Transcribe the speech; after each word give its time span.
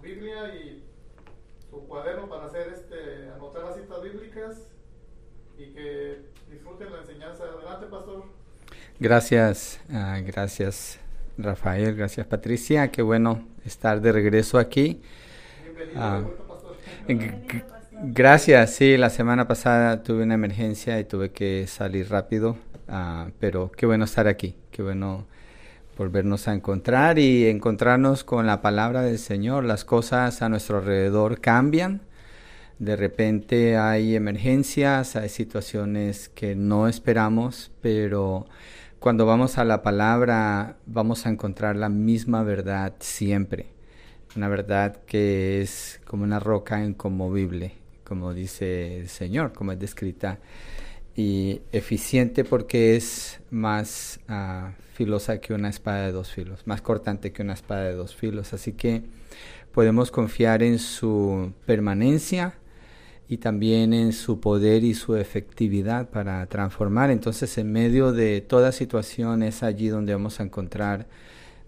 su 0.00 0.06
Biblia 0.06 0.54
y 0.54 0.82
su 1.70 1.86
cuaderno 1.86 2.28
para 2.28 2.46
hacer 2.46 2.72
este, 2.74 3.30
anotar 3.34 3.64
las 3.64 3.76
citas 3.76 4.02
bíblicas 4.02 4.56
y 5.58 5.66
que 5.72 6.22
disfruten 6.50 6.92
la 6.92 7.00
enseñanza. 7.00 7.44
Adelante, 7.44 7.86
pastor. 7.86 8.24
Gracias, 8.98 9.80
uh, 9.88 10.24
gracias 10.26 11.00
Rafael, 11.38 11.94
gracias 11.96 12.26
Patricia, 12.26 12.90
qué 12.90 13.00
bueno 13.00 13.46
estar 13.64 14.00
de 14.00 14.12
regreso 14.12 14.58
aquí. 14.58 15.00
Bienvenido, 15.62 16.18
uh, 16.18 16.48
pastor. 16.48 16.76
Gracias, 18.02 18.74
sí, 18.74 18.96
la 18.96 19.10
semana 19.10 19.46
pasada 19.46 20.02
tuve 20.02 20.22
una 20.22 20.34
emergencia 20.34 20.98
y 21.00 21.04
tuve 21.04 21.32
que 21.32 21.66
salir 21.66 22.10
rápido, 22.10 22.56
uh, 22.88 23.30
pero 23.38 23.70
qué 23.70 23.86
bueno 23.86 24.04
estar 24.04 24.28
aquí, 24.28 24.54
qué 24.70 24.82
bueno 24.82 25.26
volvernos 26.00 26.48
a 26.48 26.54
encontrar 26.54 27.18
y 27.18 27.46
encontrarnos 27.48 28.24
con 28.24 28.46
la 28.46 28.62
palabra 28.62 29.02
del 29.02 29.18
Señor. 29.18 29.64
Las 29.64 29.84
cosas 29.84 30.40
a 30.40 30.48
nuestro 30.48 30.78
alrededor 30.78 31.42
cambian, 31.42 32.00
de 32.78 32.96
repente 32.96 33.76
hay 33.76 34.16
emergencias, 34.16 35.14
hay 35.14 35.28
situaciones 35.28 36.30
que 36.30 36.56
no 36.56 36.88
esperamos, 36.88 37.70
pero 37.82 38.46
cuando 38.98 39.26
vamos 39.26 39.58
a 39.58 39.64
la 39.66 39.82
palabra 39.82 40.78
vamos 40.86 41.26
a 41.26 41.28
encontrar 41.28 41.76
la 41.76 41.90
misma 41.90 42.44
verdad 42.44 42.94
siempre, 43.00 43.66
una 44.36 44.48
verdad 44.48 45.02
que 45.04 45.60
es 45.60 46.00
como 46.06 46.24
una 46.24 46.40
roca 46.40 46.82
inconmovible, 46.82 47.74
como 48.04 48.32
dice 48.32 49.00
el 49.00 49.08
Señor, 49.10 49.52
como 49.52 49.72
es 49.72 49.78
descrita, 49.78 50.38
y 51.16 51.60
eficiente 51.72 52.44
porque 52.44 52.96
es 52.96 53.40
más 53.50 54.20
uh, 54.28 54.70
filosa 54.94 55.40
que 55.40 55.54
una 55.54 55.68
espada 55.68 56.06
de 56.06 56.12
dos 56.12 56.30
filos, 56.30 56.66
más 56.66 56.82
cortante 56.82 57.32
que 57.32 57.42
una 57.42 57.54
espada 57.54 57.84
de 57.84 57.94
dos 57.94 58.14
filos, 58.14 58.52
así 58.52 58.72
que 58.72 59.02
podemos 59.72 60.10
confiar 60.10 60.62
en 60.62 60.78
su 60.78 61.52
permanencia, 61.66 62.54
y 63.30 63.36
también 63.36 63.92
en 63.92 64.12
su 64.12 64.40
poder 64.40 64.82
y 64.82 64.92
su 64.92 65.14
efectividad 65.14 66.10
para 66.10 66.44
transformar. 66.46 67.12
Entonces, 67.12 67.56
en 67.58 67.70
medio 67.70 68.10
de 68.10 68.40
toda 68.40 68.72
situación 68.72 69.44
es 69.44 69.62
allí 69.62 69.86
donde 69.86 70.12
vamos 70.12 70.40
a 70.40 70.42
encontrar 70.42 71.06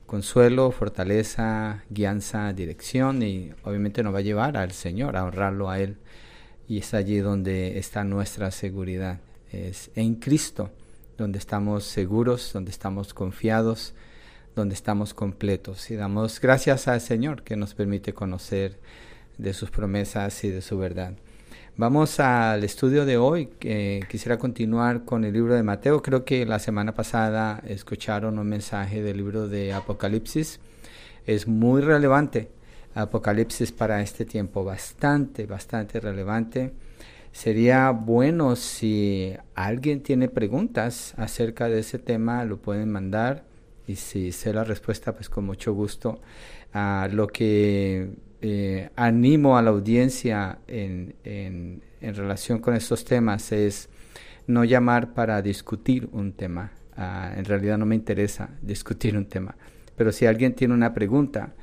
consuelo, 0.04 0.72
fortaleza, 0.72 1.84
guianza, 1.88 2.52
dirección 2.52 3.22
y 3.22 3.52
obviamente 3.62 4.02
nos 4.02 4.12
va 4.12 4.18
a 4.18 4.22
llevar 4.22 4.56
al 4.56 4.72
Señor, 4.72 5.16
a 5.16 5.24
honrarlo 5.24 5.70
a 5.70 5.78
Él. 5.78 5.98
Y 6.66 6.78
es 6.78 6.94
allí 6.94 7.18
donde 7.18 7.78
está 7.78 8.02
nuestra 8.02 8.50
seguridad. 8.50 9.20
Es 9.52 9.90
en 9.94 10.16
Cristo 10.16 10.70
donde 11.18 11.38
estamos 11.38 11.84
seguros, 11.84 12.52
donde 12.52 12.70
estamos 12.70 13.14
confiados, 13.14 13.94
donde 14.56 14.74
estamos 14.74 15.14
completos. 15.14 15.90
Y 15.90 15.96
damos 15.96 16.40
gracias 16.40 16.88
al 16.88 17.00
Señor 17.00 17.42
que 17.42 17.56
nos 17.56 17.74
permite 17.74 18.12
conocer 18.14 18.78
de 19.38 19.52
sus 19.52 19.70
promesas 19.70 20.42
y 20.44 20.48
de 20.48 20.62
su 20.62 20.78
verdad. 20.78 21.14
Vamos 21.76 22.20
al 22.20 22.64
estudio 22.64 23.06
de 23.06 23.16
hoy. 23.16 23.46
quisiera 24.08 24.38
continuar 24.38 25.04
con 25.04 25.24
el 25.24 25.32
libro 25.32 25.54
de 25.54 25.62
Mateo. 25.62 26.02
Creo 26.02 26.24
que 26.24 26.44
la 26.44 26.58
semana 26.58 26.94
pasada 26.94 27.62
escucharon 27.66 28.38
un 28.38 28.48
mensaje 28.48 29.02
del 29.02 29.16
libro 29.16 29.48
de 29.48 29.72
Apocalipsis. 29.72 30.60
Es 31.26 31.46
muy 31.46 31.80
relevante 31.80 32.50
Apocalipsis 32.94 33.72
para 33.72 34.02
este 34.02 34.24
tiempo, 34.26 34.64
bastante, 34.64 35.46
bastante 35.46 35.98
relevante. 35.98 36.72
Sería 37.32 37.90
bueno 37.90 38.56
si 38.56 39.34
alguien 39.54 40.02
tiene 40.02 40.28
preguntas 40.28 41.14
acerca 41.16 41.68
de 41.68 41.80
ese 41.80 41.98
tema, 41.98 42.44
lo 42.44 42.58
pueden 42.58 42.92
mandar 42.92 43.44
y 43.86 43.96
si 43.96 44.32
sé 44.32 44.52
la 44.52 44.64
respuesta, 44.64 45.14
pues 45.14 45.28
con 45.28 45.44
mucho 45.44 45.72
gusto. 45.72 46.20
a 46.74 47.08
lo 47.12 47.26
que 47.26 48.14
eh, 48.40 48.90
animo 48.96 49.56
a 49.56 49.62
la 49.62 49.70
audiencia 49.70 50.58
en, 50.66 51.14
en, 51.24 51.82
relación 52.00 52.58
con 52.58 52.74
estos 52.74 53.04
temas 53.04 53.52
es 53.52 53.88
no 54.46 54.64
llamar 54.64 55.14
para 55.14 55.40
discutir 55.42 56.08
un 56.12 56.32
tema. 56.32 56.72
Ah, 56.96 57.32
en 57.36 57.44
realidad 57.44 57.78
no 57.78 57.86
me 57.86 57.94
interesa 57.94 58.50
discutir 58.60 59.16
un 59.16 59.26
tema. 59.26 59.56
Pero 59.96 60.12
si 60.12 60.26
alguien 60.26 60.54
tiene 60.54 60.74
una 60.74 60.92
pregunta, 60.92 61.54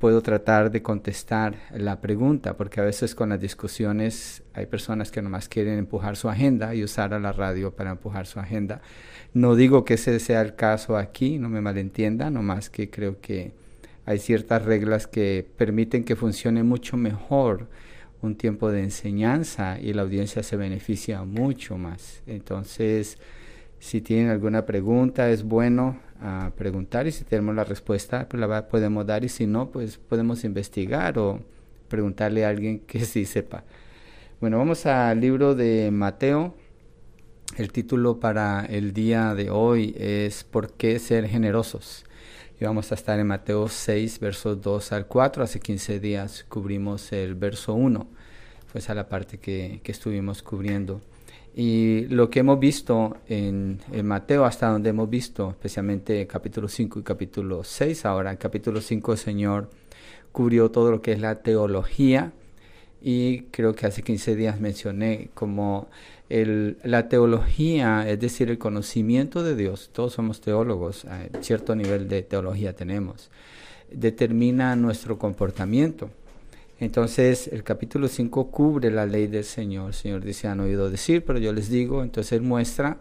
puedo 0.00 0.22
tratar 0.22 0.70
de 0.70 0.82
contestar 0.82 1.56
la 1.76 2.00
pregunta, 2.00 2.56
porque 2.56 2.80
a 2.80 2.84
veces 2.84 3.14
con 3.14 3.28
las 3.28 3.40
discusiones 3.40 4.42
hay 4.54 4.64
personas 4.64 5.10
que 5.10 5.20
nomás 5.20 5.46
quieren 5.46 5.78
empujar 5.78 6.16
su 6.16 6.30
agenda 6.30 6.74
y 6.74 6.82
usar 6.82 7.12
a 7.12 7.20
la 7.20 7.32
radio 7.32 7.70
para 7.70 7.90
empujar 7.90 8.26
su 8.26 8.40
agenda. 8.40 8.80
No 9.34 9.54
digo 9.54 9.84
que 9.84 9.94
ese 9.94 10.18
sea 10.18 10.40
el 10.40 10.54
caso 10.54 10.96
aquí, 10.96 11.38
no 11.38 11.50
me 11.50 11.60
malentienda, 11.60 12.30
nomás 12.30 12.70
que 12.70 12.88
creo 12.88 13.20
que 13.20 13.52
hay 14.06 14.18
ciertas 14.18 14.64
reglas 14.64 15.06
que 15.06 15.46
permiten 15.58 16.02
que 16.02 16.16
funcione 16.16 16.62
mucho 16.62 16.96
mejor 16.96 17.68
un 18.22 18.36
tiempo 18.36 18.70
de 18.70 18.82
enseñanza 18.82 19.78
y 19.78 19.92
la 19.92 20.00
audiencia 20.00 20.42
se 20.42 20.56
beneficia 20.56 21.24
mucho 21.24 21.76
más. 21.76 22.22
Entonces, 22.26 23.18
si 23.80 24.02
tienen 24.02 24.28
alguna 24.28 24.66
pregunta, 24.66 25.30
es 25.30 25.42
bueno 25.42 25.98
ah, 26.20 26.52
preguntar 26.56 27.06
y 27.06 27.12
si 27.12 27.24
tenemos 27.24 27.54
la 27.54 27.64
respuesta, 27.64 28.28
pues 28.28 28.38
la 28.38 28.68
podemos 28.68 29.06
dar 29.06 29.24
y 29.24 29.28
si 29.30 29.46
no, 29.46 29.70
pues 29.70 29.96
podemos 29.96 30.44
investigar 30.44 31.18
o 31.18 31.40
preguntarle 31.88 32.44
a 32.44 32.50
alguien 32.50 32.80
que 32.80 33.00
sí 33.06 33.24
sepa. 33.24 33.64
Bueno, 34.38 34.58
vamos 34.58 34.86
al 34.86 35.18
libro 35.20 35.54
de 35.54 35.90
Mateo. 35.90 36.54
El 37.56 37.72
título 37.72 38.20
para 38.20 38.64
el 38.66 38.92
día 38.92 39.34
de 39.34 39.50
hoy 39.50 39.94
es 39.98 40.44
¿Por 40.44 40.74
qué 40.74 40.98
ser 40.98 41.26
generosos? 41.26 42.04
Y 42.60 42.64
vamos 42.64 42.92
a 42.92 42.94
estar 42.94 43.18
en 43.18 43.26
Mateo 43.26 43.66
6, 43.68 44.20
versos 44.20 44.60
2 44.60 44.92
al 44.92 45.06
4. 45.06 45.42
Hace 45.42 45.58
15 45.58 46.00
días 46.00 46.44
cubrimos 46.48 47.12
el 47.12 47.34
verso 47.34 47.74
1. 47.74 48.06
Fue 48.66 48.80
esa 48.80 48.94
la 48.94 49.08
parte 49.08 49.38
que, 49.38 49.80
que 49.82 49.92
estuvimos 49.92 50.42
cubriendo. 50.42 51.00
Y 51.54 52.06
lo 52.06 52.30
que 52.30 52.40
hemos 52.40 52.60
visto 52.60 53.16
en, 53.28 53.80
Mateo, 54.04 54.44
hasta 54.44 54.68
donde 54.68 54.90
hemos 54.90 55.10
visto, 55.10 55.50
especialmente 55.50 56.26
capítulo 56.26 56.68
5 56.68 57.00
y 57.00 57.02
capítulo 57.02 57.64
6, 57.64 58.06
ahora 58.06 58.30
en 58.30 58.36
capítulo 58.36 58.80
5 58.80 59.12
el 59.12 59.18
Señor 59.18 59.70
cubrió 60.32 60.70
todo 60.70 60.92
lo 60.92 61.02
que 61.02 61.12
es 61.12 61.20
la 61.20 61.42
teología 61.42 62.32
y 63.02 63.42
creo 63.50 63.74
que 63.74 63.86
hace 63.86 64.02
15 64.02 64.36
días 64.36 64.60
mencioné 64.60 65.30
como 65.34 65.88
la 66.28 67.08
teología, 67.08 68.08
es 68.08 68.20
decir, 68.20 68.50
el 68.50 68.58
conocimiento 68.58 69.42
de 69.42 69.56
Dios, 69.56 69.90
todos 69.92 70.12
somos 70.12 70.40
teólogos, 70.40 71.04
cierto 71.40 71.74
nivel 71.74 72.08
de 72.08 72.22
teología 72.22 72.76
tenemos, 72.76 73.30
determina 73.90 74.76
nuestro 74.76 75.18
comportamiento. 75.18 76.10
Entonces 76.80 77.48
el 77.48 77.62
capítulo 77.62 78.08
5 78.08 78.50
cubre 78.50 78.90
la 78.90 79.04
ley 79.04 79.26
del 79.26 79.44
Señor. 79.44 79.88
El 79.88 79.94
Señor 79.94 80.24
dice, 80.24 80.48
han 80.48 80.60
oído 80.60 80.88
decir, 80.88 81.22
pero 81.24 81.38
yo 81.38 81.52
les 81.52 81.68
digo, 81.68 82.02
entonces 82.02 82.32
Él 82.32 82.40
muestra 82.40 82.98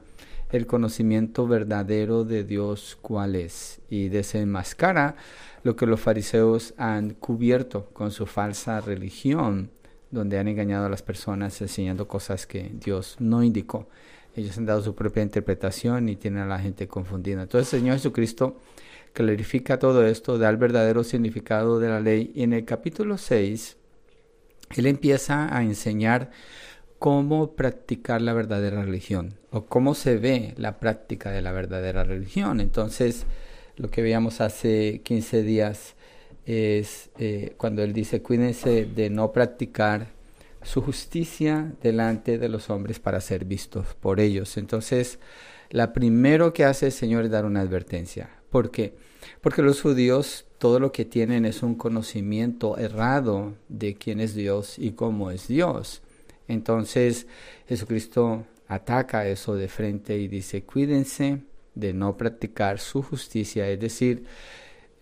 el 0.51 0.67
conocimiento 0.67 1.47
verdadero 1.47 2.25
de 2.25 2.43
Dios 2.43 2.97
cuál 3.01 3.35
es 3.35 3.79
y 3.89 4.09
desenmascara 4.09 5.15
lo 5.63 5.77
que 5.77 5.85
los 5.85 6.01
fariseos 6.01 6.73
han 6.77 7.11
cubierto 7.11 7.85
con 7.93 8.11
su 8.11 8.25
falsa 8.25 8.81
religión 8.81 9.71
donde 10.11 10.39
han 10.39 10.47
engañado 10.49 10.87
a 10.87 10.89
las 10.89 11.03
personas 11.03 11.61
enseñando 11.61 12.07
cosas 12.07 12.45
que 12.45 12.71
Dios 12.73 13.15
no 13.19 13.43
indicó. 13.43 13.87
Ellos 14.35 14.57
han 14.57 14.65
dado 14.65 14.81
su 14.81 14.93
propia 14.93 15.23
interpretación 15.23 16.09
y 16.09 16.17
tienen 16.17 16.43
a 16.43 16.47
la 16.47 16.59
gente 16.59 16.87
confundida. 16.87 17.43
Entonces 17.43 17.73
el 17.73 17.79
Señor 17.79 17.95
Jesucristo 17.97 18.57
clarifica 19.13 19.79
todo 19.79 20.05
esto, 20.05 20.37
da 20.37 20.49
el 20.49 20.57
verdadero 20.57 21.03
significado 21.03 21.79
de 21.79 21.89
la 21.89 21.99
ley 21.99 22.31
y 22.35 22.43
en 22.43 22.53
el 22.53 22.65
capítulo 22.65 23.17
6 23.17 23.77
Él 24.75 24.85
empieza 24.85 25.55
a 25.55 25.63
enseñar 25.63 26.31
cómo 26.99 27.55
practicar 27.55 28.21
la 28.21 28.33
verdadera 28.33 28.83
religión 28.83 29.35
o 29.51 29.65
cómo 29.65 29.95
se 29.95 30.17
ve 30.17 30.53
la 30.57 30.79
práctica 30.79 31.31
de 31.31 31.41
la 31.41 31.51
verdadera 31.51 32.03
religión. 32.03 32.59
Entonces, 32.59 33.25
lo 33.77 33.89
que 33.89 34.01
veíamos 34.01 34.41
hace 34.41 35.01
15 35.03 35.43
días, 35.43 35.95
es 36.49 37.11
eh, 37.19 37.53
cuando 37.57 37.83
él 37.83 37.93
dice, 37.93 38.23
cuídense 38.23 38.85
de 38.85 39.11
no 39.11 39.31
practicar 39.31 40.07
su 40.63 40.81
justicia 40.81 41.73
delante 41.83 42.39
de 42.39 42.49
los 42.49 42.71
hombres 42.71 42.99
para 42.99 43.21
ser 43.21 43.45
vistos 43.45 43.93
por 43.99 44.19
ellos. 44.19 44.57
Entonces, 44.57 45.19
la 45.69 45.93
primero 45.93 46.51
que 46.51 46.65
hace 46.65 46.87
el 46.87 46.91
Señor 46.91 47.25
es 47.25 47.31
dar 47.31 47.45
una 47.45 47.61
advertencia. 47.61 48.31
¿Por 48.49 48.71
qué? 48.71 48.95
Porque 49.41 49.61
los 49.61 49.81
judíos 49.81 50.45
todo 50.59 50.79
lo 50.79 50.91
que 50.91 51.05
tienen 51.05 51.45
es 51.45 51.63
un 51.63 51.75
conocimiento 51.75 52.77
errado 52.77 53.55
de 53.69 53.95
quién 53.95 54.19
es 54.19 54.35
Dios 54.35 54.77
y 54.77 54.91
cómo 54.91 55.31
es 55.31 55.47
Dios. 55.47 56.01
Entonces, 56.47 57.27
Jesucristo 57.67 58.45
ataca 58.67 59.27
eso 59.27 59.55
de 59.55 59.69
frente 59.69 60.17
y 60.17 60.27
dice, 60.27 60.63
cuídense 60.63 61.41
de 61.75 61.93
no 61.93 62.17
practicar 62.17 62.79
su 62.79 63.01
justicia, 63.01 63.69
es 63.69 63.79
decir, 63.79 64.25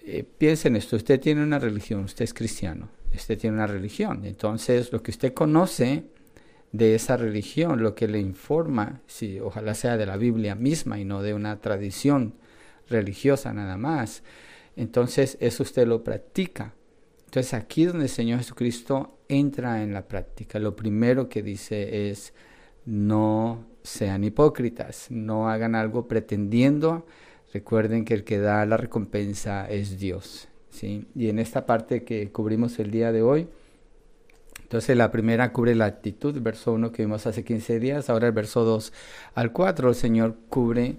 eh, 0.06 0.24
piensen 0.24 0.76
esto, 0.76 0.96
usted 0.96 1.20
tiene 1.20 1.44
una 1.44 1.60
religión, 1.60 2.04
usted 2.04 2.24
es 2.24 2.34
cristiano, 2.34 2.90
usted 3.14 3.38
tiene 3.38 3.56
una 3.58 3.68
religión, 3.68 4.26
entonces 4.26 4.92
lo 4.92 5.02
que 5.02 5.12
usted 5.12 5.34
conoce 5.34 6.04
de 6.72 6.96
esa 6.96 7.18
religión, 7.18 7.82
lo 7.82 7.96
que 7.96 8.08
le 8.08 8.20
informa, 8.20 9.02
si 9.08 9.40
ojalá 9.40 9.74
sea 9.74 9.98
de 9.98 10.06
la 10.06 10.18
Biblia 10.18 10.54
misma 10.54 11.00
y 11.00 11.06
no 11.06 11.22
de 11.22 11.34
una 11.34 11.60
tradición 11.60 12.36
religiosa 12.89 13.54
nada 13.54 13.78
más, 13.78 14.24
entonces 14.75 15.38
eso 15.39 15.63
usted 15.63 15.88
lo 15.88 16.04
practica. 16.04 16.74
Entonces 17.25 17.54
aquí 17.54 17.86
donde 17.86 18.06
el 18.06 18.10
Señor 18.10 18.39
Jesucristo 18.39 19.18
entra 19.28 19.84
en 19.84 19.94
la 19.94 20.07
práctica, 20.07 20.60
lo 20.60 20.75
primero 20.75 21.28
que 21.28 21.44
dice 21.44 22.10
es 22.10 22.34
no 22.86 23.66
sean 23.84 24.24
hipócritas, 24.24 25.07
no 25.10 25.50
hagan 25.50 25.75
algo 25.75 26.07
pretendiendo. 26.07 27.06
Recuerden 27.54 28.06
que 28.06 28.13
el 28.13 28.24
que 28.24 28.39
da 28.39 28.66
la 28.66 28.78
recompensa 28.78 29.69
es 29.69 30.00
Dios. 30.00 30.48
¿sí? 30.69 31.07
Y 31.16 31.30
en 31.30 31.40
esta 31.40 31.66
parte 31.66 32.04
que 32.04 32.31
cubrimos 32.31 32.80
el 32.80 32.92
día 32.92 33.12
de 33.12 33.22
hoy, 33.22 33.48
entonces 34.62 34.98
la 34.98 35.12
primera 35.12 35.54
cubre 35.54 35.75
la 35.75 35.86
actitud, 35.86 36.40
verso 36.42 36.74
1 36.74 36.92
que 36.92 37.04
vimos 37.04 37.25
hace 37.25 37.44
15 37.44 37.80
días, 37.80 38.10
ahora 38.10 38.28
el 38.28 38.33
verso 38.33 38.66
2 38.66 38.92
al 39.33 39.51
4, 39.54 39.90
el 39.90 39.95
Señor 39.95 40.36
cubre 40.50 40.98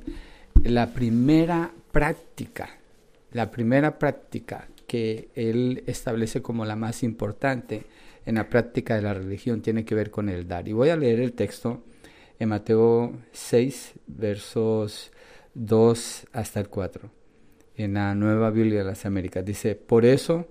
la 0.62 0.88
primera 0.94 1.73
práctica, 1.90 2.70
la 3.32 3.50
primera 3.50 3.99
práctica 3.99 4.69
que 4.87 5.29
Él 5.35 5.85
establece 5.87 6.43
como 6.43 6.64
la 6.64 6.76
más 6.76 7.02
importante 7.02 7.85
en 8.26 8.37
la 8.37 8.49
práctica 8.49 8.96
de 8.96 9.02
la 9.02 9.14
religión 9.14 9.62
tiene 9.62 9.85
que 9.85 9.94
ver 9.94 10.11
con 10.11 10.29
el 10.29 10.49
dar. 10.49 10.69
Y 10.69 10.73
voy 10.73 10.90
a 10.90 10.96
leer 10.96 11.20
el 11.20 11.32
texto 11.32 11.82
en 12.38 12.50
Mateo 12.50 13.12
6, 13.32 13.94
versos 14.06 15.12
2 15.55 16.26
hasta 16.32 16.61
el 16.61 16.69
4, 16.69 17.11
en 17.76 17.94
la 17.94 18.14
Nueva 18.14 18.50
Biblia 18.50 18.81
de 18.81 18.84
las 18.84 19.06
Américas. 19.06 19.44
Dice, 19.44 19.75
por 19.75 20.05
eso, 20.05 20.46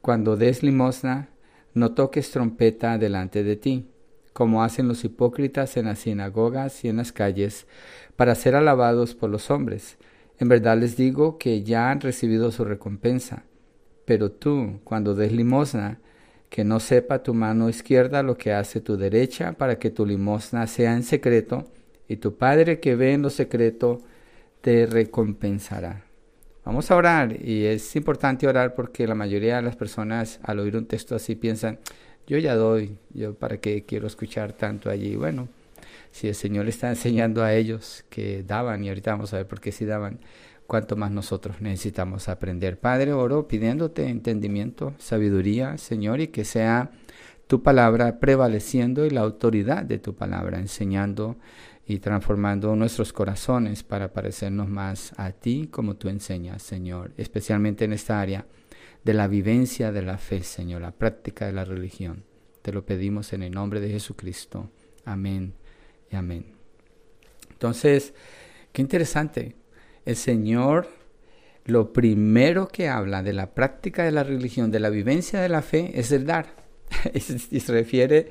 cuando 0.00 0.36
des 0.36 0.62
limosna, 0.62 1.28
no 1.74 1.92
toques 1.92 2.30
trompeta 2.30 2.96
delante 2.96 3.44
de 3.44 3.56
ti, 3.56 3.86
como 4.32 4.62
hacen 4.62 4.88
los 4.88 5.04
hipócritas 5.04 5.76
en 5.76 5.86
las 5.86 6.00
sinagogas 6.00 6.84
y 6.84 6.88
en 6.88 6.98
las 6.98 7.12
calles, 7.12 7.66
para 8.16 8.34
ser 8.34 8.54
alabados 8.54 9.14
por 9.14 9.30
los 9.30 9.50
hombres. 9.50 9.98
En 10.38 10.48
verdad 10.48 10.78
les 10.78 10.96
digo 10.96 11.38
que 11.38 11.62
ya 11.62 11.90
han 11.90 12.00
recibido 12.00 12.50
su 12.52 12.64
recompensa. 12.64 13.44
Pero 14.04 14.30
tú, 14.30 14.80
cuando 14.84 15.14
des 15.14 15.32
limosna, 15.32 15.98
que 16.50 16.64
no 16.64 16.78
sepa 16.78 17.22
tu 17.22 17.34
mano 17.34 17.68
izquierda 17.68 18.22
lo 18.22 18.36
que 18.36 18.52
hace 18.52 18.80
tu 18.80 18.96
derecha, 18.96 19.52
para 19.52 19.78
que 19.78 19.90
tu 19.90 20.06
limosna 20.06 20.66
sea 20.66 20.94
en 20.94 21.02
secreto, 21.02 21.64
y 22.08 22.16
tu 22.16 22.36
Padre 22.36 22.78
que 22.80 22.94
ve 22.94 23.14
en 23.14 23.22
lo 23.22 23.30
secreto 23.30 24.00
te 24.60 24.86
recompensará. 24.86 26.04
Vamos 26.64 26.90
a 26.90 26.96
orar 26.96 27.36
y 27.44 27.64
es 27.64 27.94
importante 27.94 28.48
orar 28.48 28.74
porque 28.74 29.06
la 29.06 29.14
mayoría 29.14 29.56
de 29.56 29.62
las 29.62 29.76
personas 29.76 30.40
al 30.42 30.58
oír 30.58 30.76
un 30.76 30.86
texto 30.86 31.14
así 31.14 31.36
piensan, 31.36 31.78
yo 32.26 32.38
ya 32.38 32.56
doy, 32.56 32.96
yo 33.14 33.34
para 33.34 33.58
qué 33.58 33.84
quiero 33.84 34.08
escuchar 34.08 34.52
tanto 34.52 34.90
allí. 34.90 35.14
Bueno, 35.14 35.48
si 36.16 36.28
el 36.28 36.34
Señor 36.34 36.66
está 36.66 36.88
enseñando 36.88 37.44
a 37.44 37.52
ellos 37.52 38.06
que 38.08 38.42
daban, 38.42 38.82
y 38.82 38.88
ahorita 38.88 39.10
vamos 39.10 39.34
a 39.34 39.36
ver 39.36 39.46
por 39.46 39.60
qué 39.60 39.70
sí 39.70 39.84
daban, 39.84 40.20
cuánto 40.66 40.96
más 40.96 41.10
nosotros 41.10 41.60
necesitamos 41.60 42.30
aprender. 42.30 42.80
Padre, 42.80 43.12
oro 43.12 43.46
pidiéndote 43.46 44.08
entendimiento, 44.08 44.94
sabiduría, 44.96 45.76
Señor, 45.76 46.22
y 46.22 46.28
que 46.28 46.46
sea 46.46 46.90
tu 47.46 47.62
palabra 47.62 48.18
prevaleciendo 48.18 49.04
y 49.04 49.10
la 49.10 49.20
autoridad 49.20 49.84
de 49.84 49.98
tu 49.98 50.14
palabra, 50.14 50.58
enseñando 50.58 51.36
y 51.86 51.98
transformando 51.98 52.74
nuestros 52.76 53.12
corazones 53.12 53.82
para 53.82 54.14
parecernos 54.14 54.70
más 54.70 55.12
a 55.18 55.32
ti 55.32 55.68
como 55.70 55.96
tú 55.96 56.08
enseñas, 56.08 56.62
Señor, 56.62 57.12
especialmente 57.18 57.84
en 57.84 57.92
esta 57.92 58.22
área 58.22 58.46
de 59.04 59.12
la 59.12 59.28
vivencia 59.28 59.92
de 59.92 60.00
la 60.00 60.16
fe, 60.16 60.42
Señor, 60.42 60.80
la 60.80 60.92
práctica 60.92 61.44
de 61.44 61.52
la 61.52 61.66
religión. 61.66 62.24
Te 62.62 62.72
lo 62.72 62.86
pedimos 62.86 63.34
en 63.34 63.42
el 63.42 63.52
nombre 63.52 63.80
de 63.80 63.90
Jesucristo. 63.90 64.70
Amén 65.04 65.52
y 66.10 66.16
amén. 66.16 66.46
Entonces, 67.50 68.14
qué 68.72 68.82
interesante 68.82 69.56
el 70.04 70.16
Señor 70.16 70.88
lo 71.64 71.92
primero 71.92 72.68
que 72.68 72.88
habla 72.88 73.22
de 73.22 73.32
la 73.32 73.52
práctica 73.52 74.04
de 74.04 74.12
la 74.12 74.22
religión, 74.22 74.70
de 74.70 74.78
la 74.78 74.88
vivencia 74.88 75.40
de 75.40 75.48
la 75.48 75.62
fe, 75.62 75.90
es 75.98 76.12
el 76.12 76.24
dar. 76.24 76.54
y 77.12 77.20
se 77.60 77.72
refiere, 77.72 78.30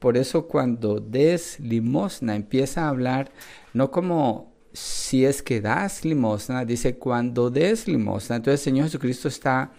por 0.00 0.16
eso 0.16 0.48
cuando 0.48 0.98
des 0.98 1.60
limosna, 1.60 2.34
empieza 2.34 2.84
a 2.84 2.88
hablar 2.88 3.30
no 3.72 3.90
como 3.90 4.52
si 4.72 5.24
es 5.24 5.40
que 5.40 5.60
das 5.60 6.04
limosna, 6.04 6.64
dice 6.64 6.96
cuando 6.96 7.48
des 7.48 7.86
limosna. 7.86 8.36
Entonces 8.36 8.60
el 8.60 8.64
Señor 8.64 8.86
Jesucristo 8.86 9.28
está 9.28 9.72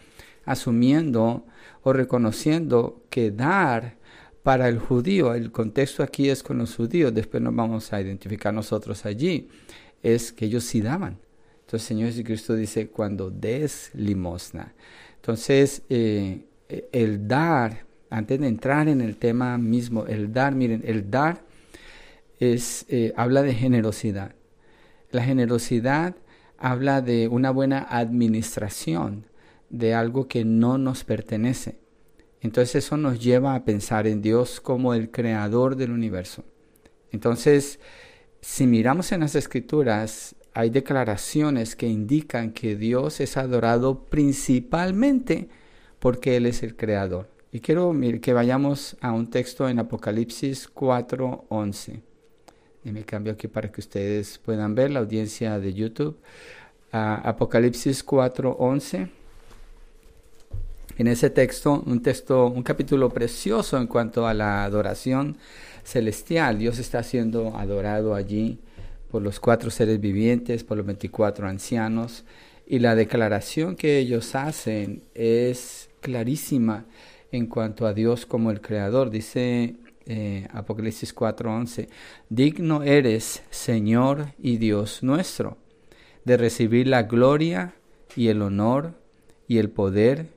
asumiendo 0.45 1.45
o 1.83 1.91
reconociendo 1.91 3.03
que 3.09 3.29
dar 3.29 3.97
para 4.45 4.69
el 4.69 4.77
judío, 4.77 5.33
el 5.33 5.51
contexto 5.51 6.03
aquí 6.03 6.29
es 6.29 6.43
con 6.43 6.59
los 6.59 6.75
judíos, 6.75 7.11
después 7.11 7.41
nos 7.41 7.55
vamos 7.55 7.91
a 7.91 7.99
identificar 7.99 8.53
nosotros 8.53 9.03
allí, 9.03 9.49
es 10.03 10.31
que 10.31 10.45
ellos 10.45 10.63
sí 10.63 10.81
daban. 10.81 11.17
Entonces 11.61 11.89
el 11.89 11.97
Señor 11.97 12.09
Jesucristo 12.11 12.53
dice, 12.53 12.89
cuando 12.89 13.31
des 13.31 13.89
limosna. 13.95 14.75
Entonces, 15.15 15.81
eh, 15.89 16.45
el 16.91 17.27
dar, 17.27 17.87
antes 18.11 18.39
de 18.39 18.47
entrar 18.47 18.87
en 18.87 19.01
el 19.01 19.17
tema 19.17 19.57
mismo, 19.57 20.05
el 20.05 20.31
dar, 20.31 20.53
miren, 20.53 20.83
el 20.85 21.09
dar 21.09 21.41
es, 22.39 22.85
eh, 22.87 23.13
habla 23.17 23.41
de 23.41 23.55
generosidad. 23.55 24.35
La 25.09 25.23
generosidad 25.23 26.17
habla 26.59 27.01
de 27.01 27.29
una 27.29 27.49
buena 27.49 27.79
administración 27.89 29.25
de 29.71 29.95
algo 29.95 30.27
que 30.27 30.45
no 30.45 30.77
nos 30.77 31.03
pertenece. 31.03 31.79
Entonces 32.45 32.85
eso 32.85 32.95
nos 32.95 33.19
lleva 33.19 33.55
a 33.55 33.65
pensar 33.65 34.05
en 34.05 34.21
Dios 34.21 34.61
como 34.61 34.93
el 34.93 35.09
creador 35.09 35.75
del 35.75 35.89
universo. 35.89 36.43
Entonces, 37.11 37.79
si 38.39 38.67
miramos 38.67 39.11
en 39.11 39.21
las 39.21 39.33
escrituras, 39.33 40.35
hay 40.53 40.69
declaraciones 40.69 41.75
que 41.75 41.87
indican 41.87 42.51
que 42.51 42.75
Dios 42.75 43.19
es 43.19 43.35
adorado 43.37 44.05
principalmente 44.05 45.49
porque 45.97 46.37
Él 46.37 46.45
es 46.45 46.61
el 46.61 46.75
creador. 46.75 47.31
Y 47.51 47.61
quiero 47.61 47.91
que 48.21 48.33
vayamos 48.33 48.95
a 49.01 49.11
un 49.11 49.31
texto 49.31 49.67
en 49.67 49.79
Apocalipsis 49.79 50.69
4:11. 50.71 52.03
Y 52.83 52.91
me 52.91 53.05
cambio 53.05 53.33
aquí 53.33 53.47
para 53.47 53.71
que 53.71 53.81
ustedes 53.81 54.37
puedan 54.37 54.75
ver 54.75 54.91
la 54.91 54.99
audiencia 54.99 55.57
de 55.57 55.73
YouTube. 55.73 56.19
Apocalipsis 56.91 58.05
4:11. 58.05 59.09
En 60.97 61.07
ese 61.07 61.29
texto, 61.29 61.83
un 61.85 62.01
texto, 62.01 62.47
un 62.47 62.63
capítulo 62.63 63.09
precioso 63.09 63.77
en 63.77 63.87
cuanto 63.87 64.27
a 64.27 64.33
la 64.33 64.63
adoración 64.63 65.37
celestial. 65.83 66.57
Dios 66.57 66.79
está 66.79 67.03
siendo 67.03 67.57
adorado 67.57 68.15
allí 68.15 68.59
por 69.11 69.21
los 69.21 69.41
cuatro 69.41 69.69
seres 69.69 69.99
vivientes, 69.99 70.63
por 70.63 70.77
los 70.77 70.85
24 70.85 71.47
ancianos, 71.47 72.23
y 72.65 72.79
la 72.79 72.95
declaración 72.95 73.75
que 73.75 73.99
ellos 73.99 74.35
hacen 74.35 75.03
es 75.13 75.89
clarísima 75.99 76.85
en 77.31 77.47
cuanto 77.47 77.85
a 77.87 77.93
Dios 77.93 78.25
como 78.25 78.49
el 78.49 78.61
Creador. 78.61 79.09
Dice 79.09 79.75
eh, 80.05 80.47
Apocalipsis 80.53 81.13
4:11, 81.13 81.89
digno 82.29 82.83
eres, 82.83 83.43
Señor 83.49 84.27
y 84.39 84.57
Dios 84.57 85.03
nuestro, 85.03 85.57
de 86.23 86.37
recibir 86.37 86.87
la 86.87 87.03
gloria 87.03 87.75
y 88.15 88.29
el 88.29 88.41
honor 88.41 88.93
y 89.47 89.57
el 89.57 89.69
poder, 89.69 90.34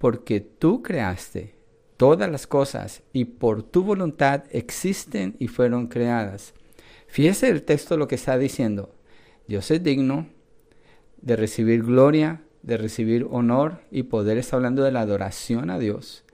porque 0.00 0.40
tú 0.40 0.82
creaste 0.82 1.54
todas 1.96 2.28
las 2.28 2.48
cosas 2.48 3.04
y 3.12 3.26
por 3.26 3.62
tu 3.62 3.84
voluntad 3.84 4.42
existen 4.50 5.36
y 5.38 5.46
fueron 5.46 5.86
creadas 5.86 6.54
Fíjese 7.10 7.48
el 7.48 7.64
texto 7.64 7.96
lo 7.96 8.06
que 8.06 8.14
está 8.14 8.38
diciendo. 8.38 8.94
Dios 9.48 9.68
es 9.72 9.82
digno 9.82 10.28
de 11.20 11.34
recibir 11.34 11.82
gloria, 11.82 12.42
de 12.62 12.76
recibir 12.76 13.26
honor 13.28 13.80
y 13.90 14.04
poder. 14.04 14.38
Está 14.38 14.54
hablando 14.54 14.84
de 14.84 14.92
la 14.92 15.00
adoración 15.00 15.70
a 15.70 15.80
Dios. 15.80 16.24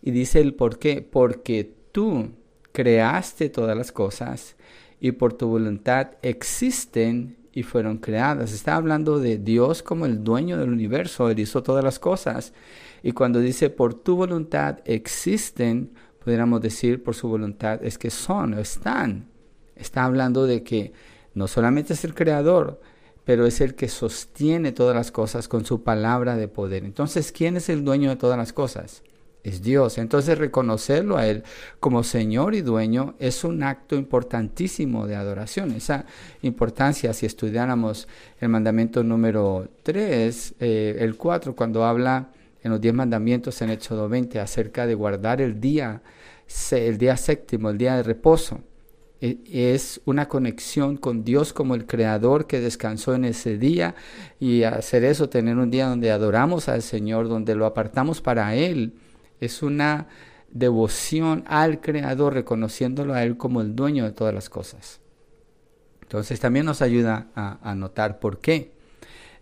Y 0.00 0.10
dice 0.10 0.40
el 0.40 0.54
por 0.54 0.78
qué. 0.78 1.02
Porque 1.02 1.70
tú 1.92 2.30
creaste 2.72 3.50
todas 3.50 3.76
las 3.76 3.92
cosas 3.92 4.56
y 5.00 5.12
por 5.12 5.34
tu 5.34 5.48
voluntad 5.48 6.12
existen 6.22 7.36
y 7.52 7.62
fueron 7.62 7.98
creadas. 7.98 8.54
Está 8.54 8.76
hablando 8.76 9.18
de 9.18 9.36
Dios 9.36 9.82
como 9.82 10.06
el 10.06 10.24
dueño 10.24 10.56
del 10.56 10.70
universo. 10.70 11.28
Él 11.28 11.40
hizo 11.40 11.62
todas 11.62 11.84
las 11.84 11.98
cosas. 11.98 12.54
Y 13.02 13.12
cuando 13.12 13.40
dice 13.40 13.70
por 13.70 13.94
tu 13.94 14.16
voluntad 14.16 14.78
existen, 14.84 15.92
pudiéramos 16.24 16.60
decir 16.60 17.02
por 17.02 17.14
su 17.14 17.28
voluntad 17.28 17.84
es 17.84 17.98
que 17.98 18.10
son 18.10 18.54
o 18.54 18.60
están. 18.60 19.28
Está 19.74 20.04
hablando 20.04 20.46
de 20.46 20.62
que 20.62 20.92
no 21.34 21.48
solamente 21.48 21.94
es 21.94 22.04
el 22.04 22.14
creador, 22.14 22.80
pero 23.24 23.46
es 23.46 23.60
el 23.60 23.74
que 23.74 23.88
sostiene 23.88 24.72
todas 24.72 24.94
las 24.94 25.10
cosas 25.10 25.48
con 25.48 25.64
su 25.64 25.82
palabra 25.82 26.36
de 26.36 26.48
poder. 26.48 26.84
Entonces, 26.84 27.32
¿quién 27.32 27.56
es 27.56 27.68
el 27.68 27.84
dueño 27.84 28.10
de 28.10 28.16
todas 28.16 28.38
las 28.38 28.52
cosas? 28.52 29.02
Es 29.44 29.62
Dios. 29.62 29.98
Entonces, 29.98 30.38
reconocerlo 30.38 31.16
a 31.16 31.26
Él 31.26 31.42
como 31.80 32.04
Señor 32.04 32.54
y 32.54 32.62
dueño 32.62 33.14
es 33.18 33.42
un 33.42 33.62
acto 33.62 33.96
importantísimo 33.96 35.06
de 35.06 35.16
adoración. 35.16 35.72
Esa 35.72 36.04
importancia, 36.42 37.12
si 37.12 37.26
estudiáramos 37.26 38.06
el 38.40 38.48
mandamiento 38.48 39.02
número 39.02 39.68
3, 39.82 40.54
eh, 40.60 40.96
el 41.00 41.16
4, 41.16 41.56
cuando 41.56 41.84
habla 41.84 42.30
en 42.62 42.70
los 42.70 42.80
10 42.80 42.94
mandamientos 42.94 43.60
en 43.62 43.70
Éxodo 43.70 44.08
20 44.08 44.38
acerca 44.38 44.86
de 44.86 44.94
guardar 44.94 45.40
el 45.40 45.60
día, 45.60 46.02
el 46.70 46.98
día 46.98 47.16
séptimo, 47.16 47.70
el 47.70 47.78
día 47.78 47.96
de 47.96 48.02
reposo. 48.02 48.60
E, 49.20 49.38
es 49.74 50.00
una 50.04 50.28
conexión 50.28 50.96
con 50.96 51.24
Dios 51.24 51.52
como 51.52 51.74
el 51.74 51.86
creador 51.86 52.46
que 52.46 52.60
descansó 52.60 53.14
en 53.14 53.24
ese 53.24 53.58
día. 53.58 53.94
Y 54.38 54.62
hacer 54.62 55.04
eso, 55.04 55.28
tener 55.28 55.56
un 55.56 55.70
día 55.70 55.88
donde 55.88 56.10
adoramos 56.10 56.68
al 56.68 56.82
Señor, 56.82 57.28
donde 57.28 57.54
lo 57.54 57.66
apartamos 57.66 58.20
para 58.20 58.54
Él, 58.54 58.94
es 59.40 59.62
una 59.62 60.06
devoción 60.50 61.44
al 61.46 61.80
creador, 61.80 62.34
reconociéndolo 62.34 63.14
a 63.14 63.24
Él 63.24 63.36
como 63.36 63.60
el 63.60 63.74
dueño 63.74 64.04
de 64.04 64.12
todas 64.12 64.34
las 64.34 64.48
cosas. 64.48 65.00
Entonces 66.02 66.38
también 66.38 66.66
nos 66.66 66.82
ayuda 66.82 67.28
a, 67.34 67.58
a 67.68 67.74
notar 67.74 68.20
por 68.20 68.38
qué 68.38 68.81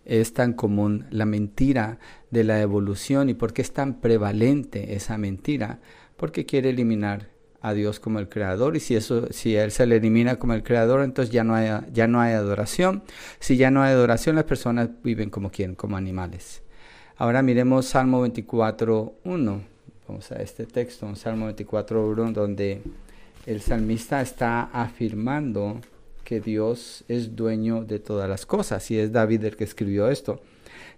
es 0.05 0.33
tan 0.33 0.53
común 0.53 1.07
la 1.11 1.27
mentira 1.27 1.99
de 2.31 2.45
la 2.45 2.61
evolución 2.61 3.29
y 3.29 3.35
por 3.35 3.53
qué 3.53 3.63
es 3.63 3.73
tan 3.73 4.01
prevalente 4.01 4.95
esa 4.95 5.19
mentira, 5.19 5.81
porque 6.17 6.47
quiere 6.47 6.71
eliminar 6.71 7.29
a 7.61 7.75
Dios 7.75 8.01
como 8.01 8.19
el 8.19 8.29
creador 8.29 8.77
y 8.77 8.81
si 8.81 8.97
eso 8.97 9.27
si 9.31 9.57
él 9.57 9.71
se 9.71 9.87
le 9.87 9.97
elimina 9.97 10.37
como 10.37 10.55
el 10.55 10.63
creador 10.63 11.03
entonces 11.03 11.33
ya 11.33 11.45
no 11.45 11.55
hay 11.55 11.69
ya 11.93 12.07
no 12.07 12.21
hay 12.21 12.33
adoración. 12.33 13.03
Si 13.39 13.57
ya 13.57 13.71
no 13.71 13.83
hay 13.83 13.93
adoración 13.93 14.37
las 14.37 14.45
personas 14.45 14.89
viven 15.03 15.31
como 15.31 15.51
quieren 15.51 15.75
como 15.75 15.97
animales. 15.97 16.63
Ahora 17.17 17.43
miremos 17.43 17.87
Salmo 17.87 18.27
24.1 18.27 19.61
vamos 20.09 20.33
a 20.33 20.37
este 20.37 20.67
texto 20.67 21.07
en 21.07 21.17
Salmo 21.17 21.51
24.1 21.51 22.33
donde 22.33 22.83
el 23.47 23.61
salmista 23.61 24.21
está 24.21 24.63
afirmando 24.73 25.81
que 26.25 26.41
Dios 26.41 27.05
es 27.09 27.37
dueño 27.37 27.85
de 27.85 27.99
todas 27.99 28.29
las 28.29 28.47
cosas 28.47 28.91
y 28.91 28.99
es 28.99 29.13
David 29.13 29.45
el 29.45 29.57
que 29.57 29.65
escribió 29.65 30.09
esto 30.09 30.41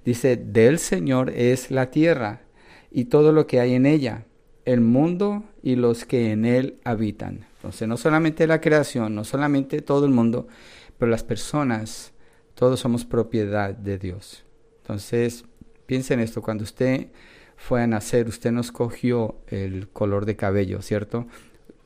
dice 0.05 0.37
del 0.37 0.79
Señor 0.79 1.31
es 1.31 1.71
la 1.71 1.91
tierra 1.91 2.43
y 2.91 3.07
todo 3.07 3.33
lo 3.33 3.47
que 3.47 3.61
hay 3.61 3.75
en 3.75 3.87
ella 3.87 4.25
el 4.65 4.81
mundo 4.81 5.45
y 5.63 5.77
los 5.77 6.05
que 6.05 6.31
en 6.31 6.45
él 6.45 6.79
habitan. 6.85 7.47
Entonces, 7.57 7.89
no 7.89 7.97
solamente 7.97 8.47
la 8.47 8.61
creación, 8.61 9.15
no 9.15 9.25
solamente 9.25 9.83
todo 9.83 10.07
el 10.07 10.13
mundo, 10.13 10.47
pero 10.99 11.11
las 11.11 11.25
personas, 11.25 12.13
todos 12.55 12.81
somos 12.81 13.05
propiedad 13.05 13.75
de 13.75 13.99
Dios. 13.99 14.45
Entonces, 14.83 15.45
piensen 15.87 16.21
esto, 16.21 16.43
cuando 16.43 16.65
usted 16.65 17.09
fue 17.57 17.83
a 17.83 17.87
nacer, 17.87 18.29
usted 18.29 18.53
no 18.53 18.61
escogió 18.61 19.37
el 19.49 19.89
color 19.89 20.27
de 20.27 20.37
cabello, 20.37 20.81
¿cierto? 20.83 21.27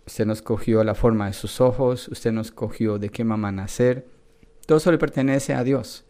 Usted 0.07 0.25
no 0.25 0.33
escogió 0.33 0.85
la 0.85 0.95
forma 0.95 1.27
de 1.27 1.33
sus 1.33 1.61
ojos, 1.61 2.09
usted 2.09 2.31
no 2.31 2.41
escogió 2.41 2.99
de 2.99 3.09
qué 3.09 3.25
mamá 3.25 3.51
nacer. 3.51 4.07
Todo 4.65 4.79
eso 4.79 4.93
le 4.93 4.99
pertenece 4.99 5.53
a 5.53 5.65
Dios. 5.65 6.05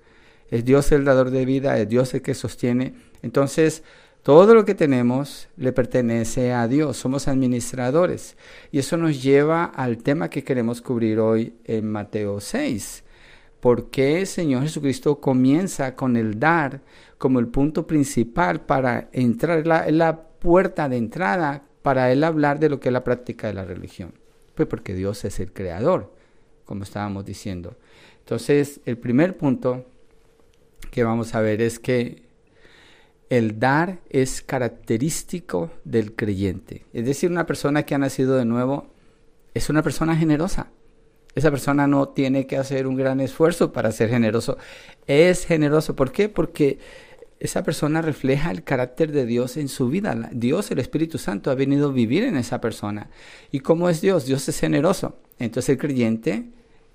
Es 0.50 0.64
Dios 0.64 0.92
el 0.92 1.04
dador 1.04 1.30
de 1.30 1.44
vida, 1.46 1.78
es 1.78 1.88
Dios 1.88 2.12
el 2.12 2.22
que 2.22 2.34
sostiene. 2.34 2.94
Entonces, 3.22 3.82
todo 4.22 4.54
lo 4.54 4.64
que 4.64 4.74
tenemos 4.74 5.48
le 5.56 5.72
pertenece 5.72 6.52
a 6.52 6.68
Dios, 6.68 6.96
somos 6.96 7.26
administradores. 7.26 8.36
Y 8.70 8.80
eso 8.80 8.96
nos 8.96 9.22
lleva 9.22 9.64
al 9.64 9.98
tema 9.98 10.28
que 10.28 10.44
queremos 10.44 10.82
cubrir 10.82 11.18
hoy 11.18 11.54
en 11.64 11.90
Mateo 11.90 12.40
6. 12.40 13.02
¿Por 13.60 13.90
qué 13.90 14.20
el 14.20 14.26
Señor 14.26 14.62
Jesucristo 14.62 15.20
comienza 15.20 15.94
con 15.94 16.16
el 16.16 16.38
dar 16.38 16.82
como 17.18 17.38
el 17.38 17.48
punto 17.48 17.86
principal 17.86 18.60
para 18.60 19.08
entrar, 19.12 19.66
la, 19.66 19.90
la 19.90 20.20
puerta 20.20 20.88
de 20.88 20.98
entrada 20.98 21.65
para 21.86 22.10
él 22.10 22.24
hablar 22.24 22.58
de 22.58 22.68
lo 22.68 22.80
que 22.80 22.88
es 22.88 22.92
la 22.92 23.04
práctica 23.04 23.46
de 23.46 23.54
la 23.54 23.64
religión? 23.64 24.12
Pues 24.56 24.66
porque 24.66 24.92
Dios 24.92 25.24
es 25.24 25.38
el 25.38 25.52
creador, 25.52 26.12
como 26.64 26.82
estábamos 26.82 27.24
diciendo. 27.24 27.76
Entonces, 28.18 28.80
el 28.86 28.98
primer 28.98 29.36
punto 29.36 29.86
que 30.90 31.04
vamos 31.04 31.36
a 31.36 31.40
ver 31.40 31.62
es 31.62 31.78
que 31.78 32.24
el 33.30 33.60
dar 33.60 34.00
es 34.10 34.42
característico 34.42 35.70
del 35.84 36.16
creyente. 36.16 36.86
Es 36.92 37.06
decir, 37.06 37.30
una 37.30 37.46
persona 37.46 37.84
que 37.84 37.94
ha 37.94 37.98
nacido 37.98 38.34
de 38.34 38.46
nuevo 38.46 38.88
es 39.54 39.70
una 39.70 39.84
persona 39.84 40.16
generosa. 40.16 40.72
Esa 41.36 41.52
persona 41.52 41.86
no 41.86 42.08
tiene 42.08 42.48
que 42.48 42.56
hacer 42.56 42.88
un 42.88 42.96
gran 42.96 43.20
esfuerzo 43.20 43.72
para 43.72 43.92
ser 43.92 44.10
generoso. 44.10 44.58
Es 45.06 45.46
generoso. 45.46 45.94
¿Por 45.94 46.10
qué? 46.10 46.28
Porque 46.28 46.80
esa 47.38 47.62
persona 47.62 48.00
refleja 48.00 48.50
el 48.50 48.64
carácter 48.64 49.12
de 49.12 49.26
Dios 49.26 49.56
en 49.56 49.68
su 49.68 49.88
vida. 49.88 50.30
Dios, 50.32 50.70
el 50.70 50.78
Espíritu 50.78 51.18
Santo, 51.18 51.50
ha 51.50 51.54
venido 51.54 51.90
a 51.90 51.92
vivir 51.92 52.24
en 52.24 52.36
esa 52.36 52.60
persona. 52.60 53.10
¿Y 53.50 53.60
cómo 53.60 53.90
es 53.90 54.00
Dios? 54.00 54.24
Dios 54.24 54.48
es 54.48 54.58
generoso. 54.58 55.18
Entonces 55.38 55.70
el 55.70 55.78
creyente 55.78 56.50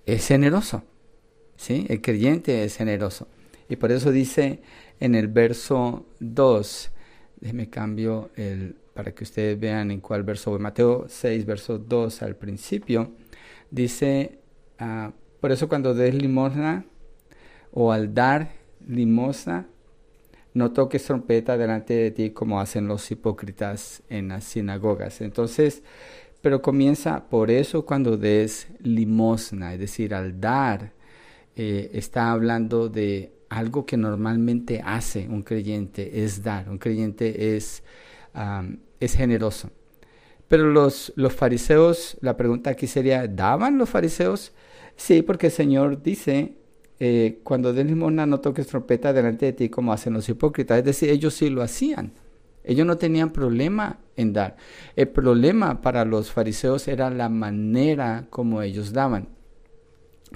es 0.05 0.27
generoso. 0.27 0.83
¿Sí? 1.57 1.85
El 1.89 2.01
creyente 2.01 2.63
es 2.63 2.75
generoso. 2.75 3.27
Y 3.69 3.75
por 3.75 3.91
eso 3.91 4.11
dice 4.11 4.61
en 4.99 5.13
el 5.13 5.27
verso 5.27 6.07
2. 6.19 6.91
Déjeme 7.39 7.69
cambio 7.69 8.31
el, 8.35 8.75
para 8.93 9.13
que 9.13 9.23
ustedes 9.23 9.59
vean 9.59 9.91
en 9.91 10.01
cuál 10.01 10.23
verso 10.23 10.57
Mateo 10.57 11.05
6, 11.07 11.45
verso 11.45 11.77
2 11.77 12.21
al 12.23 12.35
principio. 12.35 13.11
Dice, 13.69 14.39
ah, 14.79 15.11
por 15.39 15.51
eso 15.51 15.69
cuando 15.69 15.93
des 15.93 16.15
limosna 16.15 16.85
o 17.71 17.91
al 17.91 18.13
dar 18.13 18.51
limosna, 18.87 19.67
no 20.53 20.71
toques 20.71 21.03
trompeta 21.05 21.57
delante 21.57 21.93
de 21.93 22.11
ti 22.11 22.31
como 22.31 22.59
hacen 22.59 22.87
los 22.87 23.09
hipócritas 23.11 24.03
en 24.09 24.29
las 24.29 24.43
sinagogas. 24.43 25.21
Entonces, 25.21 25.83
pero 26.41 26.61
comienza 26.61 27.29
por 27.29 27.51
eso 27.51 27.85
cuando 27.85 28.17
des 28.17 28.67
limosna, 28.79 29.73
es 29.73 29.79
decir, 29.79 30.13
al 30.13 30.39
dar, 30.39 30.91
eh, 31.55 31.91
está 31.93 32.31
hablando 32.31 32.89
de 32.89 33.33
algo 33.49 33.85
que 33.85 33.97
normalmente 33.97 34.81
hace 34.83 35.27
un 35.27 35.43
creyente 35.43 36.23
es 36.23 36.41
dar, 36.41 36.69
un 36.69 36.77
creyente 36.77 37.55
es, 37.55 37.83
es 38.99 39.15
generoso. 39.15 39.69
Pero 40.47 40.71
los, 40.71 41.13
los 41.15 41.33
fariseos, 41.33 42.17
la 42.21 42.37
pregunta 42.37 42.71
aquí 42.71 42.87
sería, 42.87 43.27
¿daban 43.27 43.77
los 43.77 43.89
fariseos? 43.89 44.53
Sí, 44.95 45.21
porque 45.21 45.47
el 45.47 45.51
Señor 45.51 46.01
dice, 46.01 46.55
eh, 47.03 47.39
cuando 47.41 47.73
den 47.73 47.87
limosna 47.87 48.27
no 48.27 48.41
toques 48.41 48.67
trompeta 48.67 49.11
delante 49.11 49.47
de 49.47 49.53
ti 49.53 49.69
como 49.69 49.91
hacen 49.91 50.13
los 50.13 50.29
hipócritas. 50.29 50.77
Es 50.77 50.83
decir, 50.85 51.09
ellos 51.09 51.33
sí 51.33 51.49
lo 51.49 51.63
hacían. 51.63 52.13
Ellos 52.63 52.85
no 52.85 52.99
tenían 52.99 53.31
problema 53.31 53.97
en 54.15 54.33
dar. 54.33 54.55
El 54.95 55.07
problema 55.07 55.81
para 55.81 56.05
los 56.05 56.31
fariseos 56.31 56.87
era 56.87 57.09
la 57.09 57.27
manera 57.27 58.27
como 58.29 58.61
ellos 58.61 58.93
daban. 58.93 59.29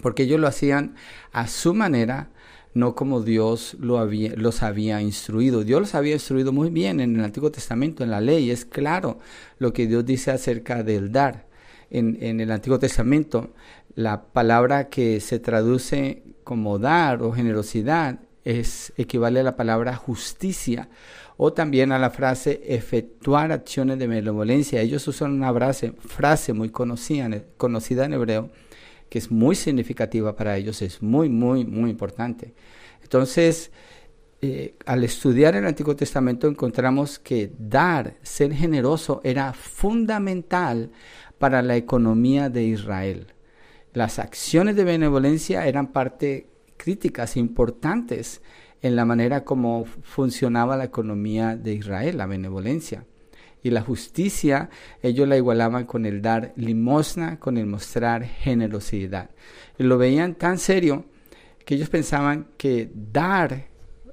Porque 0.02 0.24
ellos 0.24 0.40
lo 0.40 0.48
hacían 0.48 0.96
a 1.32 1.46
su 1.46 1.76
manera, 1.76 2.32
no 2.74 2.96
como 2.96 3.22
Dios 3.22 3.78
lo 3.80 4.00
había, 4.00 4.34
los 4.36 4.64
había 4.64 5.00
instruido. 5.04 5.64
Dios 5.64 5.80
los 5.80 5.94
había 5.94 6.14
instruido 6.14 6.52
muy 6.52 6.72
bien 6.72 7.00
en 7.00 7.16
el 7.16 7.24
Antiguo 7.24 7.52
Testamento, 7.52 8.04
en 8.04 8.10
la 8.10 8.22
ley. 8.22 8.50
Es 8.50 8.66
claro 8.66 9.20
lo 9.60 9.72
que 9.72 9.86
Dios 9.86 10.04
dice 10.04 10.32
acerca 10.32 10.82
del 10.82 11.12
dar. 11.12 11.46
En 11.92 12.42
el 12.42 12.52
Antiguo 12.52 12.80
Testamento, 12.80 13.54
la 13.94 14.26
palabra 14.34 14.90
que 14.90 15.22
se 15.22 15.40
traduce 15.40 16.24
como 16.46 16.80
dar 16.80 17.22
o 17.22 17.34
generosidad 17.34 18.22
es 18.46 18.94
equivale 18.96 19.42
a 19.42 19.44
la 19.44 19.58
palabra 19.58 19.96
justicia 19.98 20.88
o 21.36 21.52
también 21.52 21.92
a 21.92 22.00
la 22.00 22.12
frase 22.12 22.62
efectuar 22.66 23.52
acciones 23.52 24.00
de 24.00 24.08
benevolencia. 24.08 24.80
Ellos 24.80 25.06
usan 25.10 25.34
una 25.34 25.54
frase, 25.54 25.92
frase 26.00 26.54
muy 26.54 26.70
conocida, 26.70 27.30
conocida 27.58 28.06
en 28.06 28.14
hebreo 28.14 28.52
que 29.10 29.20
es 29.20 29.32
muy 29.32 29.56
significativa 29.56 30.36
para 30.36 30.58
ellos, 30.58 30.82
es 30.82 31.02
muy, 31.02 31.30
muy, 31.30 31.66
muy 31.66 31.90
importante. 31.90 32.54
Entonces, 33.04 33.72
eh, 34.42 34.76
al 34.86 35.04
estudiar 35.04 35.56
el 35.56 35.66
Antiguo 35.66 35.96
Testamento 35.96 36.48
encontramos 36.48 37.20
que 37.20 37.52
dar, 37.58 38.16
ser 38.22 38.54
generoso, 38.54 39.22
era 39.24 39.54
fundamental 39.54 40.92
para 41.38 41.62
la 41.62 41.76
economía 41.76 42.50
de 42.50 42.64
Israel. 42.64 43.35
Las 43.96 44.20
acciones 44.20 44.76
de 44.76 44.84
benevolencia 44.84 45.66
eran 45.66 45.88
parte 45.88 46.48
críticas 46.76 47.38
importantes 47.38 48.42
en 48.82 48.98
la 48.98 49.06
manera 49.06 49.46
como 49.46 49.86
funcionaba 49.86 50.76
la 50.76 50.84
economía 50.84 51.56
de 51.56 51.74
Israel, 51.74 52.18
la 52.18 52.26
benevolencia 52.26 53.06
y 53.64 53.70
la 53.70 53.82
justicia, 53.82 54.70
ellos 55.02 55.30
la 55.30 55.38
igualaban 55.38 55.86
con 55.86 56.06
el 56.06 56.22
dar 56.22 56.52
limosna, 56.58 57.40
con 57.40 57.58
el 57.58 57.68
mostrar 57.68 58.26
generosidad. 58.26 59.30
Lo 59.78 59.98
veían 59.98 60.36
tan 60.36 60.58
serio 60.58 61.06
que 61.66 61.76
ellos 61.76 61.90
pensaban 61.90 62.48
que 62.58 62.92
dar, 62.94 63.66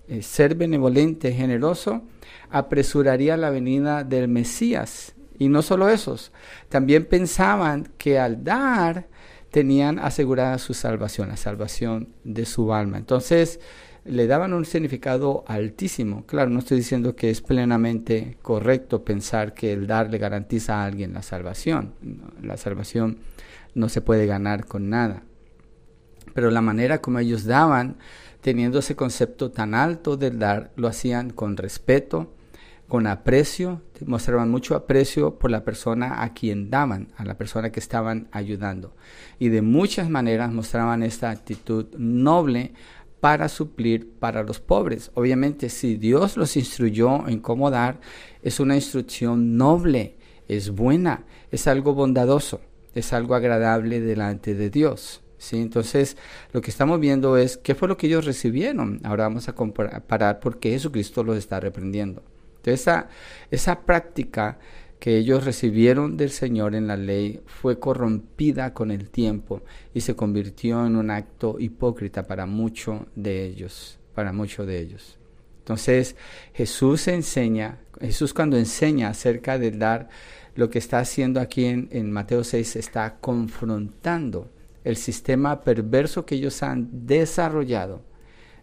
eh, 0.06 0.22
ser 0.22 0.54
benevolente, 0.54 1.32
generoso, 1.32 2.02
apresuraría 2.50 3.36
la 3.36 3.50
venida 3.50 4.04
del 4.04 4.28
Mesías. 4.28 5.16
Y 5.38 5.48
no 5.48 5.60
solo 5.60 5.88
esos, 5.88 6.30
también 6.68 7.04
pensaban 7.04 7.88
que 7.98 8.20
al 8.20 8.44
dar 8.44 9.08
tenían 9.52 9.98
asegurada 9.98 10.58
su 10.58 10.74
salvación, 10.74 11.28
la 11.28 11.36
salvación 11.36 12.08
de 12.24 12.46
su 12.46 12.72
alma. 12.72 12.96
Entonces, 12.96 13.60
le 14.04 14.26
daban 14.26 14.54
un 14.54 14.64
significado 14.64 15.44
altísimo. 15.46 16.24
Claro, 16.26 16.50
no 16.50 16.58
estoy 16.58 16.78
diciendo 16.78 17.14
que 17.14 17.30
es 17.30 17.42
plenamente 17.42 18.38
correcto 18.42 19.04
pensar 19.04 19.52
que 19.52 19.74
el 19.74 19.86
dar 19.86 20.10
le 20.10 20.18
garantiza 20.18 20.76
a 20.76 20.86
alguien 20.86 21.12
la 21.12 21.22
salvación. 21.22 21.92
La 22.42 22.56
salvación 22.56 23.18
no 23.74 23.90
se 23.90 24.00
puede 24.00 24.26
ganar 24.26 24.64
con 24.64 24.88
nada. 24.88 25.22
Pero 26.34 26.50
la 26.50 26.62
manera 26.62 27.02
como 27.02 27.18
ellos 27.18 27.44
daban, 27.44 27.98
teniendo 28.40 28.78
ese 28.78 28.96
concepto 28.96 29.50
tan 29.50 29.74
alto 29.74 30.16
del 30.16 30.38
dar, 30.38 30.72
lo 30.76 30.88
hacían 30.88 31.28
con 31.28 31.58
respeto, 31.58 32.32
con 32.92 33.06
aprecio, 33.06 33.80
mostraban 34.04 34.50
mucho 34.50 34.74
aprecio 34.74 35.38
por 35.38 35.50
la 35.50 35.64
persona 35.64 36.22
a 36.22 36.34
quien 36.34 36.68
daban, 36.68 37.08
a 37.16 37.24
la 37.24 37.38
persona 37.38 37.72
que 37.72 37.80
estaban 37.80 38.28
ayudando. 38.32 38.94
Y 39.38 39.48
de 39.48 39.62
muchas 39.62 40.10
maneras 40.10 40.52
mostraban 40.52 41.02
esta 41.02 41.30
actitud 41.30 41.86
noble 41.96 42.74
para 43.18 43.48
suplir 43.48 44.10
para 44.18 44.42
los 44.42 44.60
pobres. 44.60 45.10
Obviamente, 45.14 45.70
si 45.70 45.96
Dios 45.96 46.36
los 46.36 46.54
instruyó 46.54 47.26
en 47.28 47.40
cómo 47.40 47.70
dar, 47.70 47.98
es 48.42 48.60
una 48.60 48.74
instrucción 48.74 49.56
noble, 49.56 50.18
es 50.46 50.68
buena, 50.68 51.24
es 51.50 51.66
algo 51.68 51.94
bondadoso, 51.94 52.60
es 52.94 53.14
algo 53.14 53.34
agradable 53.34 54.02
delante 54.02 54.54
de 54.54 54.68
Dios. 54.68 55.22
¿sí? 55.38 55.56
Entonces, 55.56 56.18
lo 56.52 56.60
que 56.60 56.70
estamos 56.70 57.00
viendo 57.00 57.38
es 57.38 57.56
qué 57.56 57.74
fue 57.74 57.88
lo 57.88 57.96
que 57.96 58.08
ellos 58.08 58.26
recibieron. 58.26 59.00
Ahora 59.02 59.24
vamos 59.24 59.48
a 59.48 59.54
comparar 59.54 60.40
por 60.40 60.58
qué 60.58 60.72
Jesucristo 60.72 61.24
los 61.24 61.38
está 61.38 61.58
reprendiendo. 61.58 62.22
Entonces, 62.64 63.06
esa, 63.50 63.80
práctica 63.80 64.58
que 65.00 65.18
ellos 65.18 65.44
recibieron 65.44 66.16
del 66.16 66.30
Señor 66.30 66.76
en 66.76 66.86
la 66.86 66.96
ley 66.96 67.40
fue 67.44 67.80
corrompida 67.80 68.72
con 68.72 68.92
el 68.92 69.10
tiempo 69.10 69.62
y 69.92 70.02
se 70.02 70.14
convirtió 70.14 70.86
en 70.86 70.94
un 70.94 71.10
acto 71.10 71.56
hipócrita 71.58 72.22
para 72.22 72.46
muchos 72.46 73.00
de 73.16 73.44
ellos, 73.44 73.98
para 74.14 74.32
muchos 74.32 74.64
de 74.68 74.78
ellos. 74.78 75.18
Entonces 75.58 76.14
Jesús 76.52 77.08
enseña, 77.08 77.80
Jesús 78.00 78.32
cuando 78.32 78.56
enseña 78.56 79.08
acerca 79.08 79.58
del 79.58 79.80
dar, 79.80 80.08
lo 80.54 80.70
que 80.70 80.78
está 80.78 81.00
haciendo 81.00 81.40
aquí 81.40 81.64
en, 81.64 81.88
en 81.90 82.12
Mateo 82.12 82.44
6 82.44 82.76
está 82.76 83.16
confrontando 83.20 84.52
el 84.84 84.96
sistema 84.96 85.62
perverso 85.62 86.24
que 86.26 86.36
ellos 86.36 86.62
han 86.62 87.06
desarrollado 87.06 88.02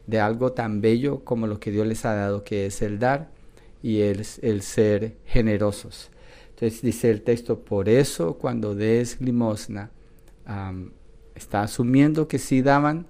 de 0.08 0.22
algo 0.22 0.54
tan 0.54 0.80
bello 0.80 1.26
como 1.26 1.48
lo 1.48 1.60
que 1.60 1.72
Dios 1.72 1.86
les 1.86 2.06
ha 2.06 2.14
dado, 2.14 2.46
que 2.46 2.66
es 2.66 2.82
el 2.82 2.98
dar 2.98 3.39
y 3.82 4.02
el, 4.02 4.26
el 4.42 4.62
ser 4.62 5.18
generosos. 5.26 6.12
Entonces 6.50 6.82
dice 6.82 7.10
el 7.10 7.22
texto, 7.22 7.64
por 7.64 7.88
eso 7.88 8.38
cuando 8.38 8.76
des 8.76 9.22
limosna, 9.22 9.92
está 11.36 11.62
asumiendo 11.62 12.28
que 12.28 12.40
sí 12.40 12.62
daban, 12.62 13.08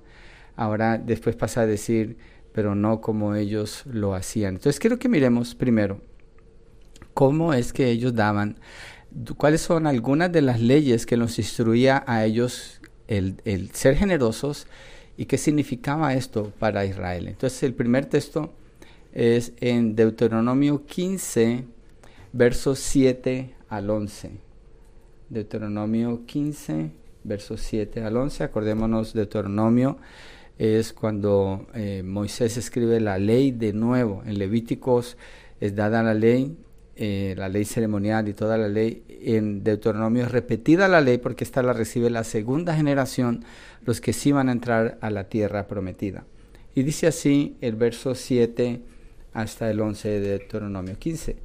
ahora 0.56 0.98
después 0.98 1.36
pasa 1.36 1.62
a 1.62 1.66
decir, 1.66 2.18
pero 2.54 2.76
no 2.76 3.02
como 3.02 3.36
ellos 3.36 3.84
lo 3.86 4.14
hacían. 4.14 4.56
Entonces 4.56 4.80
quiero 4.80 5.00
que 5.00 5.10
miremos 5.10 5.56
primero 5.56 6.02
cómo 7.14 7.54
es 7.54 7.74
que 7.74 7.90
ellos 7.90 8.14
daban, 8.14 8.60
cuáles 9.38 9.62
son 9.62 9.88
algunas 9.88 10.32
de 10.32 10.42
las 10.42 10.60
leyes 10.60 11.06
que 11.06 11.18
nos 11.18 11.40
instruía 11.40 12.04
a 12.06 12.26
ellos 12.26 12.82
el, 13.08 13.72
ser 13.74 13.96
generosos 13.96 14.68
y 15.18 15.26
qué 15.26 15.38
significaba 15.38 16.14
esto 16.14 16.54
para 16.60 16.86
Israel. 16.86 17.28
Entonces 17.28 17.64
el 17.64 17.74
primer 17.74 18.06
texto 18.06 18.54
es 19.14 19.54
en 19.60 19.96
Deuteronomio 19.96 20.86
15, 20.86 21.66
versos 22.34 22.80
7 22.80 23.56
al 23.70 23.90
11. 23.90 24.32
Deuteronomio 25.30 26.26
15, 26.26 26.92
versos 27.24 27.62
7 27.62 28.04
al 28.04 28.18
11. 28.18 28.44
Acordémonos, 28.44 29.14
Deuteronomio 29.14 29.98
es 30.58 30.94
cuando 30.94 31.68
eh, 31.74 32.04
Moisés 32.04 32.58
escribe 32.58 33.00
la 33.00 33.18
ley 33.18 33.52
de 33.52 33.74
nuevo. 33.74 34.24
En 34.26 34.38
Levíticos 34.38 35.18
es 35.60 35.76
dada 35.76 36.04
la 36.04 36.14
ley, 36.14 36.58
eh, 36.96 37.34
la 37.38 37.48
ley 37.48 37.66
ceremonial 37.66 38.28
y 38.28 38.34
toda 38.34 38.58
la 38.58 38.68
ley 38.68 39.04
en 39.10 39.64
Deuteronomio 39.64 40.24
es 40.26 40.32
repetida 40.32 40.88
la 40.88 41.02
ley 41.02 41.18
porque 41.18 41.44
esta 41.44 41.64
la 41.64 41.74
recibe 41.74 42.10
la 42.10 42.24
segunda 42.24 42.76
generación, 42.76 43.46
los 43.86 44.02
que 44.02 44.14
sí 44.14 44.32
van 44.32 44.50
a 44.50 44.52
entrar 44.52 44.98
a 45.02 45.10
la 45.10 45.30
tierra 45.30 45.68
prometida. 45.68 46.26
Y 46.76 46.84
dice 46.84 47.08
así 47.08 47.56
el 47.62 47.76
verso 47.76 48.16
7 48.16 48.82
hasta 49.34 49.70
el 49.70 49.80
11 49.80 50.10
de 50.10 50.20
Deuteronomio 50.20 50.98
15. 50.98 51.38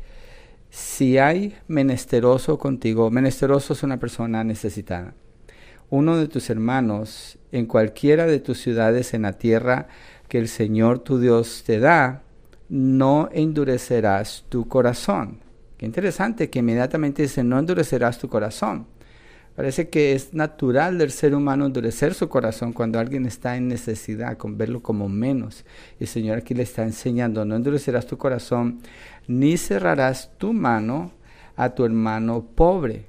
Si 0.71 1.19
hay 1.19 1.55
menesteroso 1.69 2.59
contigo, 2.59 3.11
menesteroso 3.11 3.73
es 3.73 3.83
una 3.83 3.99
persona 3.99 4.43
necesitada, 4.45 5.15
uno 5.91 6.17
de 6.17 6.29
tus 6.29 6.51
hermanos 6.51 7.39
en 7.53 7.67
cualquiera 7.67 8.27
de 8.27 8.41
tus 8.41 8.59
ciudades 8.59 9.15
en 9.15 9.23
la 9.23 9.35
tierra 9.35 9.89
que 10.29 10.39
el 10.39 10.49
Señor 10.49 10.99
tu 10.99 11.21
Dios 11.21 11.63
te 11.65 11.79
da, 11.79 12.23
no 12.69 13.29
endurecerás 13.33 14.45
tu 14.49 14.67
corazón 14.67 15.45
Qué 15.77 15.87
interesante 15.87 16.51
que 16.51 16.61
inmediatamente 16.61 17.23
dice, 17.23 17.43
no 17.43 17.59
endurecerás 17.59 18.19
tu 18.19 18.29
corazón. 18.29 18.87
Parece 19.57 19.89
que 19.89 20.15
es 20.15 20.35
natural 20.35 20.99
del 20.99 21.13
ser 21.13 21.33
humano 21.33 21.67
endurecer 21.67 22.15
su 22.15 22.29
corazón 22.29 22.73
cuando 22.73 22.99
alguien 22.99 23.25
está 23.25 23.57
en 23.57 23.69
necesidad, 23.69 24.37
con 24.37 24.59
verlo 24.59 24.83
como 24.83 25.09
menos. 25.09 25.65
El 26.01 26.09
Señor 26.09 26.39
aquí 26.39 26.55
le 26.55 26.65
está 26.65 26.83
enseñando, 26.83 27.45
no 27.45 27.55
endurecerás 27.55 28.07
tu 28.07 28.19
corazón, 28.19 28.81
ni 29.29 29.57
cerrarás 29.57 30.33
tu 30.39 30.53
mano 30.53 31.13
a 31.55 31.71
tu 31.71 31.85
hermano 31.85 32.45
pobre. 32.55 33.07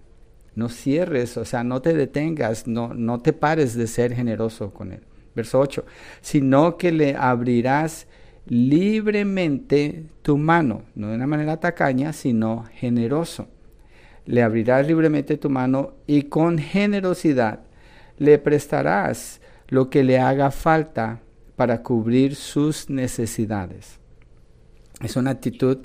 No 0.53 0.69
cierres, 0.69 1.35
o 1.37 1.45
sea, 1.45 1.63
no 1.63 1.81
te 1.81 1.95
detengas, 1.95 2.67
no, 2.67 2.93
no 2.93 3.19
te 3.19 3.33
pares 3.33 3.75
de 3.75 3.87
ser 3.87 4.13
generoso 4.13 4.71
con 4.71 4.91
él. 4.91 5.01
Verso 5.35 5.59
8, 5.59 5.83
sino 6.21 6.77
que 6.77 6.91
le 6.91 7.15
abrirás 7.15 8.07
libremente 8.47 10.05
tu 10.21 10.37
mano, 10.37 10.83
no 10.93 11.09
de 11.09 11.15
una 11.15 11.27
manera 11.27 11.59
tacaña, 11.59 12.13
sino 12.13 12.65
generoso. 12.73 13.47
Le 14.25 14.41
abrirás 14.41 14.87
libremente 14.87 15.37
tu 15.37 15.49
mano 15.49 15.95
y 16.07 16.23
con 16.23 16.57
generosidad 16.57 17.61
le 18.17 18.37
prestarás 18.37 19.41
lo 19.67 19.89
que 19.89 20.03
le 20.03 20.19
haga 20.19 20.51
falta 20.51 21.21
para 21.55 21.83
cubrir 21.83 22.35
sus 22.35 22.89
necesidades. 22.89 23.99
Es 25.01 25.15
una 25.15 25.31
actitud 25.31 25.79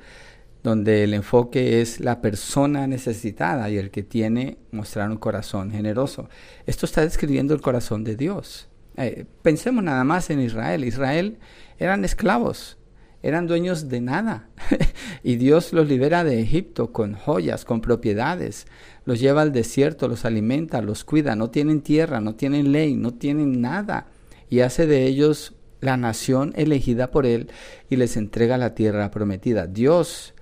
donde 0.63 1.05
el 1.05 1.15
enfoque 1.15 1.81
es 1.81 2.01
la 2.01 2.21
persona 2.21 2.87
necesitada 2.87 3.71
y 3.71 3.79
el 3.79 3.91
que 3.91 4.03
tiene 4.03 4.59
mostrar 4.73 5.11
un 5.11 5.17
corazón 5.17 5.71
generoso. 5.71 6.29
Esto 6.67 6.87
está 6.87 7.03
describiendo 7.03 7.55
el 7.55 7.61
corazón 7.61 8.05
de 8.05 8.17
Dios. 8.17 8.69
Eh, 8.97 9.25
pensemos 9.43 9.83
nada 9.83 10.05
más 10.05 10.29
en 10.31 10.41
Israel. 10.41 10.85
Israel 10.85 11.39
eran 11.79 12.05
esclavos, 12.05 12.77
eran 13.23 13.47
dueños 13.47 13.89
de 13.89 14.01
nada. 14.01 14.49
y 15.23 15.37
Dios 15.37 15.73
los 15.73 15.89
libera 15.89 16.25
de 16.25 16.41
Egipto 16.41 16.93
con 16.93 17.15
joyas, 17.15 17.65
con 17.65 17.81
propiedades. 17.81 18.67
Los 19.05 19.21
lleva 19.21 19.43
al 19.43 19.53
desierto, 19.53 20.09
los 20.09 20.25
alimenta, 20.25 20.81
los 20.81 21.05
cuida. 21.05 21.37
No 21.37 21.51
tienen 21.51 21.83
tierra, 21.83 22.21
no 22.21 22.35
tienen 22.35 22.73
ley, 22.73 22.95
no 22.97 23.15
tienen 23.15 23.61
nada. 23.61 24.07
Y 24.49 24.61
hace 24.61 24.87
de 24.87 25.07
ellos 25.07 25.55
la 25.81 25.97
nación 25.97 26.53
elegida 26.57 27.11
por 27.11 27.27
Él 27.27 27.51
y 27.89 27.97
les 27.97 28.17
entrega 28.17 28.59
la 28.59 28.75
tierra 28.75 29.11
prometida. 29.11 29.67
Dios 29.67 30.35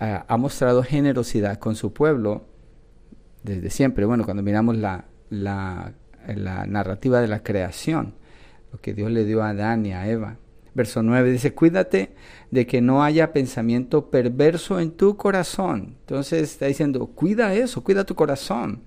uh, 0.00 0.24
ha 0.26 0.36
mostrado 0.36 0.82
generosidad 0.82 1.58
con 1.58 1.76
su 1.76 1.92
pueblo 1.92 2.46
desde 3.42 3.70
siempre. 3.70 4.06
Bueno, 4.06 4.24
cuando 4.24 4.42
miramos 4.42 4.76
la, 4.76 5.06
la, 5.28 5.92
la 6.26 6.66
narrativa 6.66 7.20
de 7.20 7.28
la 7.28 7.42
creación, 7.42 8.14
lo 8.72 8.80
que 8.80 8.94
Dios 8.94 9.10
le 9.10 9.24
dio 9.24 9.42
a 9.42 9.50
Adán 9.50 9.84
y 9.84 9.92
a 9.92 10.08
Eva 10.08 10.38
Verso 10.74 11.02
9 11.02 11.30
dice, 11.32 11.54
cuídate 11.54 12.14
de 12.50 12.66
que 12.66 12.80
no 12.80 13.02
haya 13.02 13.32
pensamiento 13.32 14.10
perverso 14.10 14.80
en 14.80 14.92
tu 14.92 15.16
corazón. 15.16 15.96
Entonces 16.00 16.42
está 16.42 16.66
diciendo, 16.66 17.06
cuida 17.08 17.54
eso, 17.54 17.84
cuida 17.84 18.04
tu 18.04 18.14
corazón. 18.14 18.82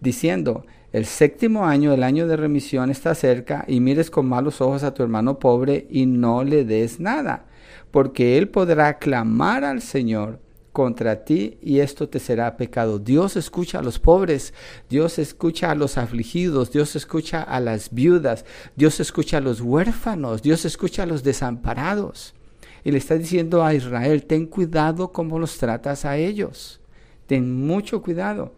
Diciendo, 0.00 0.66
el 0.92 1.06
séptimo 1.06 1.66
año, 1.66 1.92
el 1.92 2.02
año 2.02 2.26
de 2.26 2.36
remisión 2.36 2.90
está 2.90 3.14
cerca 3.14 3.64
y 3.66 3.80
mires 3.80 4.10
con 4.10 4.28
malos 4.28 4.60
ojos 4.60 4.82
a 4.84 4.94
tu 4.94 5.02
hermano 5.02 5.38
pobre 5.38 5.86
y 5.90 6.06
no 6.06 6.44
le 6.44 6.64
des 6.64 7.00
nada, 7.00 7.46
porque 7.90 8.38
él 8.38 8.48
podrá 8.48 8.98
clamar 8.98 9.64
al 9.64 9.80
Señor 9.80 10.43
contra 10.74 11.24
ti 11.24 11.56
y 11.62 11.78
esto 11.78 12.08
te 12.08 12.18
será 12.18 12.56
pecado. 12.56 12.98
Dios 12.98 13.36
escucha 13.36 13.78
a 13.78 13.82
los 13.82 14.00
pobres, 14.00 14.52
Dios 14.90 15.20
escucha 15.20 15.70
a 15.70 15.76
los 15.76 15.96
afligidos, 15.96 16.72
Dios 16.72 16.96
escucha 16.96 17.42
a 17.42 17.60
las 17.60 17.94
viudas, 17.94 18.44
Dios 18.74 18.98
escucha 18.98 19.36
a 19.38 19.40
los 19.40 19.60
huérfanos, 19.60 20.42
Dios 20.42 20.64
escucha 20.64 21.04
a 21.04 21.06
los 21.06 21.22
desamparados. 21.22 22.34
Y 22.82 22.90
le 22.90 22.98
está 22.98 23.14
diciendo 23.14 23.64
a 23.64 23.72
Israel, 23.72 24.24
ten 24.24 24.46
cuidado 24.46 25.12
cómo 25.12 25.38
los 25.38 25.58
tratas 25.58 26.04
a 26.04 26.16
ellos. 26.16 26.80
Ten 27.28 27.64
mucho 27.64 28.02
cuidado 28.02 28.52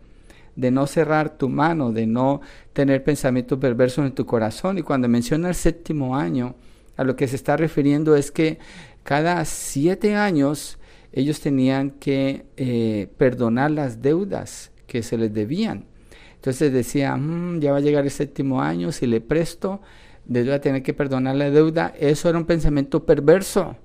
de 0.56 0.70
no 0.70 0.86
cerrar 0.86 1.36
tu 1.36 1.50
mano, 1.50 1.92
de 1.92 2.06
no 2.06 2.40
tener 2.72 3.04
pensamientos 3.04 3.58
perversos 3.58 4.06
en 4.06 4.14
tu 4.14 4.24
corazón. 4.24 4.78
Y 4.78 4.82
cuando 4.82 5.06
menciona 5.06 5.50
el 5.50 5.54
séptimo 5.54 6.16
año, 6.16 6.54
a 6.96 7.04
lo 7.04 7.14
que 7.14 7.28
se 7.28 7.36
está 7.36 7.58
refiriendo 7.58 8.16
es 8.16 8.30
que 8.30 8.58
cada 9.02 9.44
siete 9.44 10.14
años 10.14 10.78
ellos 11.16 11.40
tenían 11.40 11.92
que 11.92 12.44
eh, 12.58 13.08
perdonar 13.16 13.70
las 13.70 14.02
deudas 14.02 14.70
que 14.86 15.02
se 15.02 15.16
les 15.16 15.32
debían. 15.32 15.86
Entonces 16.34 16.70
decía, 16.72 17.16
mm, 17.16 17.60
ya 17.60 17.72
va 17.72 17.78
a 17.78 17.80
llegar 17.80 18.04
el 18.04 18.10
séptimo 18.10 18.60
año, 18.60 18.92
si 18.92 19.06
le 19.06 19.22
presto, 19.22 19.80
voy 20.26 20.50
a 20.50 20.60
tener 20.60 20.82
que 20.82 20.92
perdonar 20.92 21.34
la 21.36 21.50
deuda. 21.50 21.94
Eso 21.98 22.28
era 22.28 22.36
un 22.36 22.44
pensamiento 22.44 23.06
perverso, 23.06 23.76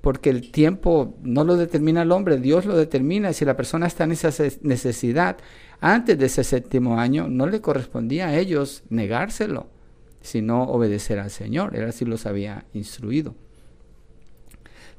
porque 0.00 0.30
el 0.30 0.50
tiempo 0.50 1.18
no 1.22 1.44
lo 1.44 1.58
determina 1.58 2.00
el 2.00 2.12
hombre, 2.12 2.38
Dios 2.38 2.64
lo 2.64 2.74
determina. 2.74 3.34
Si 3.34 3.44
la 3.44 3.58
persona 3.58 3.86
está 3.86 4.04
en 4.04 4.12
esa 4.12 4.30
necesidad 4.62 5.36
antes 5.80 6.18
de 6.18 6.26
ese 6.26 6.44
séptimo 6.44 6.98
año, 6.98 7.28
no 7.28 7.46
le 7.46 7.60
correspondía 7.60 8.28
a 8.28 8.38
ellos 8.38 8.84
negárselo, 8.88 9.68
sino 10.22 10.62
obedecer 10.62 11.18
al 11.18 11.30
Señor. 11.30 11.76
Él 11.76 11.84
así 11.84 12.06
los 12.06 12.24
había 12.24 12.64
instruido. 12.72 13.34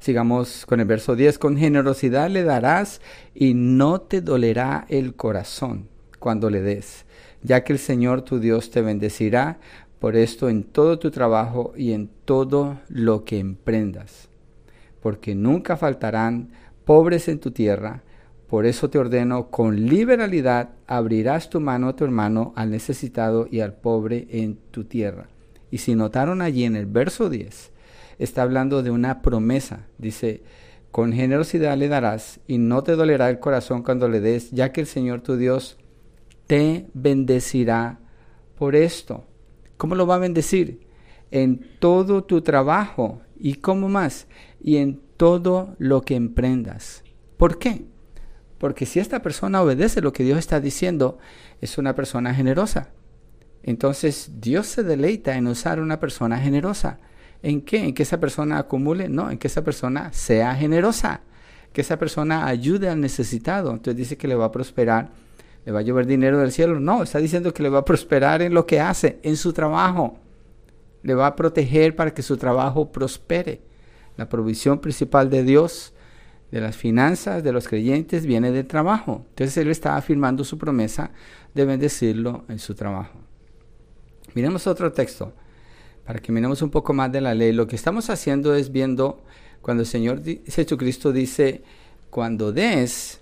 Sigamos 0.02 0.66
con 0.66 0.80
el 0.80 0.86
verso 0.86 1.14
10. 1.14 1.38
Con 1.38 1.56
generosidad 1.56 2.28
le 2.28 2.42
darás 2.42 3.00
y 3.36 3.54
no 3.54 4.00
te 4.00 4.20
dolerá 4.20 4.84
el 4.88 5.14
corazón 5.14 5.86
cuando 6.18 6.50
le 6.50 6.60
des, 6.60 7.04
ya 7.44 7.62
que 7.62 7.72
el 7.72 7.78
Señor 7.78 8.22
tu 8.22 8.40
Dios 8.40 8.72
te 8.72 8.82
bendecirá 8.82 9.60
por 10.00 10.16
esto 10.16 10.48
en 10.48 10.64
todo 10.64 10.98
tu 10.98 11.12
trabajo 11.12 11.72
y 11.76 11.92
en 11.92 12.10
todo 12.24 12.80
lo 12.88 13.22
que 13.22 13.38
emprendas. 13.38 14.28
Porque 15.00 15.36
nunca 15.36 15.76
faltarán 15.76 16.50
pobres 16.84 17.28
en 17.28 17.38
tu 17.38 17.52
tierra, 17.52 18.02
por 18.48 18.66
eso 18.66 18.90
te 18.90 18.98
ordeno, 18.98 19.50
con 19.50 19.86
liberalidad 19.86 20.70
abrirás 20.88 21.48
tu 21.48 21.60
mano 21.60 21.90
a 21.90 21.94
tu 21.94 22.02
hermano, 22.02 22.52
al 22.56 22.72
necesitado 22.72 23.46
y 23.48 23.60
al 23.60 23.74
pobre 23.74 24.26
en 24.30 24.56
tu 24.72 24.82
tierra. 24.82 25.28
Y 25.70 25.78
si 25.78 25.94
notaron 25.94 26.42
allí 26.42 26.64
en 26.64 26.74
el 26.74 26.86
verso 26.86 27.30
10, 27.30 27.71
está 28.18 28.42
hablando 28.42 28.82
de 28.82 28.90
una 28.90 29.22
promesa. 29.22 29.86
Dice, 29.98 30.42
con 30.90 31.12
generosidad 31.12 31.76
le 31.76 31.88
darás 31.88 32.40
y 32.46 32.58
no 32.58 32.82
te 32.82 32.96
dolerá 32.96 33.30
el 33.30 33.38
corazón 33.38 33.82
cuando 33.82 34.08
le 34.08 34.20
des, 34.20 34.50
ya 34.50 34.72
que 34.72 34.82
el 34.82 34.86
Señor 34.86 35.22
tu 35.22 35.36
Dios 35.36 35.78
te 36.46 36.86
bendecirá 36.94 38.00
por 38.56 38.76
esto. 38.76 39.24
¿Cómo 39.76 39.94
lo 39.94 40.06
va 40.06 40.16
a 40.16 40.18
bendecir? 40.18 40.86
En 41.30 41.66
todo 41.78 42.24
tu 42.24 42.42
trabajo. 42.42 43.22
¿Y 43.36 43.54
cómo 43.54 43.88
más? 43.88 44.28
Y 44.60 44.76
en 44.76 45.00
todo 45.16 45.74
lo 45.78 46.02
que 46.02 46.14
emprendas. 46.14 47.02
¿Por 47.36 47.58
qué? 47.58 47.86
Porque 48.58 48.86
si 48.86 49.00
esta 49.00 49.22
persona 49.22 49.62
obedece 49.62 50.00
lo 50.00 50.12
que 50.12 50.22
Dios 50.22 50.38
está 50.38 50.60
diciendo, 50.60 51.18
es 51.60 51.78
una 51.78 51.96
persona 51.96 52.34
generosa. 52.34 52.90
Entonces 53.62 54.32
Dios 54.40 54.66
se 54.66 54.82
deleita 54.82 55.36
en 55.36 55.46
usar 55.46 55.80
una 55.80 55.98
persona 55.98 56.38
generosa. 56.38 57.00
¿En 57.42 57.60
qué? 57.60 57.84
¿En 57.84 57.94
que 57.94 58.04
esa 58.04 58.20
persona 58.20 58.58
acumule? 58.58 59.08
No, 59.08 59.30
en 59.30 59.38
que 59.38 59.48
esa 59.48 59.64
persona 59.64 60.12
sea 60.12 60.54
generosa. 60.54 61.22
Que 61.72 61.80
esa 61.80 61.98
persona 61.98 62.46
ayude 62.46 62.88
al 62.88 63.00
necesitado. 63.00 63.70
Entonces 63.72 63.96
dice 63.96 64.16
que 64.16 64.28
le 64.28 64.34
va 64.34 64.46
a 64.46 64.52
prosperar, 64.52 65.10
le 65.64 65.72
va 65.72 65.80
a 65.80 65.82
llover 65.82 66.06
dinero 66.06 66.38
del 66.38 66.52
cielo. 66.52 66.78
No, 66.78 67.02
está 67.02 67.18
diciendo 67.18 67.52
que 67.52 67.62
le 67.62 67.68
va 67.68 67.80
a 67.80 67.84
prosperar 67.84 68.42
en 68.42 68.54
lo 68.54 68.66
que 68.66 68.80
hace, 68.80 69.18
en 69.22 69.36
su 69.36 69.52
trabajo. 69.52 70.18
Le 71.02 71.14
va 71.14 71.26
a 71.26 71.36
proteger 71.36 71.96
para 71.96 72.14
que 72.14 72.22
su 72.22 72.36
trabajo 72.36 72.92
prospere. 72.92 73.60
La 74.16 74.28
provisión 74.28 74.78
principal 74.78 75.30
de 75.30 75.42
Dios 75.42 75.94
de 76.52 76.60
las 76.60 76.76
finanzas 76.76 77.42
de 77.42 77.50
los 77.50 77.66
creyentes 77.66 78.26
viene 78.26 78.52
del 78.52 78.66
trabajo. 78.66 79.24
Entonces 79.30 79.56
él 79.56 79.70
está 79.70 79.96
afirmando 79.96 80.44
su 80.44 80.58
promesa 80.58 81.10
de 81.54 81.64
bendecirlo 81.64 82.44
en 82.48 82.58
su 82.58 82.74
trabajo. 82.74 83.18
Miremos 84.34 84.66
otro 84.66 84.92
texto 84.92 85.32
para 86.04 86.18
que 86.18 86.32
miremos 86.32 86.62
un 86.62 86.70
poco 86.70 86.92
más 86.92 87.12
de 87.12 87.20
la 87.20 87.34
ley. 87.34 87.52
Lo 87.52 87.66
que 87.66 87.76
estamos 87.76 88.10
haciendo 88.10 88.54
es 88.54 88.72
viendo 88.72 89.22
cuando 89.60 89.82
el 89.82 89.86
Señor 89.86 90.22
Jesucristo 90.24 91.12
dice, 91.12 91.62
cuando 92.10 92.52
des, 92.52 93.20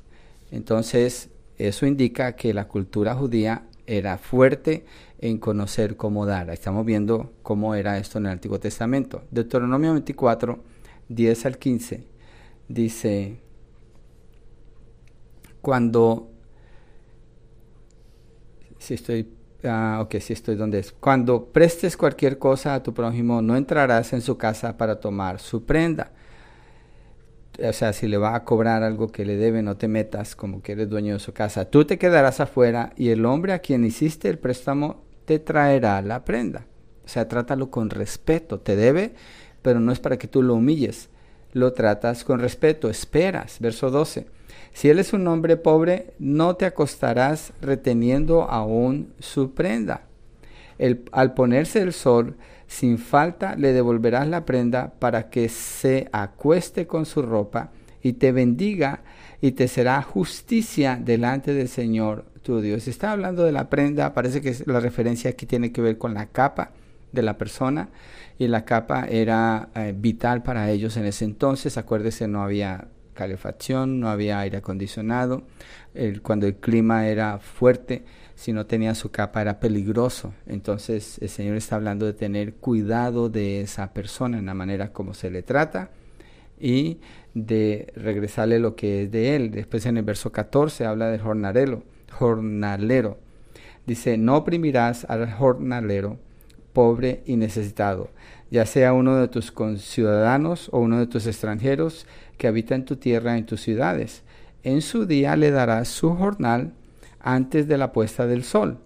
entonces 0.51 1.29
eso 1.59 1.87
indica 1.87 2.35
que 2.35 2.55
la 2.55 2.67
cultura 2.67 3.15
judía 3.15 3.67
era 3.87 4.19
fuerte 4.19 4.85
en 5.19 5.39
conocer 5.39 5.97
cómo 5.97 6.25
dar. 6.25 6.49
Estamos 6.51 6.87
viendo 6.87 7.33
cómo 7.43 7.75
era 7.75 7.99
esto 7.99 8.19
en 8.19 8.27
el 8.27 8.33
Antiguo 8.33 8.59
Testamento. 8.59 9.23
Deuteronomio 9.31 9.93
24, 9.93 10.59
10 11.09 11.47
al 11.47 11.59
15 11.59 12.05
dice, 12.69 13.41
cuando, 15.61 16.31
si 18.79 18.95
estoy, 18.95 19.29
ah, 19.65 19.99
ok, 20.03 20.17
si 20.21 20.33
estoy 20.33 20.57
donde 20.57 20.79
es, 20.79 20.93
cuando 20.93 21.47
prestes 21.47 21.97
cualquier 21.97 22.39
cosa 22.39 22.75
a 22.75 22.83
tu 22.83 22.95
prójimo, 22.95 23.43
no 23.43 23.57
entrarás 23.57 24.13
en 24.13 24.21
su 24.21 24.37
casa 24.37 24.77
para 24.77 25.01
tomar 25.01 25.41
su 25.41 25.65
prenda. 25.65 26.13
O 27.63 27.73
sea, 27.73 27.93
si 27.93 28.09
le 28.09 28.17
va 28.17 28.35
a 28.35 28.45
cobrar 28.45 28.83
algo 28.83 29.09
que 29.09 29.25
le 29.25 29.37
debe, 29.37 29.63
no 29.63 29.77
te 29.77 29.89
metas 29.89 30.35
como 30.35 30.63
que 30.63 30.73
eres 30.73 30.89
dueño 30.89 31.15
de 31.15 31.21
su 31.21 31.33
casa. 31.33 31.67
Tú 31.67 31.85
te 31.85 31.99
quedarás 31.99 32.41
afuera 32.41 32.93
y 32.97 33.11
el 33.11 33.27
hombre 33.27 33.53
a 33.53 33.59
quien 33.59 33.85
hiciste 33.85 34.29
el 34.31 34.39
préstamo 34.39 35.05
te 35.27 35.39
traerá 35.39 36.01
la 36.01 36.25
prenda. 36.25 36.67
O 37.05 37.09
sea, 37.09 37.29
trátalo 37.29 37.71
con 37.71 37.91
respeto. 37.91 38.61
Te 38.61 38.77
debe, 38.77 39.15
pero 39.63 39.81
no 39.81 39.93
es 39.93 40.01
para 40.01 40.17
que 40.17 40.29
tú 40.29 40.43
lo 40.43 40.55
humilles 40.55 41.11
lo 41.53 41.73
tratas 41.73 42.25
con 42.25 42.41
respeto, 42.41 42.89
esperas. 42.89 43.59
Verso 43.61 43.91
12. 43.91 44.27
Si 44.73 44.89
él 44.89 44.99
es 44.99 45.13
un 45.13 45.27
hombre 45.27 45.57
pobre, 45.57 46.15
no 46.19 46.57
te 46.57 46.65
acostarás 46.65 47.53
reteniendo 47.61 48.43
aún 48.43 49.13
su 49.19 49.53
prenda. 49.53 50.03
El, 50.79 51.05
al 51.13 51.35
ponerse 51.35 51.83
el 51.83 51.93
sol, 51.93 52.37
sin 52.67 52.99
falta 52.99 53.57
le 53.57 53.73
devolverás 53.73 54.29
la 54.29 54.47
prenda 54.47 54.95
para 54.99 55.29
que 55.29 55.49
se 55.49 56.09
acueste 56.13 56.87
con 56.87 57.05
su 57.05 57.21
ropa 57.23 57.73
y 58.03 58.15
te 58.15 58.33
bendiga 58.33 59.03
y 59.41 59.53
te 59.53 59.69
será 59.69 60.01
justicia 60.03 60.99
delante 61.03 61.53
del 61.53 61.69
Señor 61.69 62.25
tu 62.43 62.61
Dios. 62.61 62.89
Está 62.89 63.13
hablando 63.13 63.45
de 63.45 63.53
la 63.53 63.69
prenda, 63.69 64.15
parece 64.15 64.41
que 64.41 64.55
la 64.67 64.81
referencia 64.81 65.31
aquí 65.31 65.47
tiene 65.47 65.73
que 65.73 65.83
ver 65.83 65.99
con 65.99 66.15
la 66.15 66.27
capa 66.27 66.71
de 67.13 67.23
la 67.23 67.37
persona 67.39 67.89
y 68.39 68.49
la 68.49 68.65
capa 68.65 69.05
era 69.05 69.69
eh, 69.75 69.95
vital 69.97 70.43
para 70.43 70.71
ellos 70.71 70.97
en 70.97 71.05
ese 71.05 71.25
entonces. 71.25 71.77
Acuérdese, 71.77 72.29
no 72.29 72.43
había 72.43 72.89
calefacción, 73.21 74.01
no 74.01 74.09
había 74.09 74.41
aire 74.41 74.57
acondicionado. 74.57 75.43
cuando 76.23 76.47
el 76.47 76.55
clima 76.57 77.07
era 77.07 77.39
fuerte, 77.39 78.03
si 78.35 78.55
no 78.55 78.65
tenía 78.65 78.95
su 78.95 79.11
capa 79.11 79.43
era 79.43 79.61
peligroso. 79.61 80.33
Entonces 80.47 81.19
el 81.21 81.29
Señor 81.29 81.57
está 81.57 81.77
hablando 81.77 82.07
de 82.07 82.15
tener 82.15 82.55
cuidado 82.55 83.29
de 83.29 83.61
esa 83.61 83.93
persona 83.93 84.39
en 84.39 84.47
la 84.47 84.55
manera 84.55 84.95
como 84.95 85.13
se 85.13 85.31
le 85.31 85.43
trata 85.43 85.91
y 86.59 87.01
de 87.35 87.93
regresarle 87.95 88.59
lo 88.59 88.75
que 88.75 89.03
es 89.03 89.11
de 89.11 89.37
él. 89.37 89.51
Después 89.51 89.85
en 89.85 89.99
el 89.99 90.05
verso 90.05 90.33
14 90.33 90.87
habla 90.87 91.11
del 91.11 91.21
jornalero. 91.21 91.83
jornalero. 92.11 93.19
Dice, 93.87 94.17
no 94.17 94.37
oprimirás 94.39 95.05
al 95.11 95.31
jornalero 95.31 96.19
pobre 96.73 97.23
y 97.27 97.37
necesitado, 97.37 98.11
ya 98.51 98.65
sea 98.65 98.93
uno 98.93 99.17
de 99.17 99.29
tus 99.29 99.51
conciudadanos 99.53 100.69
o 100.73 100.79
uno 100.79 100.99
de 100.99 101.07
tus 101.07 101.27
extranjeros 101.27 102.07
que 102.41 102.49
habita 102.49 102.75
en 102.75 102.87
tu 102.87 102.97
tierra, 102.97 103.37
en 103.37 103.45
tus 103.45 103.61
ciudades. 103.61 104.23
En 104.63 104.81
su 104.81 105.05
día 105.05 105.37
le 105.37 105.51
darás 105.51 105.89
su 105.89 106.15
jornal 106.15 106.73
antes 107.21 107.69
de 107.69 107.77
la 107.77 107.93
puesta 107.93 108.27
del 108.27 108.45
sol, 108.45 108.79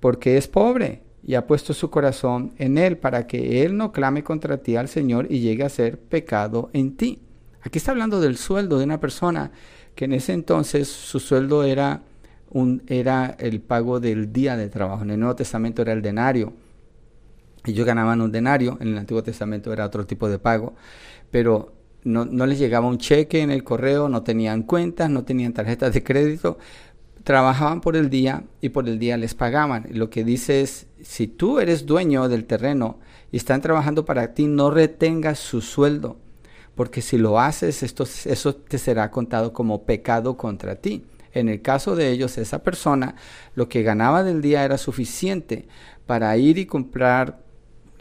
porque 0.00 0.38
es 0.38 0.48
pobre 0.48 1.02
y 1.22 1.34
ha 1.34 1.46
puesto 1.46 1.74
su 1.74 1.90
corazón 1.90 2.54
en 2.56 2.78
él 2.78 2.96
para 2.96 3.26
que 3.26 3.64
él 3.64 3.76
no 3.76 3.92
clame 3.92 4.24
contra 4.24 4.62
ti 4.62 4.76
al 4.76 4.88
Señor 4.88 5.26
y 5.28 5.40
llegue 5.40 5.62
a 5.62 5.68
ser 5.68 5.98
pecado 5.98 6.70
en 6.72 6.96
ti. 6.96 7.20
Aquí 7.60 7.76
está 7.76 7.90
hablando 7.90 8.18
del 8.18 8.38
sueldo 8.38 8.78
de 8.78 8.84
una 8.84 8.98
persona 8.98 9.52
que 9.94 10.06
en 10.06 10.14
ese 10.14 10.32
entonces 10.32 10.88
su 10.88 11.20
sueldo 11.20 11.64
era 11.64 12.00
un, 12.48 12.82
era 12.86 13.36
el 13.38 13.60
pago 13.60 14.00
del 14.00 14.32
día 14.32 14.56
de 14.56 14.70
trabajo. 14.70 15.02
En 15.02 15.10
el 15.10 15.20
Nuevo 15.20 15.36
Testamento 15.36 15.82
era 15.82 15.92
el 15.92 16.00
denario 16.00 16.54
ellos 17.64 17.86
ganaban 17.86 18.20
un 18.20 18.32
denario, 18.32 18.76
en 18.80 18.88
el 18.88 18.98
Antiguo 18.98 19.22
Testamento 19.22 19.72
era 19.72 19.86
otro 19.86 20.04
tipo 20.04 20.28
de 20.28 20.38
pago, 20.38 20.74
pero 21.30 21.72
no, 22.04 22.24
les 22.46 22.58
llegaba 22.58 22.86
un 22.86 22.98
cheque 22.98 23.40
en 23.40 23.50
el 23.50 23.64
correo, 23.64 24.08
no 24.08 24.22
tenían 24.22 24.62
cuentas, 24.62 25.10
no 25.10 25.24
tenían 25.24 25.52
tarjetas 25.52 25.94
de 25.94 26.02
crédito, 26.02 26.58
trabajaban 27.24 27.80
por 27.80 27.96
el 27.96 28.10
día 28.10 28.44
y 28.60 28.70
por 28.70 28.88
el 28.88 28.98
día 28.98 29.16
les 29.16 29.34
pagaban. 29.34 29.86
Lo 29.90 30.10
que 30.10 30.24
dice 30.24 30.62
es, 30.62 30.86
si 31.02 31.28
tú 31.28 31.60
eres 31.60 31.86
dueño 31.86 32.28
del 32.28 32.44
terreno 32.44 32.98
y 33.30 33.36
están 33.36 33.60
trabajando 33.60 34.04
para 34.04 34.34
ti, 34.34 34.46
no 34.46 34.70
retengas 34.70 35.38
su 35.38 35.60
sueldo, 35.60 36.16
porque 36.74 37.02
si 37.02 37.18
lo 37.18 37.38
haces, 37.38 37.82
esto, 37.82 38.04
eso 38.04 38.54
te 38.54 38.78
será 38.78 39.10
contado 39.10 39.52
como 39.52 39.84
pecado 39.84 40.36
contra 40.36 40.76
ti. 40.76 41.04
En 41.34 41.48
el 41.48 41.62
caso 41.62 41.96
de 41.96 42.10
ellos, 42.10 42.36
esa 42.36 42.62
persona, 42.62 43.14
lo 43.54 43.68
que 43.68 43.82
ganaba 43.82 44.22
del 44.22 44.42
día 44.42 44.64
era 44.64 44.76
suficiente 44.76 45.66
para 46.06 46.36
ir 46.36 46.58
y 46.58 46.66
comprar 46.66 47.41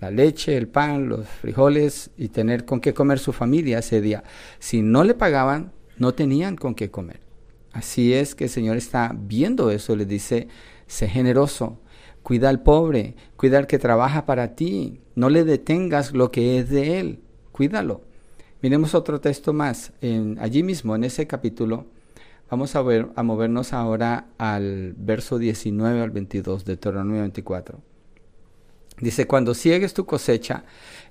la 0.02 0.10
leche, 0.10 0.58
el 0.58 0.68
pan, 0.68 1.08
los 1.08 1.28
frijoles 1.28 2.10
y 2.18 2.30
tener 2.30 2.66
con 2.66 2.82
qué 2.82 2.94
comer 2.94 3.20
su 3.20 3.32
familia 3.32 3.80
ese 3.80 4.02
día. 4.02 4.24
Si 4.58 4.82
no 4.82 5.04
le 5.04 5.14
pagaban, 5.14 5.72
no 5.98 6.16
tenían 6.16 6.56
con 6.56 6.74
qué 6.74 6.90
comer. 6.90 7.22
Así 7.72 8.12
es 8.14 8.34
que 8.34 8.46
el 8.46 8.50
Señor 8.50 8.78
está 8.78 9.16
viendo 9.16 9.70
eso, 9.70 9.96
le 9.96 10.06
dice, 10.06 10.48
sé 10.88 11.08
generoso, 11.08 11.80
cuida 12.24 12.50
al 12.50 12.64
pobre, 12.64 13.16
cuida 13.38 13.60
al 13.60 13.68
que 13.68 13.78
trabaja 13.78 14.26
para 14.26 14.56
ti, 14.56 15.02
no 15.16 15.30
le 15.30 15.44
detengas 15.44 16.14
lo 16.14 16.32
que 16.32 16.58
es 16.58 16.70
de 16.70 17.00
él, 17.00 17.20
cuídalo. 17.52 18.02
Miremos 18.64 18.96
otro 18.96 19.22
texto 19.22 19.54
más, 19.54 19.94
en, 20.02 20.38
allí 20.40 20.64
mismo 20.64 20.96
en 20.96 21.04
ese 21.04 21.28
capítulo, 21.28 21.86
vamos 22.50 22.76
a, 22.76 22.82
ver, 22.82 23.08
a 23.16 23.22
movernos 23.22 23.72
ahora 23.72 24.28
al 24.40 24.94
verso 24.98 25.38
19 25.38 26.02
al 26.02 26.10
22 26.10 26.66
de 26.66 26.74
Deuteronomio 26.74 27.22
24. 27.22 27.91
Dice, 29.02 29.26
cuando 29.26 29.56
ciegues 29.56 29.96
tu 29.96 30.06
cosecha 30.06 30.64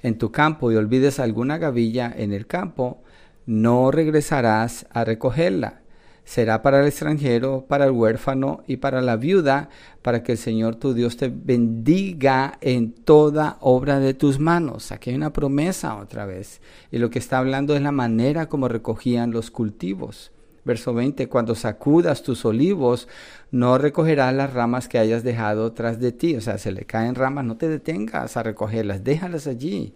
en 0.02 0.16
tu 0.16 0.30
campo 0.30 0.70
y 0.70 0.76
olvides 0.76 1.18
alguna 1.18 1.58
gavilla 1.58 2.12
en 2.16 2.32
el 2.32 2.46
campo, 2.46 3.02
no 3.46 3.90
regresarás 3.90 4.86
a 4.90 5.04
recogerla. 5.04 5.82
será 6.22 6.62
para 6.62 6.80
el 6.80 6.86
extranjero, 6.86 7.66
para 7.68 7.86
el 7.86 7.90
huérfano 7.90 8.62
y 8.68 8.76
para 8.76 9.00
la 9.00 9.16
viuda, 9.16 9.68
para 10.02 10.22
que 10.22 10.32
el 10.32 10.38
Señor 10.38 10.76
tu 10.76 10.94
Dios 10.94 11.16
te 11.16 11.28
bendiga 11.28 12.58
en 12.60 12.92
toda 12.92 13.56
obra 13.60 13.98
de 13.98 14.14
tus 14.14 14.38
manos. 14.38 14.92
Aquí 14.92 15.10
hay 15.10 15.16
una 15.16 15.32
promesa 15.32 15.96
otra 15.96 16.26
vez. 16.26 16.60
Y 16.92 16.98
lo 16.98 17.10
que 17.10 17.18
está 17.18 17.38
hablando 17.38 17.74
es 17.74 17.82
la 17.82 17.90
manera 17.90 18.48
como 18.48 18.68
recogían 18.68 19.32
los 19.32 19.50
cultivos. 19.50 20.30
Verso 20.64 20.92
20, 20.92 21.28
cuando 21.28 21.54
sacudas 21.54 22.22
tus 22.22 22.44
olivos, 22.44 23.08
no 23.50 23.78
recogerás 23.78 24.34
las 24.34 24.52
ramas 24.52 24.88
que 24.88 24.98
hayas 24.98 25.22
dejado 25.22 25.72
tras 25.72 26.00
de 26.00 26.12
ti. 26.12 26.36
O 26.36 26.40
sea, 26.40 26.58
se 26.58 26.72
le 26.72 26.84
caen 26.84 27.14
ramas, 27.14 27.44
no 27.44 27.56
te 27.56 27.68
detengas 27.68 28.36
a 28.36 28.42
recogerlas, 28.42 29.02
déjalas 29.04 29.46
allí. 29.46 29.94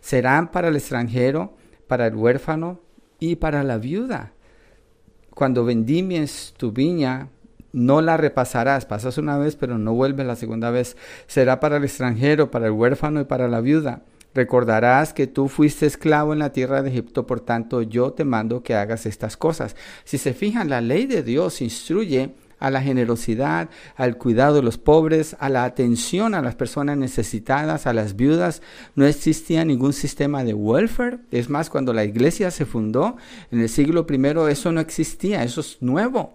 Serán 0.00 0.50
para 0.50 0.68
el 0.68 0.76
extranjero, 0.76 1.54
para 1.86 2.06
el 2.06 2.14
huérfano 2.14 2.80
y 3.18 3.36
para 3.36 3.62
la 3.62 3.78
viuda 3.78 4.32
cuando 5.36 5.66
vendimies 5.66 6.54
tu 6.56 6.72
viña, 6.72 7.28
no 7.74 8.00
la 8.00 8.16
repasarás. 8.16 8.86
Pasas 8.86 9.18
una 9.18 9.36
vez, 9.36 9.54
pero 9.54 9.76
no 9.76 9.92
vuelves 9.92 10.26
la 10.26 10.34
segunda 10.34 10.70
vez. 10.70 10.96
Será 11.26 11.60
para 11.60 11.76
el 11.76 11.84
extranjero, 11.84 12.50
para 12.50 12.68
el 12.68 12.72
huérfano 12.72 13.20
y 13.20 13.24
para 13.24 13.46
la 13.46 13.60
viuda. 13.60 14.00
Recordarás 14.36 15.14
que 15.14 15.26
tú 15.26 15.48
fuiste 15.48 15.86
esclavo 15.86 16.34
en 16.34 16.40
la 16.40 16.52
tierra 16.52 16.82
de 16.82 16.90
Egipto, 16.90 17.26
por 17.26 17.40
tanto 17.40 17.80
yo 17.80 18.12
te 18.12 18.26
mando 18.26 18.62
que 18.62 18.74
hagas 18.74 19.06
estas 19.06 19.34
cosas. 19.34 19.76
Si 20.04 20.18
se 20.18 20.34
fijan, 20.34 20.68
la 20.68 20.82
ley 20.82 21.06
de 21.06 21.22
Dios 21.22 21.62
instruye 21.62 22.34
a 22.58 22.70
la 22.70 22.82
generosidad, 22.82 23.70
al 23.96 24.18
cuidado 24.18 24.56
de 24.56 24.62
los 24.62 24.76
pobres, 24.76 25.36
a 25.40 25.48
la 25.48 25.64
atención 25.64 26.34
a 26.34 26.42
las 26.42 26.54
personas 26.54 26.98
necesitadas, 26.98 27.86
a 27.86 27.94
las 27.94 28.14
viudas. 28.14 28.60
No 28.94 29.06
existía 29.06 29.64
ningún 29.64 29.94
sistema 29.94 30.44
de 30.44 30.52
welfare. 30.52 31.20
Es 31.30 31.48
más, 31.48 31.70
cuando 31.70 31.94
la 31.94 32.04
iglesia 32.04 32.50
se 32.50 32.66
fundó 32.66 33.16
en 33.50 33.60
el 33.60 33.70
siglo 33.70 34.06
I, 34.06 34.50
eso 34.50 34.70
no 34.70 34.82
existía, 34.82 35.44
eso 35.44 35.62
es 35.62 35.78
nuevo. 35.80 36.34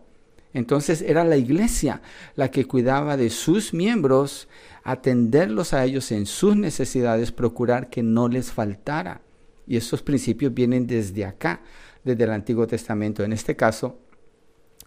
Entonces 0.54 1.02
era 1.02 1.24
la 1.24 1.38
iglesia 1.38 2.02
la 2.36 2.52
que 2.52 2.66
cuidaba 2.66 3.16
de 3.16 3.30
sus 3.30 3.74
miembros, 3.74 4.48
atenderlos 4.84 5.74
a 5.74 5.86
ellos 5.86 6.12
en 6.12 6.26
sus 6.26 6.56
necesidades, 6.56 7.32
procurar 7.32 7.90
que 7.90 8.04
no 8.04 8.28
les 8.28 8.52
faltara. 8.52 9.22
Y 9.68 9.78
esos 9.78 10.02
principios 10.02 10.54
vienen 10.54 10.88
desde 10.88 11.26
acá, 11.26 11.62
desde 12.04 12.24
el 12.24 12.32
Antiguo 12.32 12.68
Testamento, 12.68 13.24
en 13.24 13.34
este 13.34 13.56
caso, 13.56 14.00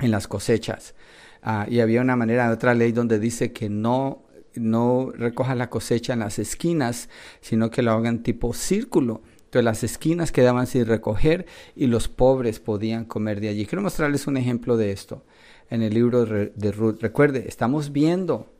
en 0.00 0.10
las 0.10 0.26
cosechas. 0.26 0.94
Ah, 1.42 1.66
y 1.68 1.80
había 1.80 2.00
una 2.00 2.16
manera, 2.16 2.50
otra 2.50 2.74
ley 2.74 2.92
donde 2.92 3.18
dice 3.18 3.52
que 3.52 3.68
no, 3.68 4.24
no 4.54 5.12
recojan 5.14 5.58
la 5.58 5.70
cosecha 5.70 6.14
en 6.14 6.20
las 6.20 6.38
esquinas, 6.38 7.08
sino 7.40 7.70
que 7.70 7.82
lo 7.82 7.92
hagan 7.92 8.22
tipo 8.22 8.52
círculo. 8.52 9.22
Entonces 9.44 9.64
las 9.64 9.84
esquinas 9.84 10.32
quedaban 10.32 10.66
sin 10.66 10.86
recoger 10.86 11.46
y 11.76 11.86
los 11.86 12.08
pobres 12.08 12.58
podían 12.58 13.04
comer 13.04 13.40
de 13.40 13.50
allí. 13.50 13.66
Quiero 13.66 13.82
mostrarles 13.82 14.26
un 14.26 14.36
ejemplo 14.36 14.76
de 14.76 14.90
esto 14.90 15.22
en 15.70 15.82
el 15.82 15.94
libro 15.94 16.24
de 16.24 16.72
Ruth. 16.72 16.98
Recuerde, 17.00 17.44
estamos 17.46 17.92
viendo 17.92 18.53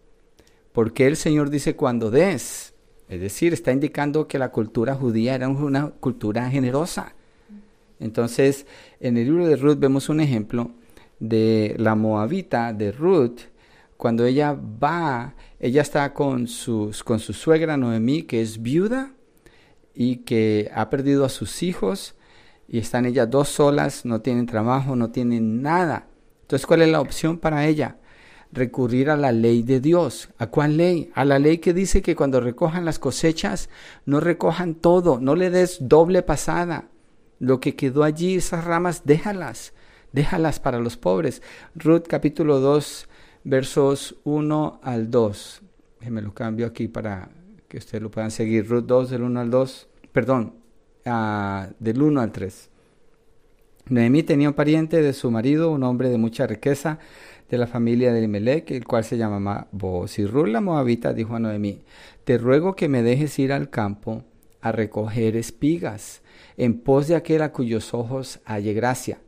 por 0.75 0.93
qué 0.93 1.07
el 1.07 1.17
Señor 1.17 1.51
dice 1.51 1.77
cuando 1.77 2.11
des. 2.11 2.75
Es 3.09 3.21
decir, 3.21 3.53
está 3.53 3.71
indicando 3.71 4.27
que 4.27 4.41
la 4.41 4.51
cultura 4.51 4.97
judía 4.97 5.37
era 5.37 5.49
una 5.49 5.91
cultura 5.91 6.51
generosa. 6.51 7.15
Entonces, 8.01 8.67
en 8.99 9.17
el 9.17 9.27
libro 9.27 9.47
de 9.47 9.55
Ruth 9.55 9.79
vemos 9.79 10.09
un 10.09 10.19
ejemplo 10.19 10.73
de 11.21 11.77
la 11.79 11.95
moabita, 11.95 12.73
de 12.73 12.91
Ruth, 12.91 13.43
cuando 13.97 14.27
ella 14.27 14.53
va, 14.53 15.37
ella 15.61 15.81
está 15.81 16.13
con, 16.13 16.49
sus, 16.49 17.05
con 17.05 17.21
su 17.21 17.33
suegra 17.33 17.77
Noemí, 17.77 18.25
que 18.25 18.43
es 18.43 18.61
viuda 18.61 19.13
y 19.95 20.17
que 20.19 20.73
ha 20.75 20.91
perdido 20.91 21.25
a 21.25 21.29
sus 21.29 21.63
hijos, 21.63 22.17
y 22.67 22.79
están 22.79 23.07
ellas 23.07 23.31
dos 23.31 23.49
solas, 23.49 24.05
no 24.05 24.23
tienen 24.23 24.47
trabajo, 24.47 24.97
no 24.97 25.13
tienen 25.13 25.63
nada. 25.63 26.09
Entonces, 26.43 26.67
¿cuál 26.67 26.83
es 26.83 26.89
la 26.89 27.01
opción 27.01 27.39
para 27.39 27.65
ella? 27.65 27.99
Recurrir 28.55 29.11
a 29.11 29.17
la 29.17 29.33
ley 29.33 29.63
de 29.63 29.81
Dios. 29.81 30.31
¿A 30.39 30.47
cuál 30.47 30.77
ley? 30.77 31.11
A 31.15 31.25
la 31.25 31.39
ley 31.39 31.59
que 31.59 31.75
dice 31.75 32.01
que 32.01 32.17
cuando 32.17 32.41
recojan 32.41 32.85
las 32.85 32.99
cosechas, 32.99 33.69
no 34.07 34.21
recojan 34.21 34.75
todo, 34.75 35.19
no 35.21 35.35
le 35.35 35.51
des 35.51 35.79
doble 35.81 36.23
pasada. 36.23 36.89
Lo 37.41 37.61
que 37.61 37.77
quedó 37.77 38.05
allí, 38.05 38.37
esas 38.37 38.65
ramas, 38.65 39.03
déjalas 39.05 39.75
déjalas 40.15 40.61
para 40.61 40.79
los 40.79 40.97
pobres. 40.97 41.43
Ruth 41.75 42.05
capítulo 42.09 42.61
2, 42.61 43.09
versos 43.43 44.17
1 44.23 44.81
al 44.83 45.11
2. 45.11 45.63
Me 46.09 46.23
lo 46.23 46.33
cambio 46.33 46.67
aquí 46.67 46.87
para 46.87 47.31
que 47.69 47.79
ustedes 47.79 48.01
lo 48.01 48.11
puedan 48.11 48.31
seguir. 48.31 48.69
Ruth 48.69 48.85
2 48.85 49.11
del 49.11 49.23
1 49.23 49.41
al 49.41 49.51
2, 49.51 49.89
perdón, 50.13 50.55
uh, 51.05 51.67
del 51.81 52.01
1 52.01 52.21
al 52.21 52.31
3. 52.31 52.71
Noemí 53.87 54.23
tenía 54.23 54.49
un 54.49 54.55
pariente 54.55 55.03
de 55.03 55.13
su 55.13 55.31
marido, 55.31 55.71
un 55.71 55.83
hombre 55.83 56.09
de 56.09 56.17
mucha 56.17 56.47
riqueza, 56.47 57.01
de 57.49 57.59
la 57.59 57.67
familia 57.67 58.13
de 58.13 58.19
Elimelech, 58.19 58.71
el 58.71 58.85
cual 58.85 59.05
se 59.05 59.17
llamaba 59.17 59.69
Boaz. 59.73 60.19
Y 60.19 60.27
Ruth 60.27 60.49
la 60.49 60.61
Moabita 60.61 61.13
dijo 61.13 61.37
a 61.37 61.39
Noemí, 61.39 61.81
te 62.25 62.39
ruego 62.39 62.75
que 62.75 62.89
me 62.89 63.03
dejes 63.03 63.39
ir 63.39 63.53
al 63.53 63.71
campo 63.71 64.25
a 64.61 64.73
recoger 64.73 65.37
espigas, 65.37 66.23
en 66.57 66.81
pos 66.81 67.07
de 67.07 67.17
aquel 67.17 67.43
a 67.43 67.53
cuyos 67.53 67.93
ojos 67.93 68.41
halle 68.45 68.73
gracia. 68.73 69.19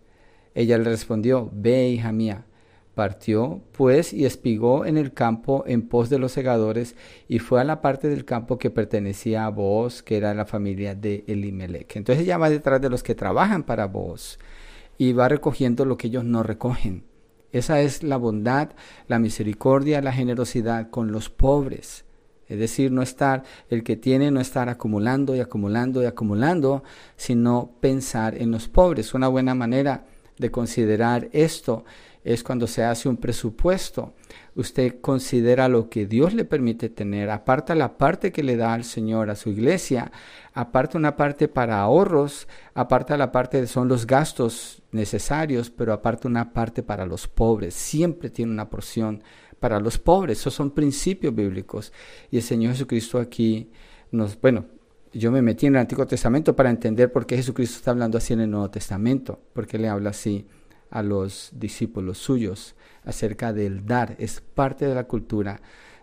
Ella 0.54 0.78
le 0.78 0.84
respondió, 0.84 1.50
Ve, 1.52 1.88
hija 1.90 2.10
mía. 2.12 2.46
Partió, 2.94 3.60
pues, 3.72 4.14
y 4.14 4.24
espigó 4.24 4.86
en 4.86 4.96
el 4.96 5.12
campo 5.12 5.64
en 5.66 5.86
pos 5.86 6.08
de 6.08 6.18
los 6.18 6.32
segadores, 6.32 6.96
y 7.28 7.40
fue 7.40 7.60
a 7.60 7.64
la 7.64 7.82
parte 7.82 8.08
del 8.08 8.24
campo 8.24 8.56
que 8.56 8.70
pertenecía 8.70 9.44
a 9.44 9.50
Boaz, 9.50 10.02
que 10.02 10.16
era 10.16 10.32
la 10.32 10.46
familia 10.46 10.94
de 10.94 11.22
Elimelech. 11.26 11.94
Entonces 11.96 12.24
ella 12.24 12.38
va 12.38 12.48
detrás 12.48 12.80
de 12.80 12.88
los 12.88 13.02
que 13.02 13.14
trabajan 13.14 13.64
para 13.64 13.84
Boaz, 13.84 14.38
y 14.96 15.12
va 15.12 15.28
recogiendo 15.28 15.84
lo 15.84 15.98
que 15.98 16.06
ellos 16.06 16.24
no 16.24 16.42
recogen. 16.42 17.04
Esa 17.56 17.80
es 17.80 18.02
la 18.02 18.16
bondad, 18.16 18.70
la 19.08 19.18
misericordia, 19.18 20.02
la 20.02 20.12
generosidad 20.12 20.90
con 20.90 21.12
los 21.12 21.30
pobres. 21.30 22.04
Es 22.48 22.58
decir, 22.58 22.92
no 22.92 23.02
estar, 23.02 23.42
el 23.70 23.82
que 23.82 23.96
tiene, 23.96 24.30
no 24.30 24.40
estar 24.40 24.68
acumulando 24.68 25.34
y 25.34 25.40
acumulando 25.40 26.02
y 26.02 26.06
acumulando, 26.06 26.84
sino 27.16 27.72
pensar 27.80 28.36
en 28.36 28.50
los 28.50 28.68
pobres. 28.68 29.14
Una 29.14 29.28
buena 29.28 29.54
manera 29.54 30.06
de 30.38 30.50
considerar 30.50 31.28
esto 31.32 31.84
es 32.26 32.42
cuando 32.42 32.66
se 32.66 32.82
hace 32.82 33.08
un 33.08 33.18
presupuesto. 33.18 34.14
Usted 34.56 35.00
considera 35.00 35.68
lo 35.68 35.88
que 35.88 36.06
Dios 36.06 36.34
le 36.34 36.44
permite 36.44 36.88
tener, 36.88 37.30
aparta 37.30 37.76
la 37.76 37.96
parte 37.96 38.32
que 38.32 38.42
le 38.42 38.56
da 38.56 38.74
al 38.74 38.82
Señor 38.82 39.30
a 39.30 39.36
su 39.36 39.50
iglesia, 39.50 40.10
aparta 40.52 40.98
una 40.98 41.14
parte 41.14 41.46
para 41.46 41.78
ahorros, 41.80 42.48
aparta 42.74 43.16
la 43.16 43.30
parte 43.30 43.60
de 43.60 43.68
son 43.68 43.86
los 43.86 44.08
gastos 44.08 44.82
necesarios, 44.90 45.70
pero 45.70 45.92
aparta 45.92 46.26
una 46.26 46.52
parte 46.52 46.82
para 46.82 47.06
los 47.06 47.28
pobres. 47.28 47.74
Siempre 47.74 48.28
tiene 48.28 48.50
una 48.50 48.68
porción 48.68 49.22
para 49.60 49.78
los 49.78 49.96
pobres. 49.96 50.40
Esos 50.40 50.54
son 50.54 50.72
principios 50.72 51.32
bíblicos. 51.32 51.92
Y 52.32 52.38
el 52.38 52.42
Señor 52.42 52.72
Jesucristo 52.72 53.20
aquí 53.20 53.70
nos, 54.10 54.40
bueno, 54.40 54.66
yo 55.12 55.30
me 55.30 55.42
metí 55.42 55.66
en 55.66 55.76
el 55.76 55.80
Antiguo 55.82 56.08
Testamento 56.08 56.56
para 56.56 56.70
entender 56.70 57.12
por 57.12 57.24
qué 57.24 57.36
Jesucristo 57.36 57.76
está 57.76 57.92
hablando 57.92 58.18
así 58.18 58.32
en 58.32 58.40
el 58.40 58.50
Nuevo 58.50 58.68
Testamento, 58.68 59.40
porque 59.52 59.78
le 59.78 59.88
habla 59.88 60.10
así 60.10 60.48
a 60.96 61.02
los 61.02 61.50
discípulos 61.52 62.16
suyos 62.16 62.74
acerca 63.04 63.52
del 63.52 63.84
dar, 63.84 64.16
es 64.18 64.40
parte 64.40 64.86
de 64.86 64.94
la 64.94 65.04
cultura 65.04 65.60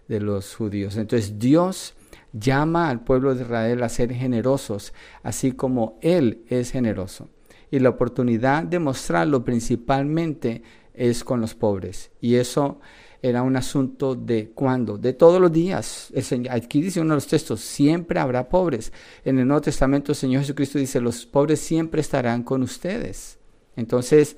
de 0.07 0.19
los 0.19 0.55
judíos. 0.55 0.97
Entonces 0.97 1.39
Dios 1.39 1.95
llama 2.31 2.89
al 2.89 3.03
pueblo 3.03 3.33
de 3.33 3.41
Israel 3.41 3.81
a 3.81 3.89
ser 3.89 4.13
generosos, 4.13 4.93
así 5.23 5.53
como 5.53 5.97
Él 6.01 6.43
es 6.47 6.69
generoso. 6.69 7.29
Y 7.71 7.79
la 7.79 7.89
oportunidad 7.89 8.63
de 8.63 8.77
mostrarlo 8.77 9.43
principalmente 9.43 10.61
es 10.93 11.23
con 11.23 11.41
los 11.41 11.55
pobres. 11.55 12.11
Y 12.21 12.35
eso 12.35 12.79
era 13.23 13.41
un 13.41 13.55
asunto 13.55 14.13
de 14.13 14.51
cuándo, 14.53 14.99
de 14.99 15.13
todos 15.13 15.41
los 15.41 15.51
días. 15.51 16.13
aquí 16.51 16.81
dice 16.83 17.01
uno 17.01 17.15
de 17.15 17.17
los 17.17 17.27
textos, 17.27 17.61
siempre 17.61 18.19
habrá 18.19 18.47
pobres. 18.47 18.93
En 19.25 19.39
el 19.39 19.47
Nuevo 19.47 19.61
Testamento 19.61 20.11
el 20.11 20.17
Señor 20.17 20.41
Jesucristo 20.41 20.77
dice, 20.77 21.01
los 21.01 21.25
pobres 21.25 21.61
siempre 21.61 22.01
estarán 22.01 22.43
con 22.43 22.61
ustedes. 22.61 23.39
Entonces, 23.75 24.37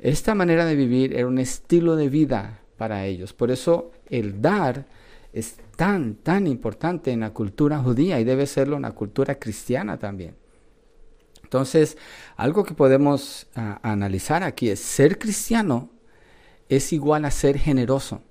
esta 0.00 0.34
manera 0.34 0.64
de 0.64 0.76
vivir 0.76 1.14
era 1.14 1.26
un 1.26 1.38
estilo 1.38 1.96
de 1.96 2.08
vida 2.08 2.60
para 2.76 3.04
ellos. 3.06 3.32
Por 3.32 3.50
eso 3.50 3.92
el 4.08 4.40
dar 4.40 4.86
es 5.32 5.56
tan, 5.76 6.14
tan 6.16 6.46
importante 6.46 7.12
en 7.12 7.20
la 7.20 7.30
cultura 7.30 7.78
judía 7.78 8.18
y 8.20 8.24
debe 8.24 8.46
serlo 8.46 8.76
en 8.76 8.82
la 8.82 8.92
cultura 8.92 9.36
cristiana 9.36 9.98
también. 9.98 10.34
Entonces, 11.42 11.96
algo 12.36 12.64
que 12.64 12.74
podemos 12.74 13.48
ah, 13.54 13.80
analizar 13.82 14.42
aquí 14.42 14.70
es 14.70 14.80
ser 14.80 15.18
cristiano 15.18 15.90
es 16.68 16.92
igual 16.92 17.24
a 17.24 17.30
ser 17.30 17.58
generoso. 17.58 18.22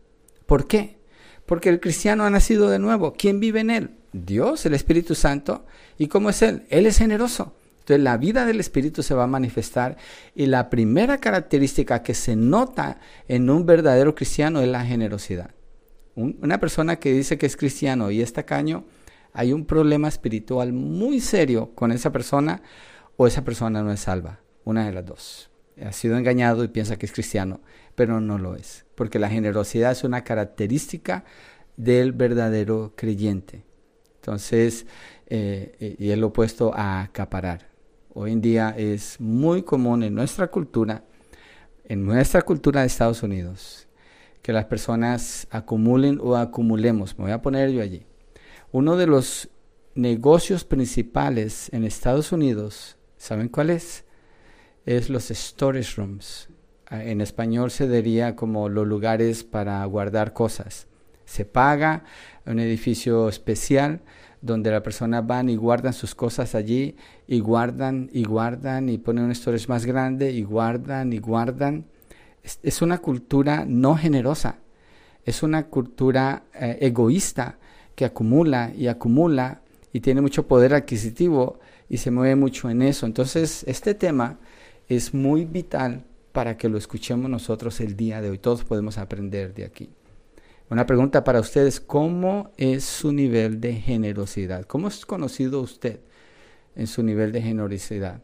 ¿Por 0.45 0.67
qué? 0.67 0.97
Porque 1.45 1.69
el 1.69 1.79
cristiano 1.79 2.23
ha 2.23 2.29
nacido 2.29 2.69
de 2.69 2.79
nuevo. 2.79 3.13
¿Quién 3.13 3.39
vive 3.39 3.59
en 3.59 3.69
él? 3.69 3.91
Dios, 4.13 4.65
el 4.65 4.73
Espíritu 4.73 5.15
Santo. 5.15 5.65
¿Y 5.97 6.07
cómo 6.07 6.29
es 6.29 6.41
Él? 6.41 6.65
Él 6.69 6.85
es 6.85 6.97
generoso. 6.97 7.53
Entonces 7.89 8.03
la 8.03 8.17
vida 8.17 8.45
del 8.45 8.59
Espíritu 8.59 9.01
se 9.01 9.15
va 9.15 9.23
a 9.23 9.27
manifestar 9.27 9.97
y 10.35 10.45
la 10.45 10.69
primera 10.69 11.17
característica 11.17 12.03
que 12.03 12.13
se 12.13 12.35
nota 12.35 12.99
en 13.27 13.49
un 13.49 13.65
verdadero 13.65 14.13
cristiano 14.13 14.61
es 14.61 14.67
la 14.67 14.85
generosidad. 14.85 15.55
una 16.13 16.59
persona 16.59 16.97
que 16.97 17.11
dice 17.11 17.39
que 17.39 17.47
es 17.47 17.57
cristiano 17.57 18.11
y 18.11 18.21
está 18.21 18.43
caño, 18.43 18.85
hay 19.33 19.53
un 19.53 19.65
problema 19.65 20.07
espiritual 20.07 20.71
muy 20.71 21.19
serio 21.19 21.71
con 21.73 21.91
esa 21.91 22.11
persona 22.11 22.61
o 23.17 23.25
esa 23.25 23.43
persona 23.43 23.81
no 23.81 23.91
es 23.91 24.01
salva. 24.01 24.39
Una 24.65 24.85
de 24.85 24.91
las 24.91 25.05
dos. 25.07 25.49
ha 25.83 25.91
sido 25.91 26.15
engañado 26.15 26.63
y 26.63 26.67
piensa 26.67 26.95
que 26.95 27.07
es 27.07 27.11
cristiano, 27.11 27.59
pero 27.95 28.21
no 28.21 28.37
lo 28.37 28.55
es, 28.55 28.85
porque 28.93 29.17
la 29.17 29.29
generosidad 29.29 29.93
es 29.93 30.03
una 30.03 30.23
característica 30.23 31.23
del 31.75 32.11
verdadero 32.11 32.93
creyente. 32.95 33.65
Entonces, 34.17 34.85
eh, 35.25 35.95
y 35.97 36.11
es 36.11 36.17
lo 36.19 36.27
opuesto 36.27 36.71
a 36.75 37.01
acaparar. 37.01 37.68
Hoy 38.21 38.33
en 38.33 38.41
día 38.41 38.75
es 38.77 39.17
muy 39.21 39.63
común 39.63 40.03
en 40.03 40.13
nuestra 40.13 40.47
cultura, 40.47 41.05
en 41.85 42.05
nuestra 42.05 42.41
cultura 42.41 42.81
de 42.81 42.87
Estados 42.87 43.23
Unidos, 43.23 43.87
que 44.41 44.51
las 44.51 44.65
personas 44.65 45.47
acumulen 45.51 46.19
o 46.21 46.35
acumulemos. 46.35 47.17
Me 47.17 47.23
voy 47.23 47.31
a 47.31 47.41
poner 47.41 47.71
yo 47.71 47.81
allí. 47.81 48.05
Uno 48.73 48.97
de 48.97 49.07
los 49.07 49.47
negocios 49.95 50.65
principales 50.65 51.69
en 51.71 51.85
Estados 51.85 52.33
Unidos, 52.33 52.97
¿saben 53.15 53.47
cuál 53.47 53.69
es? 53.69 54.03
Es 54.85 55.09
los 55.09 55.29
storage 55.29 55.95
rooms. 55.95 56.49
Ah, 56.87 57.01
en 57.01 57.21
español 57.21 57.71
se 57.71 57.87
diría 57.87 58.35
como 58.35 58.67
los 58.67 58.85
lugares 58.85 59.45
para 59.45 59.85
guardar 59.85 60.33
cosas. 60.33 60.87
Se 61.23 61.45
paga 61.45 62.03
un 62.45 62.59
edificio 62.59 63.29
especial 63.29 64.01
donde 64.41 64.71
la 64.71 64.81
persona 64.81 65.21
van 65.21 65.49
y 65.49 65.55
guardan 65.55 65.93
sus 65.93 66.15
cosas 66.15 66.55
allí 66.55 66.95
y 67.27 67.39
guardan 67.39 68.09
y 68.13 68.23
guardan 68.23 68.89
y 68.89 68.97
ponen 68.97 69.25
un 69.25 69.35
storage 69.35 69.67
más 69.67 69.85
grande 69.85 70.31
y 70.31 70.43
guardan 70.43 71.13
y 71.13 71.19
guardan. 71.19 71.85
Es, 72.43 72.81
una 72.81 72.99
cultura 72.99 73.65
no 73.67 73.95
generosa, 73.95 74.59
es 75.25 75.43
una 75.43 75.67
cultura 75.67 76.43
eh, 76.53 76.77
egoísta 76.81 77.59
que 77.95 78.05
acumula 78.05 78.71
y 78.75 78.87
acumula 78.87 79.61
y 79.91 79.99
tiene 79.99 80.21
mucho 80.21 80.47
poder 80.47 80.73
adquisitivo 80.73 81.59
y 81.89 81.97
se 81.97 82.11
mueve 82.11 82.35
mucho 82.35 82.69
en 82.69 82.81
eso. 82.81 83.05
Entonces, 83.05 83.63
este 83.67 83.93
tema 83.93 84.39
es 84.87 85.13
muy 85.13 85.45
vital 85.45 86.05
para 86.31 86.57
que 86.57 86.69
lo 86.69 86.77
escuchemos 86.77 87.29
nosotros 87.29 87.79
el 87.81 87.95
día 87.95 88.21
de 88.21 88.29
hoy. 88.29 88.37
Todos 88.37 88.63
podemos 88.63 88.97
aprender 88.97 89.53
de 89.53 89.65
aquí. 89.65 89.89
Una 90.69 90.85
pregunta 90.85 91.23
para 91.23 91.39
ustedes, 91.39 91.79
¿cómo 91.79 92.51
es 92.55 92.83
su 92.83 93.11
nivel 93.11 93.59
de 93.59 93.73
generosidad? 93.73 94.65
¿Cómo 94.65 94.87
es 94.87 95.03
conocido 95.03 95.61
usted 95.61 96.01
en 96.75 96.85
su 96.85 97.01
nivel 97.01 97.31
de 97.31 97.41
generosidad? 97.41 98.21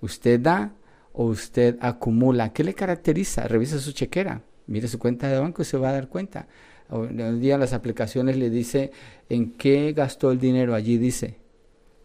¿Usted 0.00 0.38
da 0.38 0.76
o 1.12 1.24
usted 1.24 1.76
acumula? 1.80 2.52
¿Qué 2.52 2.62
le 2.62 2.74
caracteriza? 2.74 3.48
Revisa 3.48 3.80
su 3.80 3.90
chequera, 3.90 4.42
mire 4.68 4.86
su 4.86 5.00
cuenta 5.00 5.26
de 5.26 5.40
banco 5.40 5.62
y 5.62 5.64
se 5.64 5.76
va 5.76 5.88
a 5.88 5.94
dar 5.94 6.08
cuenta. 6.08 6.46
Un 6.88 7.40
día 7.40 7.58
las 7.58 7.72
aplicaciones 7.72 8.36
le 8.36 8.48
dice 8.48 8.92
en 9.28 9.54
qué 9.54 9.92
gastó 9.92 10.30
el 10.30 10.38
dinero, 10.38 10.76
allí 10.76 10.98
dice. 10.98 11.40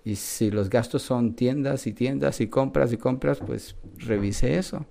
Y 0.04 0.16
si 0.16 0.50
los 0.50 0.72
gastos 0.72 1.04
son 1.04 1.36
tiendas 1.36 1.86
y 1.86 1.94
tiendas 1.94 2.42
y 2.42 2.48
compras 2.48 2.92
y 2.94 2.98
compras, 2.98 3.42
pues 3.46 3.76
revise 3.98 4.58
eso. 4.58 4.88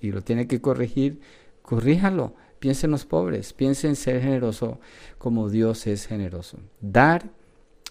Y 0.00 0.10
lo 0.10 0.22
tiene 0.22 0.46
que 0.46 0.62
corregir, 0.62 1.20
corríjalo 1.60 2.34
Piensa 2.58 2.86
en 2.86 2.90
los 2.90 3.04
pobres, 3.04 3.52
piensa 3.52 3.86
en 3.86 3.96
ser 3.96 4.20
generoso 4.20 4.80
como 5.18 5.48
Dios 5.48 5.86
es 5.86 6.06
generoso. 6.06 6.58
Dar 6.80 7.30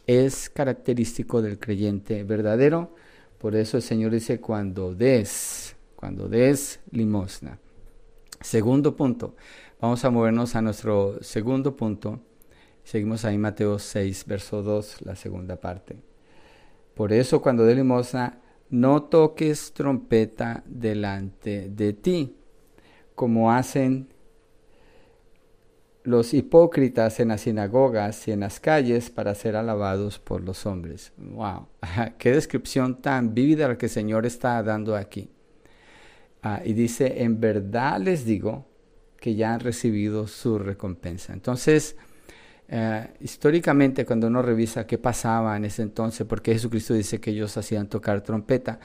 es 0.08 0.50
característico 0.50 1.42
del 1.42 1.60
creyente 1.60 2.24
verdadero. 2.24 2.94
Por 3.38 3.56
eso 3.56 3.78
el 3.78 3.84
Señor 3.84 4.12
dice, 4.12 4.42
cuando 4.42 4.94
des, 4.94 5.76
cuando 5.96 6.28
des 6.28 6.80
limosna. 6.92 7.60
Segundo 8.42 8.96
punto, 8.96 9.36
vamos 9.80 10.04
a 10.04 10.10
movernos 10.10 10.56
a 10.56 10.62
nuestro 10.62 11.22
segundo 11.22 11.76
punto. 11.76 12.20
Seguimos 12.84 13.26
ahí 13.26 13.38
Mateo 13.38 13.80
6, 13.80 14.26
verso 14.26 14.64
2, 14.64 15.02
la 15.02 15.16
segunda 15.16 15.56
parte. 15.58 15.98
Por 16.94 17.14
eso 17.14 17.42
cuando 17.42 17.66
des 17.66 17.76
limosna, 17.76 18.42
no 18.70 19.04
toques 19.04 19.72
trompeta 19.74 20.64
delante 20.66 21.70
de 21.70 21.94
ti, 21.94 22.36
como 23.16 23.52
hacen 23.52 24.10
los 26.08 26.34
hipócritas 26.34 27.20
en 27.20 27.28
las 27.28 27.42
sinagogas 27.42 28.30
y 28.30 28.32
en 28.32 28.40
las 28.40 28.62
calles 28.62 29.10
para 29.10 29.36
ser 29.36 29.58
alabados 29.58 30.20
por 30.20 30.42
los 30.42 30.66
hombres. 30.66 31.12
¡Wow! 31.18 31.68
¡Qué 32.18 32.32
descripción 32.32 33.02
tan 33.02 33.34
vívida 33.34 33.68
la 33.68 33.78
que 33.78 33.88
el 33.88 33.92
Señor 33.92 34.26
está 34.26 34.64
dando 34.64 34.96
aquí! 34.96 35.30
Ah, 36.42 36.62
y 36.64 36.72
dice, 36.72 37.24
en 37.24 37.42
verdad 37.42 38.00
les 38.00 38.24
digo 38.24 38.66
que 39.20 39.36
ya 39.36 39.54
han 39.54 39.60
recibido 39.60 40.28
su 40.28 40.58
recompensa. 40.58 41.34
Entonces, 41.34 41.98
eh, 42.70 43.10
históricamente 43.20 44.06
cuando 44.06 44.28
uno 44.28 44.42
revisa 44.42 44.88
qué 44.88 44.98
pasaba 44.98 45.58
en 45.58 45.66
ese 45.66 45.82
entonces, 45.82 46.26
porque 46.26 46.54
Jesucristo 46.54 46.94
dice 46.94 47.20
que 47.20 47.32
ellos 47.32 47.58
hacían 47.58 47.90
tocar 47.90 48.22
trompeta, 48.22 48.80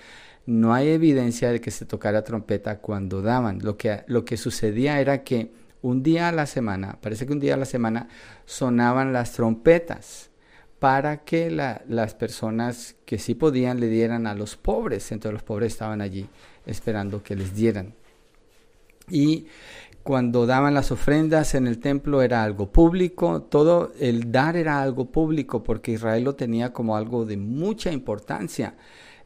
no 0.47 0.75
hay 0.75 0.89
evidencia 0.89 1.53
de 1.53 1.61
que 1.61 1.71
se 1.71 1.87
tocara 1.87 2.25
trompeta 2.25 2.81
cuando 2.81 3.23
daban. 3.23 3.61
Lo 3.63 3.77
que, 3.77 4.03
lo 4.09 4.25
que 4.25 4.37
sucedía 4.37 5.01
era 5.01 5.23
que 5.23 5.53
un 5.83 6.03
día 6.03 6.29
a 6.29 6.33
la 6.33 6.47
semana, 6.47 6.99
parece 7.01 7.27
que 7.27 7.33
un 7.33 7.41
día 7.41 7.55
a 7.55 7.59
la 7.59 7.65
semana 7.65 8.09
sonaban 8.47 9.13
las 9.13 9.33
trompetas 9.33 10.31
para 10.79 11.19
que 11.19 11.51
las 11.51 12.15
personas 12.15 12.97
que 13.05 13.19
sí 13.19 13.35
podían 13.35 13.79
le 13.79 13.89
dieran 13.89 14.27
a 14.27 14.35
los 14.35 14.57
pobres. 14.57 15.13
Entonces 15.13 15.35
los 15.35 15.43
pobres 15.45 15.73
estaban 15.73 16.01
allí 16.01 16.27
esperando 16.67 17.23
que 17.23 17.37
les 17.37 17.55
dieran. 17.55 17.95
Y 19.09 19.47
cuando 20.03 20.47
daban 20.47 20.75
las 20.75 20.91
ofrendas 20.91 21.55
en 21.55 21.69
el 21.69 21.79
templo 21.79 22.23
era 22.23 22.43
algo 22.43 22.73
público, 22.73 23.43
todo 23.43 23.93
el 24.01 24.33
dar 24.33 24.57
era 24.57 24.83
algo 24.83 25.05
público 25.05 25.63
porque 25.63 25.93
Israel 25.93 26.25
lo 26.25 26.35
tenía 26.35 26.73
como 26.73 26.97
algo 26.97 27.25
de 27.25 27.37
mucha 27.37 27.93
importancia. 27.93 28.75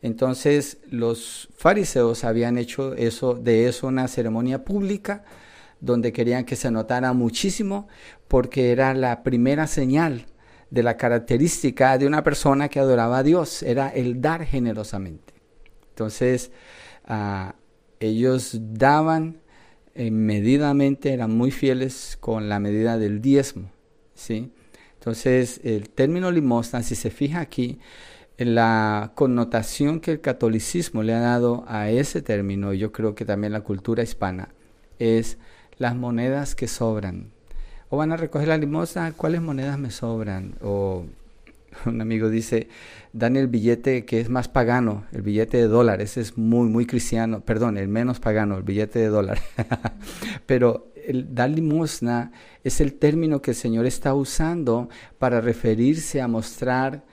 Entonces 0.02 0.78
los 0.90 1.48
fariseos 1.56 2.24
habían 2.24 2.58
hecho 2.58 2.94
eso 2.94 3.34
de 3.34 3.66
eso 3.66 3.86
una 3.86 4.08
ceremonia 4.08 4.62
pública 4.62 5.24
donde 5.80 6.12
querían 6.12 6.44
que 6.44 6.56
se 6.56 6.70
notara 6.70 7.12
muchísimo 7.12 7.88
porque 8.28 8.72
era 8.72 8.94
la 8.94 9.22
primera 9.22 9.66
señal 9.66 10.26
de 10.70 10.82
la 10.82 10.96
característica 10.96 11.96
de 11.98 12.06
una 12.06 12.22
persona 12.22 12.68
que 12.68 12.80
adoraba 12.80 13.18
a 13.18 13.22
Dios, 13.22 13.62
era 13.62 13.88
el 13.88 14.20
dar 14.20 14.44
generosamente. 14.44 15.34
Entonces, 15.90 16.50
ah, 17.04 17.54
ellos 18.00 18.58
daban 18.60 19.40
eh, 19.94 20.10
medidamente, 20.10 21.12
eran 21.12 21.34
muy 21.34 21.50
fieles 21.50 22.18
con 22.20 22.48
la 22.48 22.58
medida 22.58 22.98
del 22.98 23.22
diezmo. 23.22 23.70
¿sí? 24.14 24.52
Entonces, 24.94 25.60
el 25.64 25.88
término 25.88 26.30
limosna, 26.30 26.82
si 26.82 26.94
se 26.94 27.10
fija 27.10 27.40
aquí, 27.40 27.78
la 28.38 29.12
connotación 29.14 30.00
que 30.00 30.10
el 30.10 30.20
catolicismo 30.20 31.02
le 31.02 31.14
ha 31.14 31.20
dado 31.20 31.64
a 31.68 31.90
ese 31.90 32.20
término, 32.20 32.74
yo 32.74 32.92
creo 32.92 33.14
que 33.14 33.24
también 33.24 33.52
la 33.52 33.62
cultura 33.62 34.02
hispana, 34.02 34.50
es 34.98 35.38
las 35.78 35.94
monedas 35.94 36.54
que 36.54 36.68
sobran. 36.68 37.30
O 37.88 37.96
van 37.96 38.12
a 38.12 38.16
recoger 38.16 38.48
la 38.48 38.58
limosna, 38.58 39.12
¿cuáles 39.12 39.40
monedas 39.40 39.78
me 39.78 39.90
sobran? 39.90 40.54
O 40.62 41.04
un 41.86 42.00
amigo 42.00 42.28
dice, 42.28 42.68
dan 43.12 43.36
el 43.36 43.48
billete 43.48 44.04
que 44.04 44.20
es 44.20 44.28
más 44.28 44.48
pagano, 44.48 45.04
el 45.12 45.22
billete 45.22 45.58
de 45.58 45.68
dólar, 45.68 46.00
ese 46.00 46.20
es 46.20 46.36
muy, 46.36 46.68
muy 46.68 46.86
cristiano, 46.86 47.40
perdón, 47.40 47.76
el 47.76 47.88
menos 47.88 48.20
pagano, 48.20 48.56
el 48.56 48.62
billete 48.62 48.98
de 48.98 49.08
dólar. 49.08 49.38
Pero 50.46 50.88
el 51.06 51.34
dar 51.34 51.50
limosna 51.50 52.32
es 52.64 52.80
el 52.80 52.94
término 52.94 53.40
que 53.40 53.52
el 53.52 53.56
Señor 53.56 53.86
está 53.86 54.14
usando 54.14 54.88
para 55.18 55.40
referirse 55.40 56.20
a 56.20 56.28
mostrar 56.28 57.04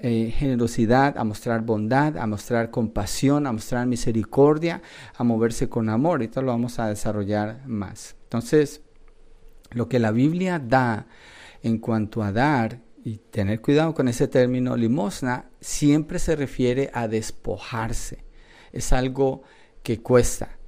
eh, 0.00 0.32
generosidad, 0.36 1.18
a 1.18 1.24
mostrar 1.24 1.62
bondad, 1.62 2.16
a 2.18 2.26
mostrar 2.28 2.70
compasión, 2.70 3.48
a 3.48 3.52
mostrar 3.52 3.84
misericordia, 3.86 4.80
a 5.16 5.24
moverse 5.24 5.68
con 5.68 5.88
amor. 5.88 6.22
Esto 6.22 6.40
lo 6.40 6.52
vamos 6.52 6.78
a 6.78 6.86
desarrollar 6.86 7.66
más. 7.66 8.14
Entonces, 8.24 8.82
lo 9.70 9.88
que 9.88 9.98
la 9.98 10.12
Biblia 10.12 10.60
da 10.60 11.08
en 11.64 11.78
cuanto 11.78 12.22
a 12.22 12.30
dar, 12.30 12.80
y 13.04 13.16
tener 13.16 13.60
cuidado 13.60 13.92
con 13.94 14.06
ese 14.06 14.28
término, 14.28 14.76
limosna, 14.76 15.46
siempre 15.60 16.18
se 16.18 16.36
refiere 16.36 16.90
a 16.92 17.08
despojarse. 17.08 18.24
Es 18.72 18.92
algo 18.92 19.42
que 19.82 20.00
cuesta. 20.00 20.58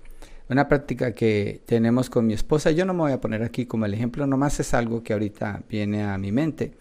Una 0.49 0.67
práctica 0.67 1.13
que 1.13 1.63
tenemos 1.67 2.11
con 2.11 2.27
mi 2.27 2.33
esposa, 2.33 2.73
yo 2.73 2.85
no 2.85 2.95
me 2.95 3.01
voy 3.01 3.13
a 3.13 3.21
poner 3.21 3.45
aquí 3.45 3.67
como 3.67 3.87
el 3.87 3.95
ejemplo, 3.95 4.27
nomás 4.27 4.59
es 4.59 4.75
algo 4.75 5.05
que 5.05 5.13
ahorita 5.13 5.63
viene 5.69 6.03
a 6.03 6.19
mi 6.19 6.33
mente 6.33 6.73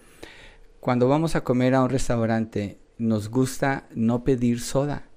cuando 0.80 1.10
vamos 1.10 1.36
a 1.36 1.44
comer 1.44 1.76
a 1.76 1.84
un 1.84 1.90
restaurante, 1.90 2.78
nos 2.98 3.30
gusta 3.30 3.88
no 3.94 4.24
pedir 4.24 4.62
soda, 4.62 5.10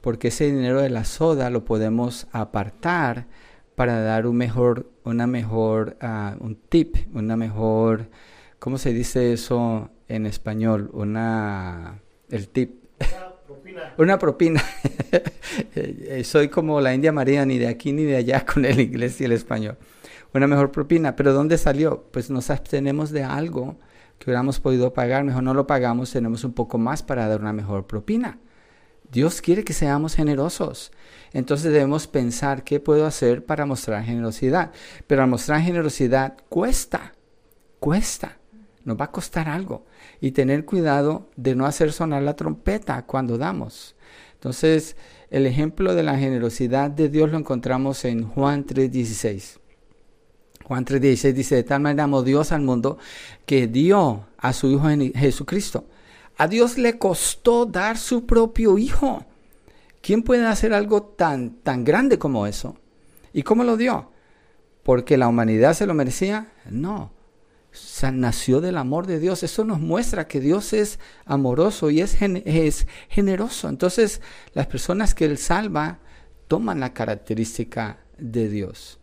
porque 0.00 0.28
ese 0.28 0.46
dinero 0.46 0.80
de 0.80 0.90
la 0.90 1.04
soda 1.04 1.50
lo 1.50 1.64
podemos 1.64 2.28
apartar 2.32 3.26
para 3.74 4.00
dar 4.00 4.26
un 4.26 4.36
mejor, 4.36 4.90
una 5.04 5.26
mejor, 5.26 5.96
uh, 6.02 6.44
un 6.44 6.56
tip, 6.68 6.96
una 7.14 7.36
mejor, 7.36 8.10
¿cómo 8.58 8.78
se 8.78 8.92
dice 8.92 9.32
eso 9.32 9.90
en 10.08 10.26
español? 10.26 10.88
Una, 10.92 12.00
el 12.30 12.48
tip. 12.48 12.84
Una 13.00 13.34
propina. 13.46 13.94
una 13.98 14.18
propina. 14.18 14.62
Eh, 15.74 16.24
soy 16.24 16.48
como 16.48 16.80
la 16.80 16.94
India 16.94 17.12
María, 17.12 17.44
ni 17.44 17.58
de 17.58 17.68
aquí 17.68 17.92
ni 17.92 18.04
de 18.04 18.16
allá 18.16 18.46
con 18.52 18.64
el 18.64 18.80
inglés 18.80 19.20
y 19.20 19.24
el 19.24 19.32
español. 19.32 19.76
Una 20.32 20.46
mejor 20.46 20.70
propina. 20.72 21.14
Pero 21.14 21.34
¿dónde 21.34 21.58
salió? 21.58 22.06
Pues 22.10 22.30
nos 22.30 22.48
abstenemos 22.48 23.10
de 23.10 23.22
algo 23.22 23.76
que 24.22 24.30
hubiéramos 24.30 24.60
podido 24.60 24.92
pagar, 24.92 25.24
mejor 25.24 25.42
no 25.42 25.52
lo 25.52 25.66
pagamos, 25.66 26.12
tenemos 26.12 26.44
un 26.44 26.52
poco 26.52 26.78
más 26.78 27.02
para 27.02 27.26
dar 27.26 27.40
una 27.40 27.52
mejor 27.52 27.88
propina. 27.88 28.38
Dios 29.10 29.42
quiere 29.42 29.64
que 29.64 29.72
seamos 29.72 30.14
generosos. 30.14 30.92
Entonces 31.32 31.72
debemos 31.72 32.06
pensar 32.06 32.62
qué 32.62 32.78
puedo 32.78 33.04
hacer 33.04 33.44
para 33.44 33.66
mostrar 33.66 34.04
generosidad. 34.04 34.70
Pero 35.08 35.22
al 35.22 35.28
mostrar 35.28 35.60
generosidad 35.60 36.36
cuesta, 36.48 37.12
cuesta, 37.80 38.38
nos 38.84 38.98
va 38.98 39.06
a 39.06 39.10
costar 39.10 39.48
algo. 39.48 39.84
Y 40.20 40.30
tener 40.30 40.64
cuidado 40.64 41.28
de 41.34 41.56
no 41.56 41.66
hacer 41.66 41.92
sonar 41.92 42.22
la 42.22 42.36
trompeta 42.36 43.04
cuando 43.04 43.38
damos. 43.38 43.96
Entonces, 44.34 44.96
el 45.30 45.46
ejemplo 45.46 45.94
de 45.94 46.04
la 46.04 46.16
generosidad 46.16 46.90
de 46.90 47.08
Dios 47.08 47.30
lo 47.30 47.38
encontramos 47.38 48.04
en 48.04 48.26
Juan 48.28 48.64
3:16. 48.64 49.61
Juan 50.72 50.86
3:16 50.86 51.34
dice, 51.34 51.56
de 51.56 51.64
tal 51.64 51.82
manera 51.82 52.04
amó 52.04 52.22
Dios 52.22 52.50
al 52.50 52.62
mundo 52.62 52.96
que 53.44 53.66
dio 53.66 54.24
a 54.38 54.54
su 54.54 54.68
Hijo 54.68 54.88
Jesucristo. 55.14 55.84
A 56.38 56.48
Dios 56.48 56.78
le 56.78 56.96
costó 56.96 57.66
dar 57.66 57.98
su 57.98 58.24
propio 58.24 58.78
Hijo. 58.78 59.22
¿Quién 60.00 60.22
puede 60.22 60.46
hacer 60.46 60.72
algo 60.72 61.02
tan, 61.02 61.56
tan 61.56 61.84
grande 61.84 62.18
como 62.18 62.46
eso? 62.46 62.78
¿Y 63.34 63.42
cómo 63.42 63.64
lo 63.64 63.76
dio? 63.76 64.12
¿Porque 64.82 65.18
la 65.18 65.28
humanidad 65.28 65.74
se 65.74 65.84
lo 65.84 65.92
merecía? 65.92 66.50
No. 66.70 67.12
nació 68.10 68.62
del 68.62 68.78
amor 68.78 69.06
de 69.06 69.18
Dios. 69.18 69.42
Eso 69.42 69.66
nos 69.66 69.78
muestra 69.78 70.26
que 70.26 70.40
Dios 70.40 70.72
es 70.72 70.98
amoroso 71.26 71.90
y 71.90 72.00
es, 72.00 72.16
es 72.22 72.86
generoso. 73.10 73.68
Entonces, 73.68 74.22
las 74.54 74.68
personas 74.68 75.14
que 75.14 75.26
Él 75.26 75.36
salva 75.36 75.98
toman 76.48 76.80
la 76.80 76.94
característica 76.94 77.98
de 78.16 78.48
Dios 78.48 79.01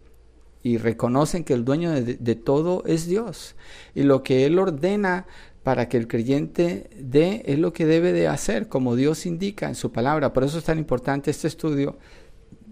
y 0.62 0.78
reconocen 0.78 1.44
que 1.44 1.54
el 1.54 1.64
dueño 1.64 1.92
de, 1.92 2.36
todo 2.36 2.84
es 2.86 3.08
Dios. 3.08 3.56
Y 3.96 4.04
lo 4.04 4.24
que 4.24 4.46
Él 4.46 4.60
ordena 4.60 5.26
para 5.64 5.88
que 5.88 5.98
el 5.98 6.08
creyente 6.08 6.90
dé 6.98 7.44
es 7.46 7.60
lo 7.60 7.74
que 7.74 7.86
debe 7.86 8.12
de 8.12 8.28
hacer, 8.28 8.68
como 8.68 8.96
Dios 8.96 9.26
indica 9.26 9.68
en 9.68 9.76
su 9.76 9.92
palabra. 9.92 10.34
Por 10.34 10.44
eso 10.44 10.58
es 10.58 10.66
tan 10.66 10.78
importante 10.78 11.32
este 11.32 11.48
estudio 11.48 11.98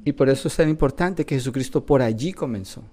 y 0.03 0.13
por 0.13 0.29
eso 0.29 0.47
es 0.47 0.55
tan 0.55 0.69
importante 0.69 1.25
que 1.25 1.35
Jesucristo 1.35 1.85
por 1.85 2.01
allí 2.01 2.33
comenzó, 2.33 2.83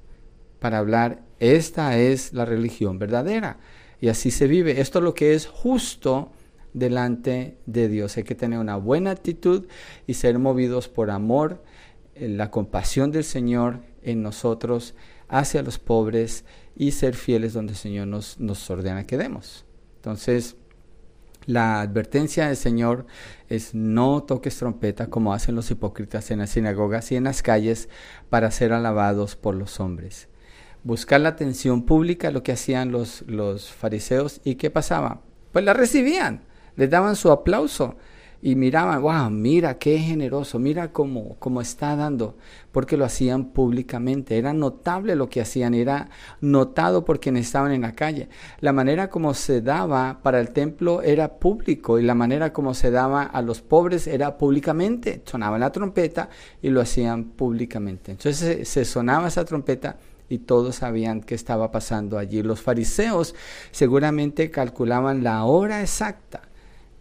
para 0.58 0.78
hablar, 0.78 1.22
esta 1.40 1.98
es 1.98 2.32
la 2.32 2.44
religión 2.44 2.98
verdadera. 2.98 3.58
Y 4.00 4.08
así 4.08 4.30
se 4.30 4.46
vive. 4.46 4.80
Esto 4.80 4.98
es 4.98 5.04
lo 5.04 5.14
que 5.14 5.34
es 5.34 5.46
justo 5.46 6.32
delante 6.72 7.56
de 7.66 7.88
Dios. 7.88 8.16
Hay 8.16 8.24
que 8.24 8.34
tener 8.34 8.58
una 8.58 8.76
buena 8.76 9.10
actitud 9.10 9.66
y 10.06 10.14
ser 10.14 10.38
movidos 10.38 10.88
por 10.88 11.10
amor, 11.10 11.62
la 12.16 12.50
compasión 12.50 13.10
del 13.10 13.24
Señor 13.24 13.80
en 14.04 14.22
nosotros 14.22 14.94
hacia 15.28 15.62
los 15.62 15.78
pobres 15.78 16.44
y 16.76 16.92
ser 16.92 17.14
fieles 17.14 17.52
donde 17.52 17.72
el 17.72 17.78
Señor 17.78 18.06
nos, 18.06 18.38
nos 18.38 18.68
ordena 18.70 19.06
que 19.06 19.16
demos. 19.16 19.64
Entonces, 19.96 20.56
la 21.46 21.82
advertencia 21.82 22.46
del 22.46 22.56
Señor 22.56 23.06
es 23.48 23.74
no 23.74 24.22
toques 24.22 24.56
trompeta 24.56 25.08
como 25.08 25.34
hacen 25.34 25.54
los 25.54 25.70
hipócritas 25.70 26.30
en 26.30 26.38
las 26.38 26.50
sinagogas 26.50 27.12
y 27.12 27.16
en 27.16 27.24
las 27.24 27.42
calles 27.42 27.88
para 28.30 28.50
ser 28.50 28.72
alabados 28.72 29.36
por 29.36 29.54
los 29.54 29.80
hombres. 29.80 30.28
Buscar 30.82 31.20
la 31.20 31.30
atención 31.30 31.84
pública, 31.84 32.30
lo 32.30 32.42
que 32.42 32.52
hacían 32.52 32.92
los, 32.92 33.22
los 33.22 33.70
fariseos 33.72 34.40
y 34.44 34.54
qué 34.54 34.70
pasaba. 34.70 35.22
Pues 35.52 35.64
la 35.64 35.74
recibían, 35.74 36.44
les 36.76 36.90
daban 36.90 37.16
su 37.16 37.30
aplauso 37.30 37.96
y 38.44 38.56
miraban, 38.56 39.00
wow, 39.00 39.30
mira 39.30 39.78
qué 39.78 39.98
generoso, 39.98 40.58
mira 40.58 40.92
cómo, 40.92 41.36
cómo 41.38 41.62
está 41.62 41.96
dando, 41.96 42.36
porque 42.72 42.98
lo 42.98 43.06
hacían 43.06 43.46
públicamente. 43.46 44.36
Era 44.36 44.52
notable 44.52 45.16
lo 45.16 45.30
que 45.30 45.40
hacían, 45.40 45.72
era 45.72 46.10
notado 46.42 47.06
por 47.06 47.20
quienes 47.20 47.46
estaban 47.46 47.72
en 47.72 47.80
la 47.80 47.94
calle. 47.94 48.28
La 48.60 48.74
manera 48.74 49.08
como 49.08 49.32
se 49.32 49.62
daba 49.62 50.20
para 50.22 50.40
el 50.40 50.50
templo 50.50 51.00
era 51.00 51.38
público 51.38 51.98
y 51.98 52.02
la 52.02 52.14
manera 52.14 52.52
como 52.52 52.74
se 52.74 52.90
daba 52.90 53.22
a 53.22 53.40
los 53.40 53.62
pobres 53.62 54.06
era 54.06 54.36
públicamente. 54.36 55.22
Sonaba 55.24 55.58
la 55.58 55.72
trompeta 55.72 56.28
y 56.60 56.68
lo 56.68 56.82
hacían 56.82 57.24
públicamente. 57.24 58.10
Entonces 58.10 58.68
se 58.68 58.84
sonaba 58.84 59.28
esa 59.28 59.46
trompeta 59.46 59.96
y 60.28 60.40
todos 60.40 60.76
sabían 60.76 61.22
qué 61.22 61.34
estaba 61.34 61.70
pasando 61.70 62.18
allí. 62.18 62.42
Los 62.42 62.60
fariseos 62.60 63.34
seguramente 63.70 64.50
calculaban 64.50 65.24
la 65.24 65.44
hora 65.44 65.80
exacta 65.80 66.42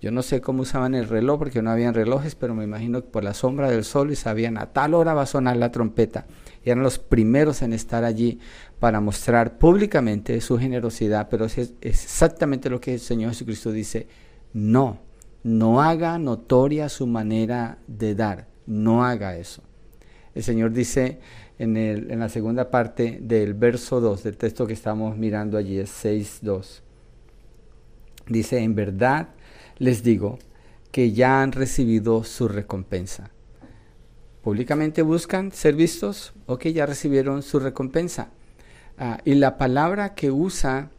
yo 0.04 0.12
no 0.12 0.22
sé 0.22 0.42
cómo 0.42 0.64
usaban 0.64 0.96
el 0.96 1.08
reloj 1.08 1.40
porque 1.40 1.62
no 1.62 1.72
habían 1.72 1.94
relojes, 1.94 2.36
pero 2.36 2.54
me 2.54 2.66
imagino 2.66 3.02
que 3.02 3.08
por 3.08 3.24
la 3.24 3.34
sombra 3.34 3.72
del 3.72 3.86
sol 3.86 4.12
y 4.12 4.18
sabían 4.18 4.58
a 4.58 4.74
tal 4.74 4.96
hora 4.96 5.14
va 5.14 5.22
a 5.22 5.26
sonar 5.26 5.56
la 5.56 5.72
trompeta. 5.72 6.26
Y 6.62 6.72
eran 6.72 6.84
los 6.84 7.00
primeros 7.00 7.62
en 7.62 7.72
estar 7.72 8.04
allí 8.04 8.38
para 8.82 9.00
mostrar 9.00 9.58
públicamente 9.58 10.42
su 10.42 10.58
generosidad, 10.58 11.30
pero 11.30 11.46
es 11.46 11.76
exactamente 11.80 12.70
lo 12.70 12.82
que 12.82 12.96
el 12.96 13.00
Señor 13.00 13.32
Jesucristo 13.32 13.72
dice, 13.72 14.08
no, 14.52 15.00
no 15.42 15.82
haga 15.82 16.18
notoria 16.18 16.90
su 16.90 17.08
manera 17.08 17.78
de 17.88 18.14
dar, 18.14 18.48
no 18.66 19.06
haga 19.06 19.38
eso. 19.38 19.64
El 20.36 20.44
Señor 20.44 20.74
dice 20.74 21.20
en, 21.58 22.20
la 22.20 22.28
segunda 22.28 22.70
parte 22.70 23.20
del 23.22 23.54
verso 23.54 24.02
2 24.02 24.22
del 24.22 24.36
texto 24.36 24.68
que 24.68 24.74
estamos 24.74 25.16
mirando 25.16 25.58
allí, 25.58 25.80
es 25.80 26.04
6.2. 26.04 26.82
Dice, 28.28 28.60
en 28.60 28.76
verdad, 28.76 29.30
les 29.78 30.04
digo 30.04 30.40
que 30.92 31.12
ya 31.12 31.42
han 31.42 31.52
recibido 31.52 32.24
su 32.24 32.48
recompensa. 32.48 33.32
Públicamente 34.44 35.02
buscan 35.02 35.52
ser 35.52 35.76
vistos, 35.76 36.34
ok, 36.46 36.68
ya 36.68 36.86
recibieron 36.86 37.42
su 37.44 37.60
recompensa. 37.60 38.30
Ah, 38.98 39.20
y 39.26 39.36
la 39.36 39.58
palabra 39.58 40.14
que 40.14 40.32
usa 40.32 40.92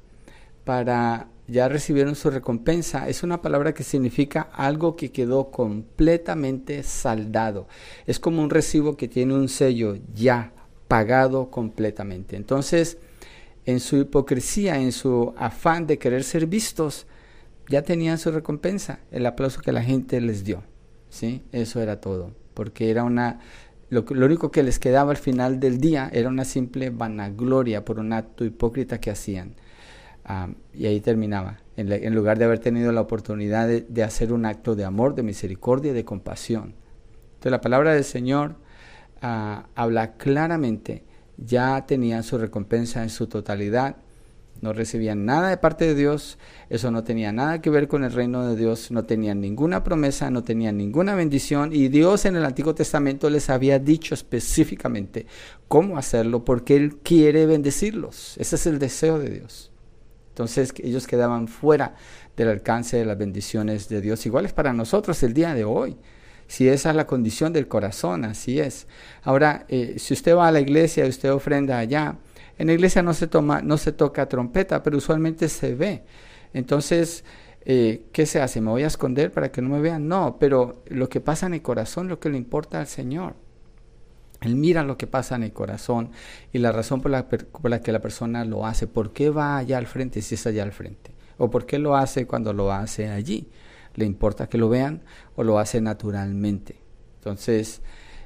para 0.64 1.28
ya 1.46 1.68
recibieron 1.68 2.14
su 2.14 2.30
recompensa 2.30 3.08
es 3.08 3.22
una 3.22 3.42
palabra 3.42 3.74
que 3.74 3.84
significa 3.84 4.48
algo 4.52 4.96
que 4.96 5.12
quedó 5.12 5.50
completamente 5.50 6.82
saldado. 6.82 7.68
Es 8.06 8.18
como 8.18 8.42
un 8.42 8.50
recibo 8.50 8.96
que 8.96 9.08
tiene 9.08 9.34
un 9.34 9.48
sello 9.48 9.98
ya 10.14 10.52
pagado 10.88 11.50
completamente. 11.50 12.36
Entonces, 12.36 12.98
en 13.66 13.80
su 13.80 13.96
hipocresía, 13.98 14.80
en 14.80 14.92
su 14.92 15.34
afán 15.36 15.86
de 15.86 15.98
querer 15.98 16.24
ser 16.24 16.46
vistos, 16.46 17.06
ya 17.68 17.82
tenían 17.82 18.18
su 18.18 18.30
recompensa, 18.30 19.00
el 19.10 19.26
aplauso 19.26 19.60
que 19.60 19.72
la 19.72 19.82
gente 19.82 20.20
les 20.20 20.44
dio. 20.44 20.62
¿sí? 21.08 21.42
Eso 21.52 21.80
era 21.80 22.00
todo, 22.00 22.32
porque 22.54 22.90
era 22.90 23.04
una, 23.04 23.40
lo, 23.90 24.04
único 24.26 24.50
que 24.50 24.62
les 24.62 24.78
quedaba 24.78 25.12
al 25.12 25.16
final 25.16 25.60
del 25.60 25.78
día 25.78 26.10
era 26.12 26.28
una 26.28 26.44
simple 26.44 26.90
vanagloria 26.90 27.84
por 27.84 27.98
un 27.98 28.12
acto 28.12 28.44
hipócrita 28.44 29.00
que 29.00 29.10
hacían. 29.10 29.54
y 30.72 30.86
ahí 30.86 31.00
terminaba, 31.00 31.58
en, 31.76 32.14
lugar 32.14 32.38
de 32.38 32.44
haber 32.44 32.58
tenido 32.58 32.92
la 32.92 33.00
oportunidad 33.00 33.68
de, 33.68 34.02
hacer 34.02 34.32
un 34.32 34.46
acto 34.46 34.74
de 34.74 34.84
amor, 34.84 35.14
de 35.14 35.22
misericordia 35.22 35.92
y 35.92 35.94
de 35.94 36.04
compasión. 36.04 36.74
Entonces 37.34 37.52
la 37.52 37.60
palabra 37.60 37.94
del 37.94 38.04
Señor 38.04 38.56
ah, 39.22 39.66
habla 39.74 40.12
claramente, 40.14 41.04
ya 41.36 41.84
tenían 41.86 42.22
su 42.22 42.38
recompensa 42.38 43.02
en 43.02 43.10
su 43.10 43.26
totalidad, 43.26 43.96
no 44.64 44.72
recibían 44.72 45.26
nada 45.26 45.50
de 45.50 45.58
parte 45.58 45.84
de 45.84 45.94
Dios, 45.94 46.38
eso 46.70 46.90
no 46.90 47.04
tenía 47.04 47.32
nada 47.32 47.60
que 47.60 47.68
ver 47.68 47.86
con 47.86 48.02
el 48.02 48.12
reino 48.12 48.48
de 48.48 48.56
Dios, 48.56 48.90
no 48.90 49.04
tenían 49.04 49.42
ninguna 49.42 49.84
promesa, 49.84 50.30
no 50.30 50.42
tenían 50.42 50.78
ninguna 50.78 51.14
bendición 51.14 51.72
y 51.72 51.88
Dios 51.88 52.24
en 52.24 52.34
el 52.34 52.46
Antiguo 52.46 52.74
Testamento 52.74 53.28
les 53.28 53.50
había 53.50 53.78
dicho 53.78 54.14
específicamente 54.14 55.26
cómo 55.68 55.98
hacerlo 55.98 56.46
porque 56.46 56.76
Él 56.76 56.96
quiere 56.96 57.44
bendecirlos. 57.44 58.36
Ese 58.38 58.56
es 58.56 58.66
el 58.66 58.78
deseo 58.78 59.18
de 59.18 59.28
Dios. 59.28 59.70
Entonces 60.30 60.72
ellos 60.82 61.06
quedaban 61.06 61.46
fuera 61.46 61.94
del 62.34 62.48
alcance 62.48 62.96
de 62.96 63.04
las 63.04 63.18
bendiciones 63.18 63.88
de 63.90 64.00
Dios. 64.00 64.24
Igual 64.24 64.46
es 64.46 64.54
para 64.54 64.72
nosotros 64.72 65.22
el 65.22 65.34
día 65.34 65.54
de 65.54 65.64
hoy. 65.64 65.96
Si 66.46 66.68
esa 66.68 66.90
es 66.90 66.96
la 66.96 67.06
condición 67.06 67.52
del 67.52 67.68
corazón, 67.68 68.24
así 68.24 68.58
es. 68.60 68.86
Ahora, 69.22 69.66
eh, 69.68 69.96
si 69.98 70.14
usted 70.14 70.34
va 70.34 70.48
a 70.48 70.52
la 70.52 70.60
iglesia 70.60 71.04
y 71.04 71.10
usted 71.10 71.32
ofrenda 71.32 71.78
allá, 71.78 72.16
en 72.58 72.66
la 72.68 72.72
iglesia 72.72 73.02
no 73.02 73.14
se, 73.14 73.26
toma, 73.26 73.62
no 73.62 73.76
se 73.78 73.92
toca 73.92 74.28
trompeta, 74.28 74.82
pero 74.82 74.98
usualmente 74.98 75.48
se 75.48 75.74
ve. 75.74 76.04
Entonces, 76.52 77.24
eh, 77.64 78.06
¿qué 78.12 78.26
se 78.26 78.40
hace? 78.40 78.60
¿Me 78.60 78.70
voy 78.70 78.84
a 78.84 78.88
esconder 78.88 79.32
para 79.32 79.50
que 79.50 79.60
no 79.60 79.70
me 79.70 79.80
vean? 79.80 80.06
No, 80.06 80.36
pero 80.38 80.82
lo 80.86 81.08
que 81.08 81.20
pasa 81.20 81.46
en 81.46 81.54
el 81.54 81.62
corazón, 81.62 82.08
lo 82.08 82.20
que 82.20 82.28
le 82.28 82.38
importa 82.38 82.80
al 82.80 82.86
Señor. 82.86 83.34
Él 84.40 84.56
mira 84.56 84.82
lo 84.82 84.98
que 84.98 85.06
pasa 85.06 85.36
en 85.36 85.42
el 85.42 85.52
corazón 85.52 86.10
y 86.52 86.58
la 86.58 86.70
razón 86.70 87.00
por 87.00 87.10
la, 87.10 87.80
que 87.80 87.92
la 87.92 88.00
persona 88.00 88.44
lo 88.44 88.66
hace. 88.66 88.86
¿Por 88.86 89.12
qué 89.12 89.30
va 89.30 89.56
allá 89.56 89.78
al 89.78 89.86
frente 89.86 90.20
si 90.20 90.34
es 90.34 90.46
allá 90.46 90.62
al 90.62 90.72
frente? 90.72 91.12
¿O 91.38 91.50
por 91.50 91.64
qué 91.66 91.78
lo 91.78 91.96
hace 91.96 92.26
cuando 92.26 92.52
lo 92.52 92.70
hace 92.70 93.08
allí? 93.08 93.48
¿Le 93.94 94.04
importa 94.04 94.48
que 94.48 94.58
lo 94.58 94.68
vean 94.68 95.02
o 95.34 95.44
lo 95.44 95.58
hace 95.58 95.80
naturalmente? 95.80 96.76
Entonces, 97.16 97.80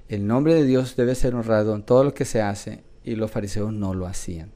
el 0.08 0.26
nombre 0.26 0.54
de 0.54 0.64
Dios 0.64 0.96
debe 0.96 1.14
ser 1.14 1.36
honrado 1.36 1.74
en 1.76 1.84
todo 1.84 2.02
lo 2.02 2.14
que 2.14 2.24
se 2.24 2.42
hace 2.42 2.82
y 3.08 3.16
los 3.16 3.30
fariseos 3.30 3.72
no 3.72 3.94
lo 3.94 4.06
hacían. 4.06 4.52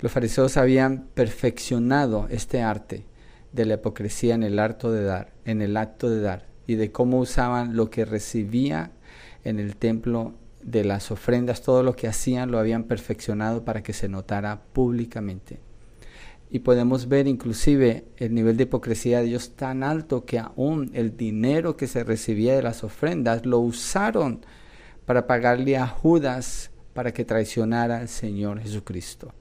los 0.00 0.12
fariseos 0.12 0.56
habían 0.56 1.06
perfeccionado 1.14 2.26
este 2.30 2.62
arte 2.62 3.06
de 3.52 3.64
la 3.64 3.74
hipocresía 3.74 4.34
en 4.34 4.42
el 4.42 4.58
acto 4.58 4.92
de 4.92 5.02
dar, 5.02 5.32
en 5.44 5.62
el 5.62 5.76
acto 5.76 6.10
de 6.10 6.20
dar 6.20 6.46
y 6.66 6.74
de 6.74 6.92
cómo 6.92 7.18
usaban 7.18 7.74
lo 7.74 7.90
que 7.90 8.04
recibía 8.04 8.92
en 9.44 9.58
el 9.58 9.76
templo 9.76 10.34
de 10.62 10.84
las 10.84 11.10
ofrendas, 11.10 11.62
todo 11.62 11.82
lo 11.82 11.96
que 11.96 12.06
hacían 12.06 12.50
lo 12.50 12.58
habían 12.58 12.84
perfeccionado 12.84 13.64
para 13.64 13.82
que 13.82 13.94
se 13.94 14.08
notara 14.08 14.62
públicamente. 14.72 15.58
Y 16.50 16.60
podemos 16.60 17.08
ver 17.08 17.26
inclusive 17.28 18.04
el 18.18 18.34
nivel 18.34 18.56
de 18.58 18.64
hipocresía 18.64 19.20
de 19.20 19.28
ellos 19.28 19.56
tan 19.56 19.82
alto 19.82 20.26
que 20.26 20.38
aún 20.38 20.90
el 20.92 21.16
dinero 21.16 21.76
que 21.76 21.86
se 21.86 22.04
recibía 22.04 22.54
de 22.54 22.62
las 22.62 22.84
ofrendas 22.84 23.46
lo 23.46 23.58
usaron 23.60 24.40
para 25.10 25.26
pagarle 25.26 25.76
a 25.76 25.88
Judas 25.88 26.70
para 26.94 27.12
que 27.12 27.24
traicionara 27.24 27.98
al 27.98 28.08
Señor 28.08 28.60
Jesucristo. 28.60 29.34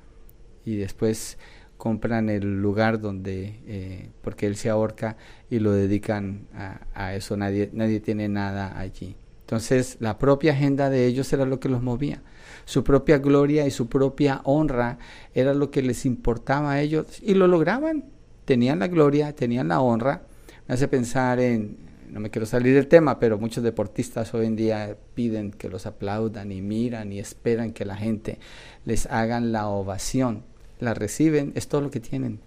Y 0.65 0.77
después 0.77 1.37
compran 1.77 2.27
el 2.31 2.59
lugar 2.59 2.99
donde, 2.99 3.59
eh, 3.67 4.09
porque 4.23 4.47
él 4.47 4.55
se 4.55 4.71
ahorca 4.71 5.15
y 5.47 5.59
lo 5.59 5.71
dedican 5.71 6.47
a, 6.55 6.87
a, 6.95 7.13
eso, 7.13 7.37
nadie, 7.37 7.69
nadie 7.71 7.99
tiene 7.99 8.27
nada 8.27 8.79
allí. 8.79 9.15
Entonces 9.41 9.97
la 9.99 10.17
propia 10.17 10.53
agenda 10.53 10.89
de 10.89 11.05
ellos 11.05 11.31
era 11.33 11.45
lo 11.45 11.59
que 11.59 11.69
los 11.69 11.83
movía, 11.83 12.23
su 12.65 12.83
propia 12.83 13.19
gloria 13.19 13.67
y 13.67 13.69
su 13.69 13.89
propia 13.89 14.41
honra 14.45 14.97
era 15.35 15.53
lo 15.53 15.69
que 15.69 15.83
les 15.83 16.03
importaba 16.03 16.71
a 16.71 16.81
ellos 16.81 17.21
y 17.21 17.35
lo 17.35 17.45
lograban, 17.45 18.05
tenían 18.45 18.79
la 18.79 18.87
gloria, 18.87 19.35
tenían 19.35 19.67
la 19.67 19.81
honra. 19.81 20.23
Me 20.67 20.73
hace 20.73 20.87
pensar 20.87 21.39
en, 21.39 21.88
no 22.09 22.19
me 22.19 22.29
quiero 22.29 22.45
salir 22.45 22.73
del 22.75 22.87
tema, 22.87 23.19
pero 23.19 23.37
muchos 23.37 23.63
deportistas 23.63 24.33
hoy 24.33 24.45
en 24.45 24.55
día 24.55 24.97
piden 25.13 25.51
que 25.51 25.69
los 25.69 25.85
aplaudan 25.85 26.51
y 26.51 26.61
miran 26.61 27.11
y 27.11 27.19
esperan 27.19 27.71
que 27.71 27.85
la 27.85 27.95
gente 27.95 28.39
les 28.85 29.05
hagan 29.07 29.51
la 29.51 29.67
ovación 29.67 30.43
la 30.79 30.93
reciben, 30.93 31.51
es 31.55 31.67
todo 31.67 31.81
lo 31.81 31.91
que 31.91 31.99
tienen. 31.99 32.39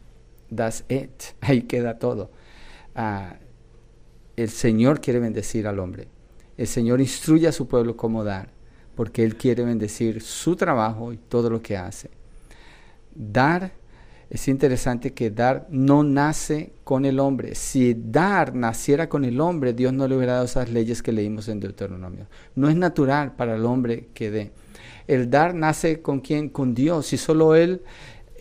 Das 0.51 0.85
it, 0.89 1.11
ahí 1.41 1.63
queda 1.63 1.99
todo. 1.99 2.31
Ah, 2.95 3.37
el 4.37 4.49
Señor 4.49 5.01
quiere 5.01 5.21
bendecir 5.21 5.67
al 5.67 5.79
hombre. 5.79 6.09
El 6.57 6.67
Señor 6.67 7.01
instruye 7.01 7.49
a 7.49 7.53
su 7.53 7.69
pueblo 7.69 7.97
cómo 7.97 8.25
dar, 8.25 8.51
porque 8.95 9.25
Él 9.25 9.37
quiere 9.37 9.65
bendecir 9.65 10.23
su 10.23 10.57
trabajo 10.57 11.13
y 11.13 11.17
todo 11.17 11.51
lo 11.51 11.63
que 11.63 11.77
hace. 11.77 12.11
Dar, 13.15 13.73
es 14.33 14.49
interesante 14.49 15.13
que 15.13 15.31
dar 15.31 15.67
no 15.69 16.03
nace 16.03 16.73
con 16.85 17.05
el 17.05 17.21
hombre. 17.21 17.55
Si 17.55 17.95
dar 17.95 18.55
naciera 18.55 19.11
con 19.11 19.27
el 19.27 19.39
hombre, 19.43 19.75
Dios 19.75 19.93
no 19.93 20.09
le 20.09 20.17
hubiera 20.17 20.33
dado 20.33 20.47
esas 20.47 20.71
leyes 20.71 21.03
que 21.03 21.13
leímos 21.13 21.49
en 21.49 21.61
Deuteronomio. 21.61 22.29
No 22.55 22.71
es 22.71 22.77
natural 22.77 23.37
para 23.37 23.57
el 23.57 23.67
hombre 23.67 24.09
que 24.15 24.31
dé. 24.31 24.53
El 25.07 25.29
dar 25.29 25.55
nace 25.55 26.01
con 26.01 26.21
quién? 26.21 26.49
Con 26.49 26.75
Dios. 26.75 27.13
Y 27.13 27.19
solo 27.19 27.55
Él 27.55 27.83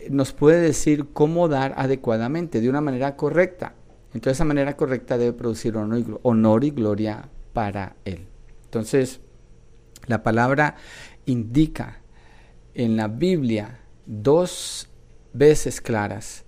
nos 0.08 0.32
puede 0.32 0.62
decir 0.62 1.08
cómo 1.12 1.46
dar 1.46 1.74
adecuadamente, 1.76 2.62
de 2.62 2.70
una 2.70 2.80
manera 2.80 3.14
correcta. 3.14 3.74
Entonces 4.14 4.38
esa 4.38 4.46
manera 4.46 4.74
correcta 4.78 5.18
debe 5.18 5.34
producir 5.34 5.76
honor 5.76 6.64
y, 6.64 6.70
gloria 6.70 7.28
para 7.52 7.96
Él. 8.06 8.28
Entonces, 8.64 9.20
la 10.06 10.22
palabra 10.22 10.76
indica 11.26 12.00
en 12.72 12.96
la 12.96 13.08
Biblia 13.08 13.80
dos 14.06 14.88
veces 15.32 15.80
claras, 15.80 16.44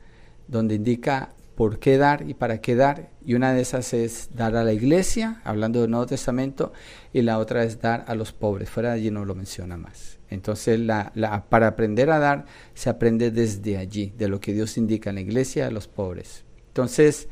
donde 0.48 0.74
indica 0.74 1.34
por 1.54 1.78
qué 1.78 1.98
dar 1.98 2.28
y 2.28 2.34
para 2.34 2.60
qué 2.60 2.74
dar. 2.74 3.10
Y 3.24 3.34
una 3.34 3.52
de 3.52 3.62
esas 3.62 3.94
es 3.94 4.30
dar 4.34 4.56
a 4.56 4.64
la 4.64 4.72
iglesia, 4.72 5.40
hablando 5.44 5.80
del 5.80 5.90
Nuevo 5.90 6.06
Testamento, 6.06 6.72
y 7.12 7.22
la 7.22 7.38
otra 7.38 7.64
es 7.64 7.80
dar 7.80 8.04
a 8.08 8.14
los 8.14 8.32
pobres. 8.32 8.70
Fuera 8.70 8.90
de 8.90 8.96
allí 8.96 9.10
no 9.10 9.24
lo 9.24 9.34
menciona 9.34 9.76
más. 9.76 10.18
Entonces, 10.30 10.80
la, 10.80 11.12
para 11.48 11.68
aprender 11.68 12.10
a 12.10 12.18
dar, 12.18 12.46
se 12.74 12.90
aprende 12.90 13.30
desde 13.30 13.76
allí, 13.76 14.12
de 14.18 14.28
lo 14.28 14.40
que 14.40 14.52
Dios 14.52 14.76
indica 14.76 15.10
en 15.10 15.16
la 15.16 15.22
iglesia 15.22 15.66
a 15.66 15.70
los 15.70 15.86
pobres. 15.86 16.44
Entonces, 16.68 17.28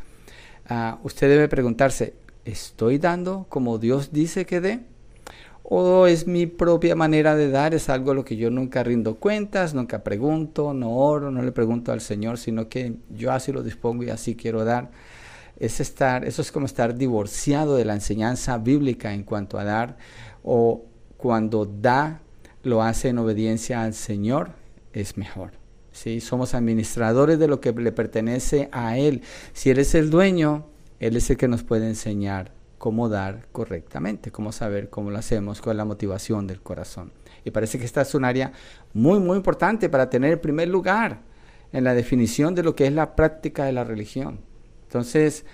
uh, 0.70 1.04
usted 1.04 1.28
debe 1.28 1.48
preguntarse, 1.48 2.14
¿estoy 2.44 2.98
dando 2.98 3.46
como 3.48 3.78
Dios 3.78 4.12
dice 4.12 4.46
que 4.46 4.60
dé? 4.60 4.80
¿O 5.74 6.06
es 6.06 6.26
mi 6.26 6.44
propia 6.44 6.94
manera 6.94 7.34
de 7.34 7.48
dar? 7.48 7.72
Es 7.72 7.88
algo 7.88 8.10
a 8.10 8.14
lo 8.14 8.26
que 8.26 8.36
yo 8.36 8.50
nunca 8.50 8.82
rindo 8.82 9.14
cuentas, 9.14 9.72
nunca 9.72 10.04
pregunto, 10.04 10.74
no 10.74 10.94
oro, 10.94 11.30
no 11.30 11.40
le 11.40 11.50
pregunto 11.50 11.92
al 11.92 12.02
Señor, 12.02 12.36
sino 12.36 12.68
que 12.68 12.96
yo 13.08 13.32
así 13.32 13.52
lo 13.52 13.62
dispongo 13.62 14.02
y 14.02 14.10
así 14.10 14.36
quiero 14.36 14.66
dar. 14.66 14.90
Es 15.58 15.80
estar, 15.80 16.26
eso 16.26 16.42
es 16.42 16.52
como 16.52 16.66
estar 16.66 16.94
divorciado 16.94 17.74
de 17.74 17.86
la 17.86 17.94
enseñanza 17.94 18.58
bíblica 18.58 19.14
en 19.14 19.22
cuanto 19.22 19.58
a 19.58 19.64
dar, 19.64 19.96
o 20.42 20.84
cuando 21.16 21.64
da 21.64 22.20
lo 22.64 22.82
hace 22.82 23.08
en 23.08 23.16
obediencia 23.16 23.82
al 23.82 23.94
Señor, 23.94 24.50
es 24.92 25.16
mejor. 25.16 25.52
¿sí? 25.90 26.20
Somos 26.20 26.52
administradores 26.52 27.38
de 27.38 27.48
lo 27.48 27.62
que 27.62 27.72
le 27.72 27.92
pertenece 27.92 28.68
a 28.72 28.98
Él. 28.98 29.22
Si 29.54 29.70
Él 29.70 29.78
es 29.78 29.94
el 29.94 30.10
dueño, 30.10 30.66
Él 31.00 31.16
es 31.16 31.30
el 31.30 31.38
que 31.38 31.48
nos 31.48 31.62
puede 31.62 31.88
enseñar 31.88 32.52
cómo 32.82 33.08
dar 33.08 33.46
correctamente, 33.52 34.32
cómo 34.32 34.50
saber 34.50 34.90
cómo 34.90 35.12
lo 35.12 35.18
hacemos 35.18 35.60
con 35.60 35.76
la 35.76 35.84
motivación 35.84 36.48
del 36.48 36.60
corazón. 36.60 37.12
Y 37.44 37.52
parece 37.52 37.78
que 37.78 37.84
esta 37.84 38.00
es 38.00 38.12
un 38.12 38.24
área 38.24 38.50
muy, 38.92 39.20
muy 39.20 39.36
importante 39.36 39.88
para 39.88 40.10
tener 40.10 40.32
el 40.32 40.40
primer 40.40 40.66
lugar 40.66 41.20
en 41.72 41.84
la 41.84 41.94
definición 41.94 42.56
de 42.56 42.64
lo 42.64 42.74
que 42.74 42.88
es 42.88 42.92
la 42.92 43.14
práctica 43.14 43.66
de 43.66 43.72
la 43.72 43.84
religión. 43.84 44.40
Entonces, 44.82 45.46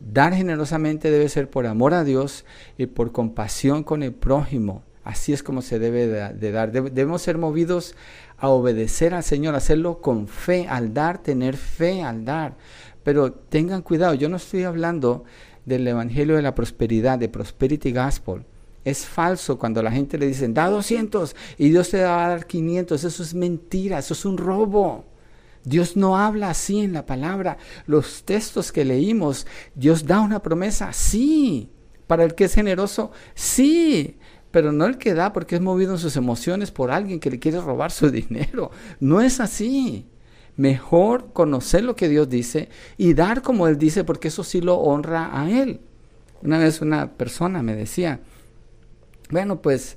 dar 0.00 0.34
generosamente 0.34 1.12
debe 1.12 1.28
ser 1.28 1.48
por 1.48 1.68
amor 1.68 1.94
a 1.94 2.02
Dios 2.02 2.44
y 2.76 2.86
por 2.86 3.12
compasión 3.12 3.84
con 3.84 4.02
el 4.02 4.12
prójimo, 4.12 4.82
Así 5.04 5.32
es 5.32 5.42
como 5.42 5.62
se 5.62 5.80
debe 5.80 6.06
de, 6.06 6.52
dar. 6.52 6.70
Debemos 6.70 7.22
ser 7.22 7.36
movidos 7.36 7.96
a 8.38 8.48
obedecer 8.48 9.14
al 9.14 9.24
Señor, 9.24 9.56
hacerlo 9.56 10.00
con 10.00 10.28
fe 10.28 10.68
al 10.68 10.94
dar, 10.94 11.18
tener 11.18 11.56
fe 11.56 12.02
al 12.02 12.24
dar. 12.24 12.54
Pero 13.02 13.32
tengan 13.32 13.82
cuidado, 13.82 14.14
yo 14.14 14.28
no 14.28 14.36
estoy 14.36 14.62
hablando 14.62 15.24
del 15.64 15.86
Evangelio 15.86 16.36
de 16.36 16.42
la 16.42 16.54
Prosperidad, 16.54 17.18
de 17.18 17.28
Prosperity 17.28 17.92
Gospel. 17.92 18.44
Es 18.84 19.06
falso 19.06 19.58
cuando 19.58 19.82
la 19.82 19.92
gente 19.92 20.18
le 20.18 20.26
dice, 20.26 20.48
da 20.48 20.68
200 20.68 21.36
y 21.58 21.70
Dios 21.70 21.90
te 21.90 22.02
va 22.02 22.26
a 22.26 22.28
dar 22.30 22.46
500. 22.46 23.04
Eso 23.04 23.22
es 23.22 23.34
mentira, 23.34 23.98
eso 23.98 24.14
es 24.14 24.24
un 24.24 24.36
robo. 24.38 25.04
Dios 25.64 25.96
no 25.96 26.18
habla 26.18 26.50
así 26.50 26.80
en 26.80 26.92
la 26.92 27.06
palabra. 27.06 27.58
Los 27.86 28.24
textos 28.24 28.72
que 28.72 28.84
leímos, 28.84 29.46
Dios 29.74 30.04
da 30.06 30.20
una 30.20 30.42
promesa, 30.42 30.92
sí. 30.92 31.70
Para 32.08 32.24
el 32.24 32.34
que 32.34 32.44
es 32.44 32.54
generoso, 32.54 33.12
sí 33.34 34.18
pero 34.52 34.70
no 34.70 34.86
el 34.86 34.98
que 34.98 35.14
da 35.14 35.32
porque 35.32 35.56
es 35.56 35.60
movido 35.60 35.92
en 35.92 35.98
sus 35.98 36.14
emociones 36.16 36.70
por 36.70 36.92
alguien 36.92 37.18
que 37.18 37.30
le 37.30 37.40
quiere 37.40 37.60
robar 37.60 37.90
su 37.90 38.10
dinero. 38.12 38.70
No 39.00 39.20
es 39.20 39.40
así. 39.40 40.06
Mejor 40.56 41.32
conocer 41.32 41.82
lo 41.82 41.96
que 41.96 42.08
Dios 42.08 42.28
dice 42.28 42.68
y 42.96 43.14
dar 43.14 43.42
como 43.42 43.68
Él 43.68 43.78
dice 43.78 44.04
porque 44.04 44.28
eso 44.28 44.44
sí 44.44 44.60
lo 44.60 44.76
honra 44.76 45.30
a 45.32 45.50
Él. 45.50 45.80
Una 46.42 46.58
vez 46.58 46.80
una 46.80 47.12
persona 47.12 47.62
me 47.62 47.74
decía, 47.74 48.20
bueno, 49.30 49.62
pues 49.62 49.96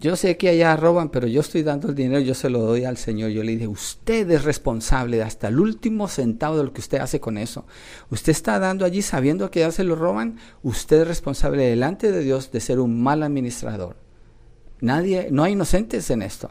yo 0.00 0.16
sé 0.16 0.38
que 0.38 0.48
allá 0.48 0.76
roban, 0.76 1.10
pero 1.10 1.26
yo 1.26 1.42
estoy 1.42 1.62
dando 1.62 1.88
el 1.88 1.94
dinero, 1.94 2.20
yo 2.20 2.32
se 2.32 2.48
lo 2.48 2.60
doy 2.60 2.84
al 2.86 2.96
Señor. 2.96 3.30
Yo 3.30 3.42
le 3.42 3.52
dije, 3.52 3.68
usted 3.68 4.30
es 4.30 4.44
responsable 4.44 5.18
de 5.18 5.22
hasta 5.22 5.48
el 5.48 5.60
último 5.60 6.08
centavo 6.08 6.56
de 6.56 6.64
lo 6.64 6.72
que 6.72 6.80
usted 6.80 6.98
hace 6.98 7.20
con 7.20 7.36
eso. 7.36 7.66
Usted 8.08 8.32
está 8.32 8.58
dando 8.58 8.86
allí 8.86 9.02
sabiendo 9.02 9.50
que 9.50 9.60
ya 9.60 9.70
se 9.70 9.84
lo 9.84 9.96
roban, 9.96 10.38
usted 10.62 11.02
es 11.02 11.06
responsable 11.06 11.64
delante 11.64 12.10
de 12.10 12.24
Dios 12.24 12.50
de 12.50 12.60
ser 12.60 12.80
un 12.80 13.02
mal 13.02 13.22
administrador. 13.22 13.96
Nadie, 14.80 15.28
no 15.30 15.42
hay 15.42 15.52
inocentes 15.52 16.08
en 16.08 16.22
esto. 16.22 16.50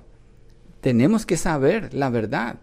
Tenemos 0.81 1.25
que 1.25 1.35
saber 1.35 1.91
la 1.95 2.11
verdad. 2.11 2.59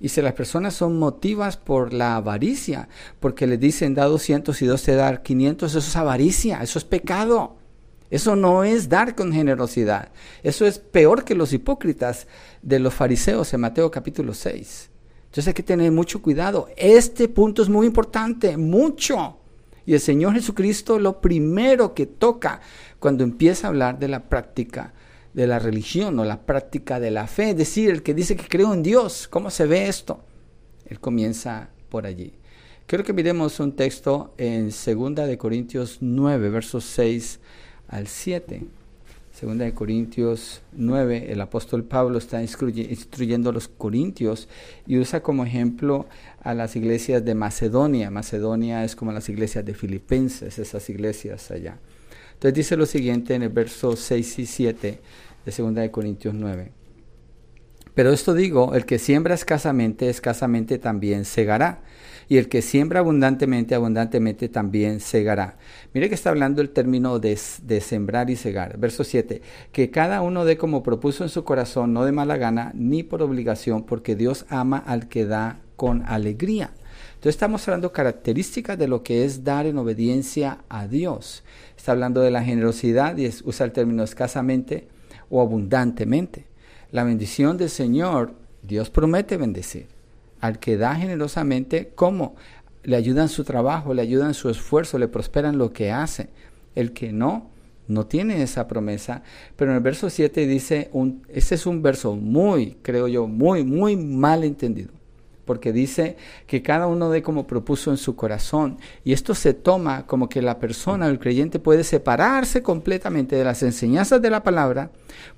Y 0.00 0.10
si 0.10 0.22
las 0.22 0.34
personas 0.34 0.74
son 0.74 0.98
motivas 0.98 1.56
por 1.56 1.92
la 1.92 2.16
avaricia, 2.16 2.88
porque 3.18 3.46
le 3.46 3.58
dicen 3.58 3.94
da 3.94 4.04
200 4.04 4.60
y 4.62 4.64
Dios 4.64 4.82
te 4.82 4.94
da 4.94 5.22
500, 5.22 5.74
eso 5.74 5.78
es 5.78 5.96
avaricia, 5.96 6.62
eso 6.62 6.78
es 6.78 6.84
pecado. 6.84 7.56
Eso 8.10 8.36
no 8.36 8.64
es 8.64 8.88
dar 8.88 9.14
con 9.14 9.32
generosidad. 9.32 10.10
Eso 10.42 10.66
es 10.66 10.78
peor 10.78 11.24
que 11.24 11.34
los 11.34 11.52
hipócritas 11.52 12.26
de 12.62 12.78
los 12.78 12.94
fariseos 12.94 13.52
en 13.52 13.60
Mateo 13.60 13.90
capítulo 13.90 14.32
6. 14.32 14.90
Entonces 15.26 15.48
hay 15.48 15.54
que 15.54 15.62
tener 15.62 15.92
mucho 15.92 16.22
cuidado. 16.22 16.68
Este 16.76 17.28
punto 17.28 17.60
es 17.60 17.68
muy 17.68 17.86
importante, 17.86 18.56
mucho. 18.56 19.36
Y 19.84 19.94
el 19.94 20.00
Señor 20.00 20.34
Jesucristo 20.34 20.98
lo 20.98 21.20
primero 21.20 21.92
que 21.92 22.06
toca 22.06 22.60
cuando 22.98 23.24
empieza 23.24 23.66
a 23.66 23.70
hablar 23.70 23.98
de 23.98 24.08
la 24.08 24.28
práctica 24.28 24.94
de 25.38 25.46
la 25.46 25.60
religión 25.60 26.18
o 26.18 26.24
la 26.24 26.40
práctica 26.40 26.98
de 26.98 27.12
la 27.12 27.28
fe, 27.28 27.50
es 27.50 27.56
decir, 27.56 27.90
el 27.90 28.02
que 28.02 28.12
dice 28.12 28.34
que 28.34 28.48
creo 28.48 28.74
en 28.74 28.82
Dios, 28.82 29.28
¿cómo 29.28 29.50
se 29.50 29.66
ve 29.66 29.86
esto? 29.86 30.18
Él 30.84 30.98
comienza 30.98 31.70
por 31.90 32.06
allí. 32.06 32.32
Quiero 32.88 33.04
que 33.04 33.12
miremos 33.12 33.60
un 33.60 33.76
texto 33.76 34.34
en 34.36 34.70
2 34.70 35.14
de 35.28 35.38
Corintios 35.38 35.98
9, 36.00 36.50
versos 36.50 36.82
6 36.86 37.38
al 37.86 38.08
7. 38.08 38.64
Segunda 39.30 39.64
de 39.64 39.74
Corintios 39.74 40.60
9, 40.72 41.30
el 41.30 41.40
apóstol 41.40 41.84
Pablo 41.84 42.18
está 42.18 42.42
instruyendo 42.42 43.50
a 43.50 43.52
los 43.52 43.68
corintios 43.68 44.48
y 44.88 44.98
usa 44.98 45.22
como 45.22 45.44
ejemplo 45.44 46.06
a 46.42 46.52
las 46.52 46.74
iglesias 46.74 47.24
de 47.24 47.36
Macedonia. 47.36 48.10
Macedonia 48.10 48.82
es 48.82 48.96
como 48.96 49.12
las 49.12 49.28
iglesias 49.28 49.64
de 49.64 49.74
Filipenses, 49.74 50.58
esas 50.58 50.90
iglesias 50.90 51.52
allá. 51.52 51.78
Entonces 52.38 52.54
dice 52.54 52.76
lo 52.76 52.86
siguiente 52.86 53.34
en 53.34 53.42
el 53.42 53.48
verso 53.48 53.96
6 53.96 54.38
y 54.38 54.46
7 54.46 55.00
de 55.48 55.52
Segunda 55.52 55.80
de 55.80 55.90
Corintios 55.90 56.34
9. 56.34 56.72
Pero 57.94 58.12
esto 58.12 58.34
digo, 58.34 58.74
el 58.74 58.84
que 58.84 58.98
siembra 58.98 59.34
escasamente, 59.34 60.10
escasamente 60.10 60.76
también 60.76 61.24
segará 61.24 61.80
y 62.28 62.36
el 62.36 62.50
que 62.50 62.60
siembra 62.60 63.00
abundantemente, 63.00 63.74
abundantemente 63.74 64.50
también 64.50 65.00
segará. 65.00 65.56
Mire 65.94 66.10
que 66.10 66.14
está 66.14 66.28
hablando 66.28 66.60
el 66.60 66.68
término 66.68 67.18
de, 67.18 67.38
sembrar 67.38 68.28
y 68.28 68.36
segar. 68.36 68.76
Verso 68.76 69.04
7, 69.04 69.40
que 69.72 69.90
cada 69.90 70.20
uno 70.20 70.44
dé 70.44 70.58
como 70.58 70.82
propuso 70.82 71.24
en 71.24 71.30
su 71.30 71.44
corazón, 71.44 71.94
no 71.94 72.04
de 72.04 72.12
mala 72.12 72.36
gana, 72.36 72.70
ni 72.74 73.02
por 73.02 73.22
obligación, 73.22 73.84
porque 73.84 74.16
Dios 74.16 74.44
ama 74.50 74.76
al 74.76 75.08
que 75.08 75.24
da 75.24 75.60
con 75.76 76.02
alegría. 76.06 76.72
Entonces 77.14 77.36
está 77.36 77.48
mostrando 77.48 77.90
características 77.90 78.76
de 78.76 78.86
lo 78.86 79.02
que 79.02 79.24
es 79.24 79.44
dar 79.44 79.64
en 79.64 79.78
obediencia 79.78 80.58
a 80.68 80.86
Dios. 80.86 81.42
Está 81.74 81.92
hablando 81.92 82.20
de 82.20 82.30
la 82.30 82.44
generosidad 82.44 83.16
y 83.16 83.30
usa 83.44 83.64
el 83.64 83.72
término 83.72 84.04
escasamente 84.04 84.88
o 85.30 85.40
abundantemente. 85.40 86.46
La 86.90 87.04
bendición 87.04 87.56
del 87.56 87.70
Señor, 87.70 88.34
Dios 88.62 88.90
promete 88.90 89.36
bendecir. 89.36 89.86
Al 90.40 90.58
que 90.58 90.76
da 90.76 90.94
generosamente, 90.94 91.92
¿cómo? 91.94 92.36
Le 92.82 92.96
ayuda 92.96 93.22
en 93.22 93.28
su 93.28 93.44
trabajo, 93.44 93.92
le 93.94 94.02
ayuda 94.02 94.26
en 94.26 94.34
su 94.34 94.48
esfuerzo, 94.50 94.98
le 94.98 95.08
prospera 95.08 95.48
en 95.48 95.58
lo 95.58 95.72
que 95.72 95.90
hace. 95.90 96.30
El 96.74 96.92
que 96.92 97.12
no, 97.12 97.50
no 97.88 98.06
tiene 98.06 98.42
esa 98.42 98.68
promesa. 98.68 99.22
Pero 99.56 99.72
en 99.72 99.76
el 99.78 99.82
verso 99.82 100.08
7 100.10 100.46
dice, 100.46 100.88
un, 100.92 101.22
ese 101.28 101.56
es 101.56 101.66
un 101.66 101.82
verso 101.82 102.14
muy, 102.14 102.76
creo 102.82 103.08
yo, 103.08 103.26
muy, 103.26 103.64
muy 103.64 103.96
mal 103.96 104.44
entendido 104.44 104.97
porque 105.48 105.72
dice 105.72 106.18
que 106.46 106.60
cada 106.60 106.86
uno 106.86 107.08
dé 107.08 107.22
como 107.22 107.46
propuso 107.46 107.90
en 107.90 107.96
su 107.96 108.16
corazón. 108.16 108.76
Y 109.02 109.14
esto 109.14 109.34
se 109.34 109.54
toma 109.54 110.06
como 110.06 110.28
que 110.28 110.42
la 110.42 110.58
persona, 110.58 111.08
el 111.08 111.18
creyente, 111.18 111.58
puede 111.58 111.84
separarse 111.84 112.62
completamente 112.62 113.34
de 113.34 113.44
las 113.44 113.62
enseñanzas 113.62 114.20
de 114.20 114.28
la 114.28 114.42
palabra, 114.42 114.90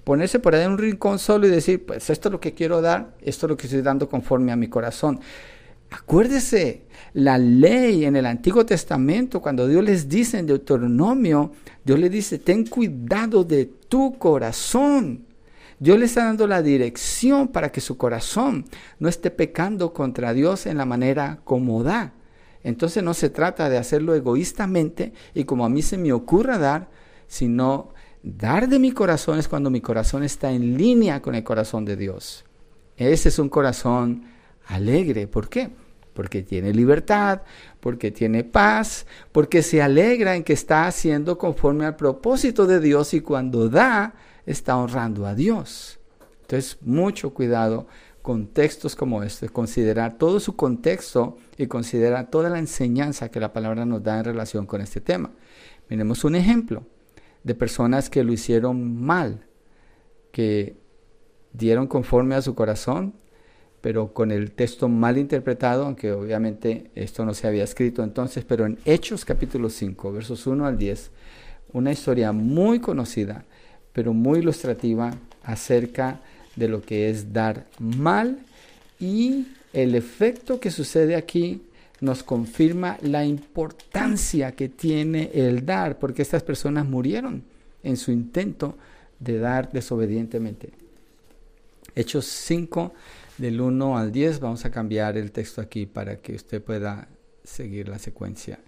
ponerse 0.03 0.41
por 0.41 0.57
ahí 0.57 0.65
en 0.65 0.73
un 0.73 0.79
rincón 0.79 1.21
solo 1.21 1.47
y 1.47 1.51
decir, 1.51 1.87
pues 1.87 2.11
esto 2.11 2.29
es 2.29 2.33
lo 2.33 2.41
que 2.41 2.55
quiero 2.55 2.83
dar, 2.83 3.15
esto 3.23 3.47
es 3.47 3.51
lo 3.51 3.57
que 3.57 3.69
estoy 3.69 3.83
dando 3.83 4.09
conforme 4.09 4.51
a 4.51 4.57
mi 4.57 4.67
corazón. 4.67 5.21
Acuérdese, 5.93 6.87
la 7.13 7.39
ley 7.39 8.05
en 8.05 8.17
el 8.17 8.27
Antiguo 8.27 8.67
Testamento, 8.67 9.41
cuando 9.41 9.69
Dios 9.69 9.85
les 9.85 10.09
dice 10.09 10.41
en 10.41 10.47
Deuteronomio, 10.47 11.53
Dios 11.85 12.01
le 12.01 12.11
dice, 12.11 12.41
ten 12.41 12.67
cuidado 12.67 13.45
de 13.45 13.67
tu 13.89 14.19
corazón 14.19 15.30
Dios 15.81 15.99
le 15.99 16.05
está 16.05 16.25
dando 16.27 16.47
la 16.47 16.63
dirección 16.63 17.49
para 17.49 17.73
que 17.73 17.81
su 17.81 17.97
corazón 17.97 18.67
no 18.99 19.09
esté 19.09 19.31
pecando 19.31 19.95
contra 19.95 20.35
Dios 20.35 20.67
en 20.67 20.77
la 20.77 20.85
manera 20.85 21.41
como 21.45 21.83
da. 21.83 22.13
Entonces 22.63 23.03
no 23.03 23.15
se 23.15 23.31
trata 23.31 23.71
de 23.71 23.79
hacerlo 23.79 24.15
egoístamente 24.15 25.15
y 25.33 25.45
como 25.45 25.65
a 25.65 25.71
mí 25.71 25.81
se 25.81 25.97
me 25.97 26.13
ocurra 26.13 26.59
dar, 26.59 26.91
sino 27.27 27.95
dar 28.23 28.69
de 28.69 28.79
mi 28.79 28.93
corazón 28.93 29.39
es 29.39 29.49
cuando 29.49 29.71
mi 29.71 29.81
corazón 29.81 30.23
está 30.23 30.53
en 30.53 30.77
línea 30.77 31.23
con 31.23 31.35
el 31.35 31.45
corazón 31.45 31.87
de 31.87 31.97
Dios. 31.97 32.45
Ese 32.99 33.31
es 33.31 33.39
un 33.39 33.49
corazón 33.49 34.25
alegre. 34.67 35.29
¿Por 35.29 35.49
qué? 35.49 35.71
Porque 36.13 36.43
tiene 36.43 36.75
libertad, 36.75 37.41
porque 37.81 38.11
tiene 38.11 38.45
paz, 38.45 39.07
porque 39.33 39.63
se 39.63 39.81
alegra 39.81 40.37
en 40.37 40.45
que 40.45 40.53
está 40.53 40.87
haciendo 40.87 41.39
conforme 41.39 41.87
al 41.87 41.97
propósito 41.97 42.67
de 42.67 42.81
Dios 42.81 43.15
y 43.15 43.23
cuando 43.23 43.71
da, 43.71 44.13
está 44.51 44.77
honrando 44.77 45.27
a 45.27 45.35
Dios. 45.35 45.99
Entonces, 46.43 46.79
mucho 46.81 47.33
cuidado 47.33 47.87
con 48.23 48.49
textos 48.49 48.97
como 48.97 49.23
este, 49.23 49.49
considerar 49.49 50.19
todo 50.19 50.41
su 50.41 50.57
contexto 50.57 51.39
y 51.57 51.67
considerar 51.67 52.31
toda 52.31 52.51
la 52.51 52.59
enseñanza 52.59 53.31
que 53.31 53.41
la 53.41 53.53
palabra 53.53 53.87
nos 53.87 54.03
da 54.03 54.19
en 54.19 54.25
relación 54.25 54.67
con 54.67 54.81
este 54.81 55.01
tema. 55.01 55.31
Miremos 55.89 56.25
un 56.25 56.35
ejemplo 56.35 56.85
de 57.45 57.55
personas 57.55 58.11
que 58.11 58.23
lo 58.23 58.33
hicieron 58.33 59.01
mal, 59.01 59.47
que 60.33 60.77
dieron 61.53 61.87
conforme 61.87 62.35
a 62.35 62.43
su 62.43 62.55
corazón, 62.55 63.15
pero 63.81 64.13
con 64.13 64.31
el 64.31 64.53
texto 64.53 64.89
mal 64.89 65.17
interpretado, 65.17 65.87
aunque 65.87 66.13
obviamente 66.13 66.91
esto 66.95 67.25
no 67.25 67.33
se 67.33 67.47
había 67.47 67.65
escrito 67.65 68.03
entonces, 68.03 68.45
pero 68.45 68.67
en 68.67 68.79
Hechos 68.85 69.25
capítulo 69.25 69.71
5, 69.71 70.13
versos 70.13 70.47
1 70.47 70.67
al 70.67 70.77
10, 70.77 71.11
una 71.73 71.93
historia 71.93 72.33
muy 72.33 72.81
conocida 72.81 73.47
pero 73.93 74.13
muy 74.13 74.41
ilustrativa 74.41 75.13
acerca 75.43 76.21
de 76.57 76.69
lo 76.69 76.83
que 76.83 77.11
es 77.11 77.33
dar 77.33 77.67
mal 77.79 78.39
y 78.99 79.47
el 79.73 79.95
efecto 79.95 80.61
que 80.61 80.71
sucede 80.71 81.17
aquí 81.17 81.63
nos 82.01 82.23
confirma 82.23 82.99
la 83.03 83.25
importancia 83.25 84.53
que 84.53 84.69
tiene 84.69 85.31
el 85.35 85.65
dar, 85.65 85.99
porque 85.99 86.23
estas 86.23 86.43
personas 86.43 86.87
murieron 86.87 87.43
en 87.83 87.97
su 87.97 88.11
intento 88.11 88.77
de 89.19 89.39
dar 89.39 89.71
desobedientemente. 89.71 90.71
Hechos 91.95 92.25
5 92.25 92.95
del 93.39 93.61
1 93.61 93.99
al 93.99 94.13
10, 94.13 94.41
vamos 94.41 94.65
a 94.65 94.71
cambiar 94.71 95.17
el 95.17 95.31
texto 95.31 95.61
aquí 95.61 95.87
para 95.87 96.17
que 96.17 96.35
usted 96.35 96.63
pueda 96.63 97.09
seguir 97.45 97.89
la 97.89 97.99
secuencia. 97.99 98.59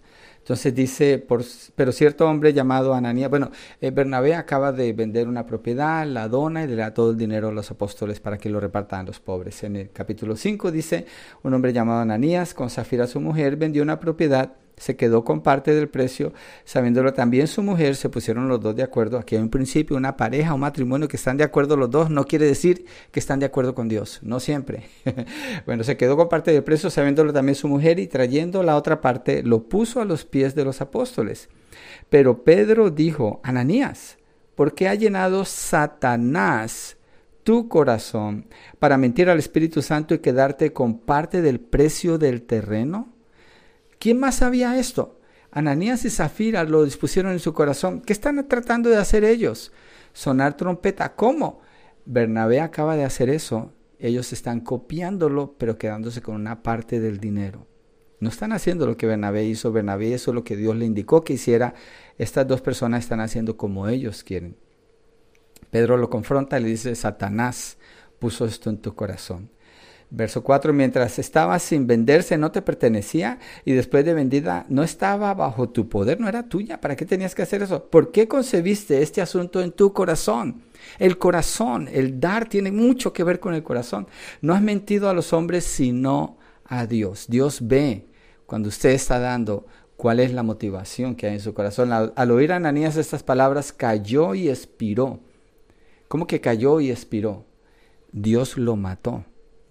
Entonces 0.43 0.75
dice, 0.75 1.19
por, 1.19 1.45
pero 1.77 1.93
cierto 1.93 2.29
hombre 2.29 2.53
llamado 2.53 2.95
Ananías, 2.95 3.31
bueno, 3.31 3.53
eh, 3.81 3.93
Bernabé 3.93 4.35
acaba 4.35 4.73
de 4.73 4.93
vender 4.93 5.29
una 5.29 5.47
propiedad, 5.47 6.05
la 6.05 6.27
dona 6.27 6.65
y 6.65 6.67
le 6.67 6.75
da 6.75 6.93
todo 6.93 7.13
el 7.13 7.17
dinero 7.17 7.51
a 7.51 7.53
los 7.53 7.71
apóstoles 7.71 8.19
para 8.19 8.39
que 8.39 8.51
lo 8.51 8.59
repartan 8.59 9.01
a 9.01 9.05
los 9.05 9.21
pobres. 9.21 9.63
En 9.63 9.77
el 9.77 9.91
capítulo 9.93 10.35
5 10.35 10.73
dice, 10.73 11.07
un 11.45 11.55
hombre 11.55 11.73
llamado 11.73 12.01
Ananías 12.01 12.55
con 12.55 12.71
Zafira 12.71 13.07
su 13.07 13.21
mujer 13.21 13.55
vendió 13.55 13.85
una 13.85 14.01
propiedad 14.01 14.57
se 14.77 14.97
quedó 14.97 15.25
con 15.25 15.43
parte 15.43 15.75
del 15.75 15.89
precio, 15.89 16.33
sabiéndolo 16.65 17.13
también 17.13 17.47
su 17.47 17.63
mujer, 17.63 17.97
se 17.97 18.09
pusieron 18.09 18.49
los 18.49 18.61
dos 18.61 18.75
de 18.75 18.83
acuerdo. 18.83 19.19
Aquí 19.19 19.37
hay 19.37 19.43
un 19.43 19.51
principio, 19.51 19.97
una 19.97 20.17
pareja, 20.17 20.55
un 20.55 20.61
matrimonio 20.61 21.09
que 21.09 21.17
están 21.17 21.37
de 21.37 21.45
acuerdo 21.45 21.77
los 21.77 21.91
dos, 21.91 22.11
no 22.11 22.25
quiere 22.25 22.47
decir 22.47 22.87
que 23.11 23.21
están 23.21 23.39
de 23.39 23.47
acuerdo 23.47 23.75
con 23.75 23.89
Dios, 23.89 24.21
no 24.23 24.41
siempre. 24.41 24.85
bueno, 25.67 25.85
se 25.85 25.97
quedó 25.97 26.17
con 26.17 26.29
parte 26.29 26.53
del 26.53 26.65
precio, 26.65 26.91
sabiéndolo 26.91 27.33
también 27.33 27.55
su 27.55 27.69
mujer, 27.69 27.99
y 27.99 28.07
trayendo 28.07 28.63
la 28.63 28.77
otra 28.77 29.01
parte, 29.01 29.43
lo 29.43 29.69
puso 29.69 30.01
a 30.01 30.05
los 30.05 30.25
pies 30.25 30.55
de 30.55 30.65
los 30.65 30.81
apóstoles. 30.81 31.49
Pero 32.09 32.43
Pedro 32.45 32.91
dijo, 32.91 33.41
Ananías, 33.43 34.19
¿por 34.55 34.75
qué 34.75 34.89
ha 34.89 34.95
llenado 34.95 35.45
Satanás 35.45 36.97
tu 37.43 37.69
corazón 37.69 38.47
para 38.79 38.97
mentir 38.97 39.29
al 39.29 39.39
Espíritu 39.39 39.83
Santo 39.83 40.15
y 40.15 40.19
quedarte 40.19 40.73
con 40.73 40.99
parte 40.99 41.43
del 41.43 41.61
precio 41.61 42.19
del 42.19 42.43
terreno? 42.43 43.12
¿Quién 44.03 44.19
más 44.19 44.35
sabía 44.35 44.77
esto? 44.81 45.21
Ananías 45.53 46.05
y 46.05 46.11
Zafira 46.11 46.65
lo 46.65 46.85
dispusieron 46.85 47.31
en 47.31 47.39
su 47.39 47.55
corazón. 47.55 48.01
¿Qué 48.01 48.13
están 48.13 48.49
tratando 48.49 48.91
de 48.91 48.97
hacer 48.97 49.23
ellos? 49.23 49.71
Sonar 50.13 50.57
trompeta. 50.57 51.15
¿Cómo? 51.15 51.61
Bernabé 52.05 52.59
acaba 52.61 52.97
de 52.97 53.05
hacer 53.05 53.31
eso. 53.31 53.73
Ellos 54.01 54.33
están 54.33 54.59
copiándolo, 54.59 55.55
pero 55.57 55.79
quedándose 55.79 56.21
con 56.21 56.35
una 56.35 56.65
parte 56.65 56.99
del 56.99 57.21
dinero. 57.21 57.69
No 58.19 58.29
están 58.29 58.51
haciendo 58.51 58.87
lo 58.87 58.97
que 58.97 59.07
Bernabé 59.07 59.45
hizo. 59.45 59.71
Bernabé 59.71 60.09
hizo 60.09 60.33
lo 60.33 60.43
que 60.43 60.57
Dios 60.57 60.75
le 60.75 60.85
indicó 60.85 61.23
que 61.23 61.35
hiciera. 61.35 61.75
Estas 62.19 62.49
dos 62.49 62.61
personas 62.61 63.05
están 63.05 63.21
haciendo 63.21 63.57
como 63.57 63.87
ellos 63.87 64.25
quieren. 64.25 64.57
Pedro 65.71 65.97
lo 65.97 66.11
confronta 66.11 66.59
y 66.59 66.65
le 66.65 66.71
dice, 66.71 66.97
Satanás 66.97 67.79
puso 68.19 68.47
esto 68.47 68.69
en 68.69 68.79
tu 68.79 68.97
corazón. 68.97 69.53
Verso 70.15 70.45
4, 70.45 70.75
mientras 70.75 71.19
estaba 71.19 71.59
sin 71.59 71.87
venderse 71.87 72.37
no 72.37 72.53
te 72.53 72.61
pertenecía 72.61 73.39
y 73.65 73.73
después 73.73 74.05
de 74.05 74.13
vendida 74.13 74.67
no 74.69 74.83
estaba 74.83 75.33
bajo 75.33 75.71
tu 75.71 75.89
poder, 75.89 76.21
no 76.21 76.29
era 76.29 76.51
tuya. 76.51 76.83
¿Para 76.83 76.97
qué 76.97 77.07
tenías 77.07 77.35
que 77.35 77.41
hacer 77.41 77.63
eso? 77.63 77.89
¿Por 77.89 78.13
qué 78.13 78.29
concebiste 78.29 79.01
este 79.01 79.23
asunto 79.23 79.63
en 79.63 79.73
tu 79.73 79.95
corazón? 79.95 80.65
El 80.99 81.17
corazón, 81.17 81.89
el 81.91 82.21
dar 82.21 82.47
tiene 82.47 82.71
mucho 82.71 83.15
que 83.15 83.25
ver 83.25 83.41
con 83.41 83.55
el 83.55 83.63
corazón. 83.63 84.07
No 84.43 84.53
has 84.53 84.61
mentido 84.61 85.09
a 85.09 85.15
los 85.15 85.33
hombres 85.33 85.65
sino 85.65 86.37
a 86.67 86.85
Dios. 86.85 87.25
Dios 87.31 87.67
ve 87.67 88.05
cuando 88.45 88.69
usted 88.69 88.91
está 88.91 89.19
dando 89.19 89.65
cuál 89.97 90.21
es 90.21 90.35
la 90.35 90.43
motivación 90.43 91.15
que 91.15 91.29
hay 91.29 91.35
en 91.37 91.41
su 91.41 91.55
corazón. 91.55 91.91
Al, 91.91 92.31
oír 92.31 92.53
a 92.53 92.57
Ananías 92.57 92.99
estas 92.99 93.23
palabras, 93.23 93.73
cayó 93.73 94.35
y 94.35 94.51
expiró. 94.51 95.21
¿Cómo 96.09 96.27
que 96.27 96.43
cayó 96.43 96.81
y 96.81 96.91
expiró? 96.91 97.47
Dios 98.13 98.59
lo 98.59 98.77
mató. 98.77 99.25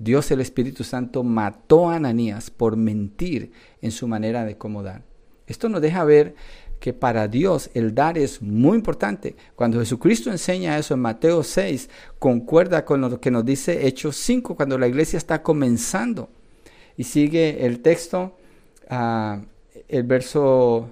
Dios 0.03 0.31
el 0.31 0.41
Espíritu 0.41 0.83
Santo 0.83 1.23
mató 1.23 1.89
a 1.89 1.95
Ananías 1.95 2.49
por 2.49 2.75
mentir 2.75 3.51
en 3.81 3.91
su 3.91 4.07
manera 4.07 4.45
de 4.45 4.57
cómo 4.57 4.81
dar. 4.81 5.03
Esto 5.45 5.69
nos 5.69 5.79
deja 5.81 6.03
ver 6.03 6.33
que 6.79 6.91
para 6.91 7.27
Dios 7.27 7.69
el 7.75 7.93
dar 7.93 8.17
es 8.17 8.41
muy 8.41 8.77
importante. 8.77 9.35
Cuando 9.55 9.79
Jesucristo 9.79 10.31
enseña 10.31 10.79
eso 10.79 10.95
en 10.95 11.01
Mateo 11.01 11.43
6, 11.43 11.87
concuerda 12.17 12.83
con 12.83 13.01
lo 13.01 13.21
que 13.21 13.29
nos 13.29 13.45
dice 13.45 13.85
Hechos 13.85 14.15
5, 14.15 14.55
cuando 14.55 14.79
la 14.79 14.87
iglesia 14.87 15.17
está 15.17 15.43
comenzando. 15.43 16.29
Y 16.97 17.03
sigue 17.03 17.63
el 17.67 17.81
texto, 17.81 18.35
uh, 18.89 19.39
el 19.87 20.03
verso 20.03 20.89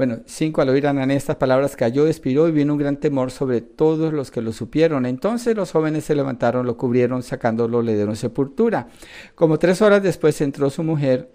bueno, 0.00 0.20
cinco, 0.24 0.62
al 0.62 0.70
oír 0.70 0.86
a 0.86 0.90
Ananías 0.90 1.18
estas 1.18 1.36
palabras 1.36 1.76
cayó, 1.76 2.06
expiró 2.06 2.48
y 2.48 2.52
vino 2.52 2.72
un 2.72 2.78
gran 2.78 2.96
temor 2.96 3.30
sobre 3.30 3.60
todos 3.60 4.14
los 4.14 4.30
que 4.30 4.40
lo 4.40 4.50
supieron. 4.54 5.04
Entonces 5.04 5.54
los 5.54 5.72
jóvenes 5.72 6.04
se 6.04 6.14
levantaron, 6.14 6.64
lo 6.64 6.78
cubrieron, 6.78 7.22
sacándolo, 7.22 7.82
le 7.82 7.96
dieron 7.96 8.16
sepultura. 8.16 8.88
Como 9.34 9.58
tres 9.58 9.82
horas 9.82 10.02
después 10.02 10.40
entró 10.40 10.70
su 10.70 10.82
mujer, 10.84 11.30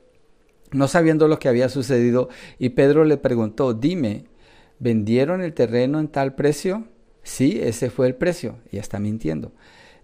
no 0.72 0.88
sabiendo 0.88 1.28
lo 1.28 1.38
que 1.38 1.48
había 1.48 1.70
sucedido, 1.70 2.30
y 2.58 2.70
Pedro 2.70 3.06
le 3.06 3.18
preguntó, 3.18 3.76
dime, 3.76 4.26
¿vendieron 4.80 5.44
el 5.44 5.54
terreno 5.54 6.00
en 6.00 6.08
tal 6.08 6.34
precio? 6.34 6.86
Sí, 7.22 7.60
ese 7.62 7.92
fue 7.92 8.08
el 8.08 8.16
precio. 8.16 8.56
Y 8.72 8.78
está 8.78 8.98
mintiendo. 8.98 9.52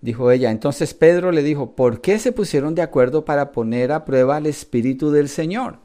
Dijo 0.01 0.29
ella. 0.29 0.51
Entonces 0.51 0.93
Pedro 0.93 1.31
le 1.31 1.41
dijo, 1.41 1.75
¿por 1.75 1.99
qué 1.99 2.19
se 2.19 2.31
pusieron 2.31 2.75
de 2.75 2.83
acuerdo 2.83 3.25
para 3.25 3.53
poner 3.53 3.91
a 3.91 4.05
prueba 4.05 4.35
al 4.35 4.45
Espíritu 4.45 5.09
del 5.09 5.29
Señor? 5.29 5.79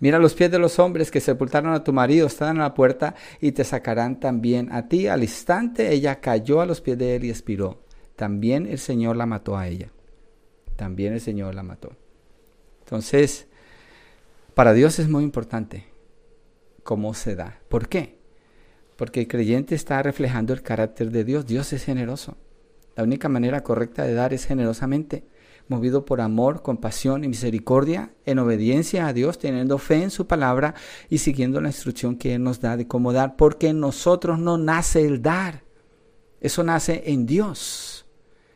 Mira 0.00 0.18
los 0.18 0.34
pies 0.34 0.50
de 0.50 0.58
los 0.58 0.78
hombres 0.78 1.10
que 1.10 1.20
sepultaron 1.20 1.72
a 1.74 1.84
tu 1.84 1.92
marido, 1.92 2.26
están 2.26 2.58
a 2.58 2.64
la 2.64 2.74
puerta 2.74 3.14
y 3.40 3.52
te 3.52 3.64
sacarán 3.64 4.18
también 4.18 4.72
a 4.72 4.88
ti. 4.88 5.06
Al 5.06 5.22
instante 5.22 5.92
ella 5.92 6.20
cayó 6.20 6.60
a 6.60 6.66
los 6.66 6.80
pies 6.80 6.98
de 6.98 7.16
él 7.16 7.24
y 7.24 7.30
expiró. 7.30 7.82
También 8.16 8.66
el 8.66 8.78
Señor 8.78 9.16
la 9.16 9.26
mató 9.26 9.56
a 9.56 9.68
ella. 9.68 9.90
También 10.76 11.12
el 11.12 11.20
Señor 11.20 11.54
la 11.54 11.62
mató. 11.62 11.92
Entonces, 12.80 13.46
para 14.54 14.72
Dios 14.72 14.98
es 14.98 15.08
muy 15.08 15.22
importante 15.22 15.86
cómo 16.82 17.12
se 17.14 17.36
da. 17.36 17.60
¿Por 17.68 17.88
qué? 17.88 18.18
Porque 18.96 19.20
el 19.20 19.28
creyente 19.28 19.74
está 19.74 20.02
reflejando 20.02 20.52
el 20.52 20.62
carácter 20.62 21.10
de 21.10 21.24
Dios. 21.24 21.46
Dios 21.46 21.72
es 21.74 21.84
generoso. 21.84 22.36
La 22.96 23.04
única 23.04 23.28
manera 23.28 23.62
correcta 23.62 24.04
de 24.04 24.14
dar 24.14 24.32
es 24.32 24.46
generosamente, 24.46 25.24
movido 25.70 26.04
por 26.04 26.20
amor, 26.20 26.62
compasión 26.62 27.22
y 27.24 27.28
misericordia, 27.28 28.12
en 28.26 28.40
obediencia 28.40 29.06
a 29.06 29.12
Dios, 29.12 29.38
teniendo 29.38 29.78
fe 29.78 30.02
en 30.02 30.10
su 30.10 30.26
palabra 30.26 30.74
y 31.08 31.18
siguiendo 31.18 31.60
la 31.60 31.68
instrucción 31.68 32.16
que 32.16 32.34
Él 32.34 32.42
nos 32.42 32.60
da 32.60 32.76
de 32.76 32.88
cómo 32.88 33.12
dar, 33.12 33.36
porque 33.36 33.68
en 33.68 33.80
nosotros 33.80 34.38
no 34.38 34.58
nace 34.58 35.06
el 35.06 35.22
dar. 35.22 35.62
Eso 36.40 36.64
nace 36.64 37.04
en 37.06 37.24
Dios. 37.24 38.04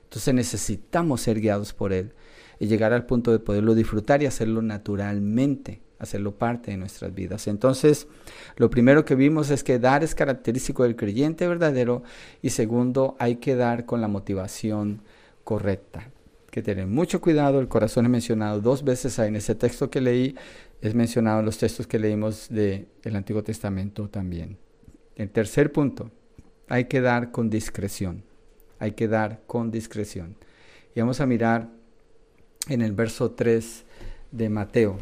Entonces 0.05 0.35
necesitamos 0.35 1.21
ser 1.21 1.41
guiados 1.41 1.73
por 1.73 1.93
Él 1.93 2.15
y 2.59 2.67
llegar 2.67 2.93
al 2.93 3.07
punto 3.07 3.31
de 3.31 3.39
poderlo 3.39 3.75
disfrutar 3.75 4.23
y 4.23 4.27
hacerlo 4.27 4.61
naturalmente, 4.61 5.83
hacerlo 6.01 6.37
parte 6.37 6.73
de 6.73 6.79
nuestras 6.79 7.15
vidas. 7.15 7.47
Entonces, 7.47 8.09
lo 8.57 8.71
primero 8.71 9.05
que 9.05 9.15
vimos 9.15 9.51
es 9.51 9.63
que 9.63 9.79
dar 9.79 10.03
es 10.03 10.17
característico 10.17 10.83
del 10.83 10.97
creyente 10.97 11.47
verdadero 11.47 12.03
y 12.43 12.51
segundo, 12.51 13.17
hay 13.21 13.37
que 13.37 13.55
dar 13.55 13.87
con 13.87 14.01
la 14.01 14.09
motivación 14.09 15.03
correcta. 15.45 16.11
Que 16.55 16.63
tener 16.63 16.87
mucho 16.87 17.21
cuidado, 17.21 17.59
el 17.59 17.67
corazón 17.67 18.05
es 18.05 18.13
mencionado 18.13 18.61
dos 18.61 18.85
veces 18.85 19.19
ahí 19.19 19.27
en 19.27 19.35
ese 19.35 19.57
texto 19.57 19.91
que 19.91 20.01
leí, 20.01 20.37
es 20.81 20.95
mencionado 20.95 21.41
en 21.41 21.47
los 21.47 21.59
textos 21.59 21.89
que 21.89 21.99
leímos 21.99 22.47
del 22.49 22.87
Antiguo 23.13 23.43
Testamento 23.43 24.09
también. 24.09 24.57
El 25.17 25.31
tercer 25.31 25.73
punto, 25.73 26.13
hay 26.69 26.85
que 26.85 27.01
dar 27.01 27.33
con 27.33 27.51
discreción. 27.51 28.23
Hay 28.79 28.93
que 28.93 29.09
dar 29.09 29.41
con 29.49 29.73
discreción. 29.73 30.37
Y 30.95 31.01
vamos 31.01 31.21
a 31.21 31.27
mirar 31.27 31.71
en 32.69 32.83
el 32.83 32.93
verso 32.93 33.33
3 33.33 33.83
de 34.31 34.49
Mateo. 34.49 34.99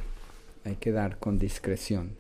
Hay 0.64 0.76
que 0.76 0.90
dar 0.90 1.18
con 1.18 1.38
discreción. 1.38 2.16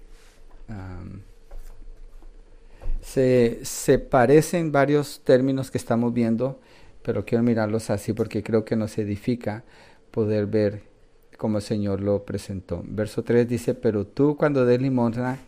se, 3.00 3.60
se, 3.62 3.98
parecen 3.98 4.72
varios 4.72 5.22
términos 5.24 5.70
que 5.70 5.78
estamos 5.78 6.12
viendo, 6.12 6.60
pero 7.02 7.24
quiero 7.24 7.42
mirarlos 7.44 7.90
así 7.90 8.12
porque 8.12 8.42
creo 8.42 8.64
que 8.64 8.76
nos 8.76 8.96
edifica 8.98 9.64
poder 10.10 10.46
ver 10.46 10.82
cómo 11.36 11.58
el 11.58 11.62
Señor 11.62 12.00
lo 12.00 12.24
presentó. 12.24 12.82
Verso 12.86 13.22
3 13.22 13.48
dice, 13.48 13.74
pero 13.74 14.06
tú 14.06 14.36
cuando 14.36 14.64
des 14.64 14.80
limosna, 14.80 15.38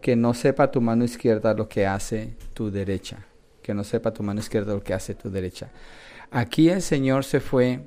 que 0.00 0.16
no 0.16 0.34
sepa 0.34 0.70
tu 0.70 0.80
mano 0.80 1.04
izquierda 1.04 1.54
lo 1.54 1.68
que 1.68 1.86
hace 1.86 2.34
tu 2.52 2.70
derecha. 2.70 3.26
Que 3.62 3.72
no 3.72 3.84
sepa 3.84 4.12
tu 4.12 4.22
mano 4.22 4.40
izquierda 4.40 4.74
lo 4.74 4.82
que 4.82 4.92
hace 4.92 5.14
tu 5.14 5.30
derecha. 5.30 5.70
Aquí 6.30 6.68
el 6.68 6.82
Señor 6.82 7.24
se 7.24 7.40
fue 7.40 7.80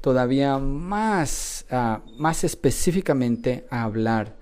todavía 0.00 0.58
más, 0.58 1.66
ah, 1.70 2.00
más 2.18 2.44
específicamente 2.44 3.66
a 3.70 3.82
hablar 3.84 4.36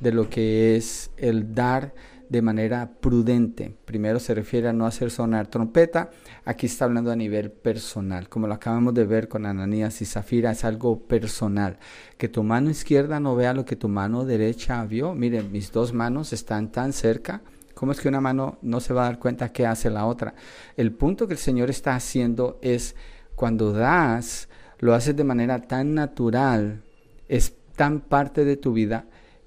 de 0.00 0.12
lo 0.12 0.28
que 0.28 0.76
es 0.76 1.10
el 1.16 1.54
dar 1.54 1.94
de 2.28 2.42
manera 2.42 2.90
prudente. 3.00 3.74
Primero 3.84 4.18
se 4.18 4.34
refiere 4.34 4.68
a 4.68 4.72
no 4.72 4.86
hacer 4.86 5.10
sonar 5.10 5.46
trompeta. 5.48 6.10
Aquí 6.44 6.66
está 6.66 6.84
hablando 6.84 7.10
a 7.10 7.16
nivel 7.16 7.50
personal. 7.50 8.28
Como 8.28 8.46
lo 8.46 8.54
acabamos 8.54 8.94
de 8.94 9.04
ver 9.04 9.28
con 9.28 9.46
Ananías 9.46 10.00
y 10.02 10.04
Zafira, 10.04 10.52
es 10.52 10.64
algo 10.64 11.00
personal. 11.00 11.78
Que 12.18 12.28
tu 12.28 12.42
mano 12.42 12.70
izquierda 12.70 13.20
no 13.20 13.36
vea 13.36 13.54
lo 13.54 13.64
que 13.64 13.76
tu 13.76 13.88
mano 13.88 14.24
derecha 14.24 14.84
vio. 14.84 15.14
Miren, 15.14 15.52
mis 15.52 15.72
dos 15.72 15.92
manos 15.92 16.32
están 16.32 16.72
tan 16.72 16.92
cerca. 16.92 17.42
¿Cómo 17.74 17.92
es 17.92 18.00
que 18.00 18.08
una 18.08 18.20
mano 18.20 18.58
no 18.62 18.80
se 18.80 18.94
va 18.94 19.02
a 19.02 19.06
dar 19.06 19.18
cuenta 19.18 19.52
qué 19.52 19.66
hace 19.66 19.90
la 19.90 20.06
otra? 20.06 20.34
El 20.76 20.92
punto 20.92 21.26
que 21.26 21.34
el 21.34 21.38
Señor 21.38 21.70
está 21.70 21.94
haciendo 21.94 22.58
es 22.62 22.94
cuando 23.34 23.72
das, 23.72 24.48
lo 24.78 24.94
haces 24.94 25.16
de 25.16 25.24
manera 25.24 25.66
tan 25.66 25.94
natural, 25.94 26.82
es 27.28 27.54
tan 27.74 28.00
parte 28.00 28.44
de 28.44 28.56
tu 28.56 28.72
vida 28.72 29.06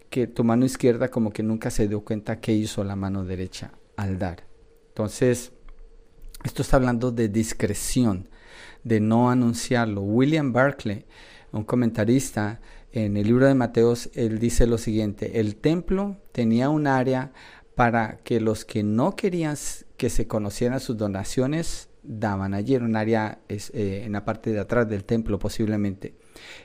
que 0.10 0.28
tu 0.28 0.44
mano 0.44 0.66
izquierda 0.66 1.10
como 1.10 1.32
que 1.32 1.44
nunca 1.44 1.70
se 1.70 1.88
dio 1.88 2.02
cuenta 2.02 2.40
que 2.40 2.54
hizo 2.54 2.84
la 2.84 2.96
mano 2.96 3.26
derecha 3.26 3.72
al 3.96 4.20
dar. 4.20 4.44
Entonces, 4.90 5.52
esto 6.44 6.62
está 6.62 6.78
hablando 6.78 7.12
de 7.12 7.30
discreción, 7.30 8.30
de 8.84 9.00
no 9.00 9.30
anunciarlo. 9.30 10.02
William 10.02 10.54
Barclay, 10.54 11.06
un 11.52 11.64
comentarista 11.64 12.62
en 12.92 13.18
el 13.18 13.28
libro 13.28 13.48
de 13.48 13.54
Mateos, 13.54 14.10
él 14.14 14.40
dice 14.40 14.66
lo 14.66 14.78
siguiente, 14.78 15.40
el 15.40 15.56
templo 15.56 16.18
tenía 16.32 16.70
un 16.70 16.88
área 16.88 17.32
para 17.76 18.18
que 18.24 18.40
los 18.40 18.66
que 18.66 18.82
no 18.82 19.16
querían 19.16 19.56
que 19.98 20.10
se 20.10 20.28
conocieran 20.28 20.80
sus 20.80 20.98
donaciones 20.98 21.90
daban 22.02 22.54
allí, 22.54 22.76
en 22.76 22.84
un 22.84 22.96
área 22.96 23.40
eh, 23.50 24.04
en 24.06 24.14
la 24.14 24.26
parte 24.26 24.52
de 24.52 24.60
atrás 24.60 24.90
del 24.90 25.04
templo 25.04 25.38
posiblemente. 25.38 26.16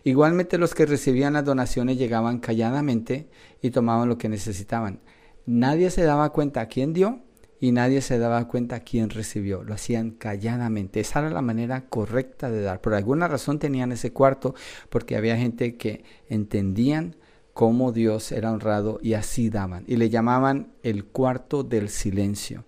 Igualmente 0.05 0.59
los 0.59 0.75
que 0.75 0.87
recibían 0.87 1.35
las 1.35 1.45
donaciones 1.45 1.99
llegaban 1.99 2.39
calladamente 2.39 3.29
y 3.61 3.71
tomaban 3.71 4.09
lo 4.09 4.19
que 4.19 4.29
necesitaban. 4.29 5.01
Nadie 5.47 5.91
se 5.91 6.03
daba 6.03 6.31
cuenta 6.31 6.61
a 6.61 6.69
quién 6.69 6.93
dio 6.93 7.21
y 7.61 7.73
nadie 7.73 8.01
se 8.01 8.19
daba 8.19 8.49
cuenta 8.49 8.77
a 8.77 8.81
quién 8.81 9.11
recibió. 9.11 9.63
Lo 9.63 9.75
hacían 9.75 10.11
calladamente. 10.11 11.01
Esa 11.01 11.21
era 11.21 11.31
la 11.31 11.43
manera 11.43 11.87
correcta 11.89 12.51
de 12.51 12.63
dar. 12.63 12.81
Por 12.81 12.95
alguna 12.95 13.29
razón 13.29 13.59
tenían 13.59 13.93
ese 13.93 14.13
cuarto 14.13 14.55
porque 14.89 15.17
había 15.17 15.37
gente 15.37 15.77
que 15.77 16.05
entendían 16.29 17.17
cómo 17.55 17.93
Dios 17.93 18.33
era 18.33 18.53
honrado 18.53 18.99
y 19.01 19.15
así 19.15 19.49
daban. 19.49 19.85
Y 19.87 19.97
le 19.97 20.11
llamaban 20.11 20.73
el 20.83 21.05
cuarto 21.05 21.63
del 21.63 21.89
silencio. 21.89 22.65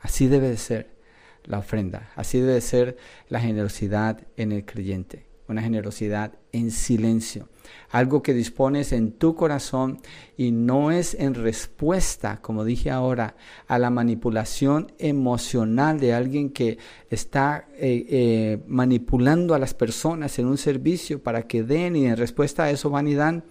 Así 0.00 0.26
debe 0.26 0.48
de 0.48 0.56
ser 0.56 0.96
la 1.44 1.58
ofrenda. 1.58 2.10
Así 2.16 2.40
debe 2.40 2.60
ser 2.60 2.96
la 3.28 3.40
generosidad 3.40 4.26
en 4.36 4.52
el 4.52 4.64
creyente, 4.64 5.26
una 5.48 5.62
generosidad 5.62 6.39
en 6.52 6.70
silencio, 6.70 7.48
algo 7.90 8.22
que 8.22 8.34
dispones 8.34 8.92
en 8.92 9.12
tu 9.12 9.34
corazón 9.34 9.98
y 10.36 10.52
no 10.52 10.90
es 10.90 11.14
en 11.14 11.34
respuesta, 11.34 12.40
como 12.40 12.64
dije 12.64 12.90
ahora, 12.90 13.36
a 13.66 13.78
la 13.78 13.90
manipulación 13.90 14.92
emocional 14.98 16.00
de 16.00 16.14
alguien 16.14 16.50
que 16.50 16.78
está 17.10 17.68
eh, 17.74 18.06
eh, 18.08 18.62
manipulando 18.66 19.54
a 19.54 19.58
las 19.58 19.74
personas 19.74 20.38
en 20.38 20.46
un 20.46 20.58
servicio 20.58 21.22
para 21.22 21.46
que 21.46 21.62
den 21.62 21.96
y 21.96 22.06
en 22.06 22.16
respuesta 22.16 22.64
a 22.64 22.70
eso 22.70 22.90
van 22.90 23.08
y 23.08 23.14
dan. 23.14 23.44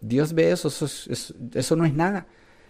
Dios 0.00 0.34
ve 0.34 0.52
eso, 0.52 0.68
eso, 0.68 1.34
eso 1.54 1.76
no 1.76 1.84
es 1.84 1.94
nada. 1.94 2.26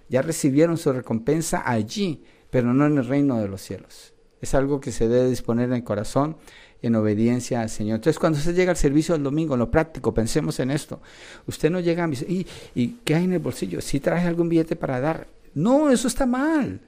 Ya 0.09 0.23
recibieron 0.23 0.77
su 0.77 0.93
recompensa 0.93 1.63
allí, 1.65 2.23
pero 2.51 2.73
no 2.73 2.87
en 2.87 2.99
el 2.99 3.07
reino 3.07 3.39
de 3.41 3.49
los 3.49 3.61
cielos. 3.63 4.15
Es 4.41 4.55
algo 4.55 4.81
que 4.81 4.93
se 4.93 5.09
debe 5.09 5.29
disponer 5.29 5.69
en 5.69 5.77
el 5.77 5.85
corazón 5.85 6.37
en 6.83 6.95
obediencia 6.95 7.61
al 7.61 7.71
Señor. 7.71 7.97
Entonces, 7.97 8.19
cuando 8.19 8.39
usted 8.39 8.55
llega 8.55 8.71
al 8.71 8.77
servicio 8.77 9.15
del 9.15 9.23
domingo, 9.23 9.55
en 9.55 9.61
lo 9.61 9.71
práctico, 9.71 10.13
pensemos 10.15 10.61
en 10.61 10.71
esto. 10.71 11.01
Usted 11.47 11.71
no 11.71 11.81
llega 11.81 12.05
a 12.05 12.07
mi 12.07 12.17
¿y, 12.17 12.47
¿y 12.75 12.89
qué 13.05 13.15
hay 13.15 13.25
en 13.25 13.33
el 13.33 13.39
bolsillo? 13.39 13.81
¿Si 13.81 14.01
traje 14.01 14.27
algún 14.27 14.49
billete 14.49 14.77
para 14.77 15.01
dar? 15.01 15.29
No, 15.55 15.91
eso 15.91 16.09
está 16.09 16.27
mal. 16.27 16.81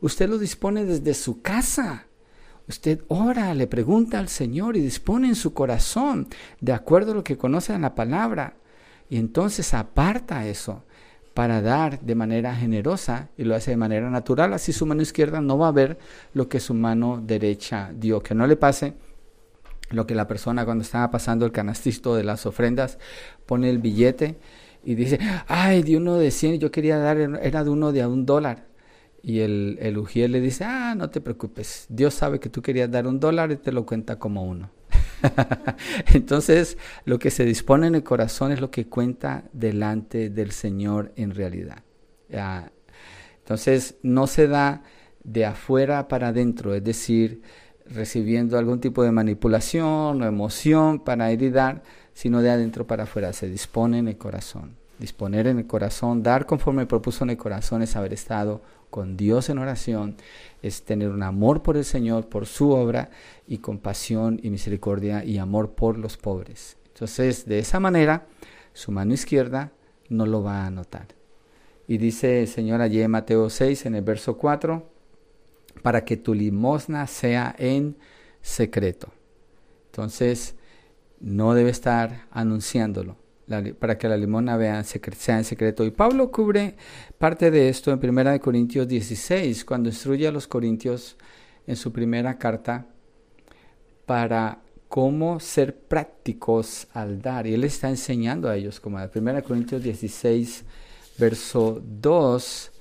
Usted 0.00 0.28
lo 0.28 0.38
dispone 0.38 0.84
desde 0.84 1.14
su 1.14 1.42
casa. 1.42 2.06
Usted 2.68 3.00
ora, 3.08 3.54
le 3.54 3.66
pregunta 3.66 4.18
al 4.18 4.28
Señor 4.28 4.76
y 4.76 4.80
dispone 4.80 5.28
en 5.28 5.36
su 5.36 5.54
corazón 5.54 6.28
de 6.60 6.72
acuerdo 6.72 7.12
a 7.12 7.14
lo 7.14 7.24
que 7.24 7.36
conoce 7.36 7.72
en 7.72 7.82
la 7.82 7.94
palabra. 7.94 8.54
Y 9.08 9.18
entonces 9.18 9.72
aparta 9.72 10.46
eso 10.46 10.82
para 11.32 11.60
dar 11.60 12.00
de 12.00 12.14
manera 12.14 12.54
generosa 12.54 13.28
y 13.36 13.44
lo 13.44 13.54
hace 13.54 13.72
de 13.72 13.76
manera 13.76 14.08
natural, 14.08 14.54
así 14.54 14.72
su 14.72 14.86
mano 14.86 15.02
izquierda 15.02 15.42
no 15.42 15.58
va 15.58 15.68
a 15.68 15.72
ver 15.72 15.98
lo 16.32 16.48
que 16.48 16.60
su 16.60 16.72
mano 16.72 17.22
derecha 17.22 17.92
dio, 17.94 18.22
que 18.22 18.34
no 18.34 18.46
le 18.46 18.56
pase 18.56 18.94
lo 19.90 20.06
que 20.06 20.14
la 20.14 20.26
persona 20.26 20.64
cuando 20.64 20.82
estaba 20.82 21.10
pasando 21.10 21.46
el 21.46 21.52
canastito 21.52 22.16
de 22.16 22.24
las 22.24 22.46
ofrendas 22.46 22.98
pone 23.46 23.70
el 23.70 23.78
billete 23.78 24.38
y 24.84 24.94
dice, 24.94 25.18
ay, 25.48 25.82
de 25.82 25.96
uno 25.96 26.16
de 26.16 26.30
100, 26.30 26.60
yo 26.60 26.70
quería 26.70 26.98
dar, 26.98 27.18
era 27.18 27.64
de 27.64 27.70
uno 27.70 27.90
de 27.92 28.06
un 28.06 28.24
dólar. 28.24 28.66
Y 29.20 29.40
el, 29.40 29.78
el 29.80 30.30
le 30.30 30.40
dice, 30.40 30.62
ah, 30.64 30.94
no 30.96 31.10
te 31.10 31.20
preocupes, 31.20 31.86
Dios 31.88 32.14
sabe 32.14 32.38
que 32.38 32.48
tú 32.48 32.62
querías 32.62 32.88
dar 32.88 33.08
un 33.08 33.18
dólar 33.18 33.50
y 33.50 33.56
te 33.56 33.72
lo 33.72 33.84
cuenta 33.84 34.20
como 34.20 34.44
uno. 34.44 34.70
Entonces, 36.14 36.78
lo 37.04 37.18
que 37.18 37.32
se 37.32 37.44
dispone 37.44 37.88
en 37.88 37.96
el 37.96 38.04
corazón 38.04 38.52
es 38.52 38.60
lo 38.60 38.70
que 38.70 38.86
cuenta 38.86 39.42
delante 39.52 40.30
del 40.30 40.52
Señor 40.52 41.12
en 41.16 41.34
realidad. 41.34 41.82
entonces, 43.38 43.96
no 44.02 44.28
se 44.28 44.46
da 44.46 44.84
de 45.24 45.44
afuera 45.44 46.06
para 46.06 46.28
adentro, 46.28 46.74
es 46.74 46.84
decir, 46.84 47.42
recibiendo 47.90 48.58
algún 48.58 48.80
tipo 48.80 49.02
de 49.02 49.12
manipulación 49.12 50.22
o 50.22 50.26
emoción 50.26 51.00
para 51.00 51.32
ir 51.32 51.42
y 51.42 51.50
dar, 51.50 51.82
sino 52.12 52.42
de 52.42 52.50
adentro 52.50 52.86
para 52.86 53.04
afuera. 53.04 53.32
Se 53.32 53.48
dispone 53.48 53.98
en 53.98 54.08
el 54.08 54.16
corazón. 54.16 54.76
Disponer 54.98 55.46
en 55.46 55.58
el 55.58 55.66
corazón, 55.66 56.22
dar 56.22 56.46
conforme 56.46 56.86
propuso 56.86 57.24
en 57.24 57.30
el 57.30 57.36
corazón 57.36 57.82
es 57.82 57.96
haber 57.96 58.14
estado 58.14 58.62
con 58.88 59.16
Dios 59.16 59.50
en 59.50 59.58
oración, 59.58 60.16
es 60.62 60.84
tener 60.84 61.10
un 61.10 61.22
amor 61.22 61.62
por 61.62 61.76
el 61.76 61.84
Señor, 61.84 62.28
por 62.28 62.46
su 62.46 62.70
obra 62.70 63.10
y 63.46 63.58
compasión 63.58 64.40
y 64.42 64.48
misericordia 64.48 65.22
y 65.22 65.36
amor 65.36 65.72
por 65.72 65.98
los 65.98 66.16
pobres. 66.16 66.78
Entonces, 66.94 67.44
de 67.44 67.58
esa 67.58 67.78
manera, 67.78 68.26
su 68.72 68.90
mano 68.90 69.12
izquierda 69.12 69.72
no 70.08 70.24
lo 70.24 70.42
va 70.42 70.64
a 70.64 70.70
notar. 70.70 71.08
Y 71.86 71.98
dice 71.98 72.40
el 72.40 72.48
Señor 72.48 72.80
allí 72.80 73.02
en 73.02 73.10
Mateo 73.10 73.50
6, 73.50 73.86
en 73.86 73.96
el 73.96 74.02
verso 74.02 74.38
4, 74.38 74.95
para 75.82 76.04
que 76.04 76.16
tu 76.16 76.34
limosna 76.34 77.06
sea 77.06 77.54
en 77.58 77.96
secreto. 78.42 79.12
Entonces, 79.86 80.54
no 81.20 81.54
debe 81.54 81.70
estar 81.70 82.26
anunciándolo, 82.30 83.16
para 83.78 83.96
que 83.96 84.08
la 84.08 84.16
limona 84.16 84.56
vea, 84.56 84.82
sea 84.84 85.38
en 85.38 85.44
secreto. 85.44 85.84
Y 85.84 85.90
Pablo 85.90 86.30
cubre 86.30 86.76
parte 87.18 87.50
de 87.50 87.68
esto 87.68 87.92
en 87.92 87.98
1 88.02 88.40
Corintios 88.40 88.86
16, 88.86 89.64
cuando 89.64 89.88
instruye 89.88 90.26
a 90.26 90.32
los 90.32 90.46
corintios 90.46 91.16
en 91.66 91.76
su 91.76 91.92
primera 91.92 92.38
carta 92.38 92.86
para 94.04 94.60
cómo 94.88 95.40
ser 95.40 95.76
prácticos 95.76 96.86
al 96.92 97.20
dar. 97.20 97.46
Y 97.46 97.54
él 97.54 97.64
está 97.64 97.88
enseñando 97.88 98.48
a 98.48 98.56
ellos, 98.56 98.80
como 98.80 99.00
en 99.00 99.10
1 99.12 99.42
Corintios 99.42 99.82
16, 99.82 100.64
verso 101.18 101.82
2, 101.84 102.72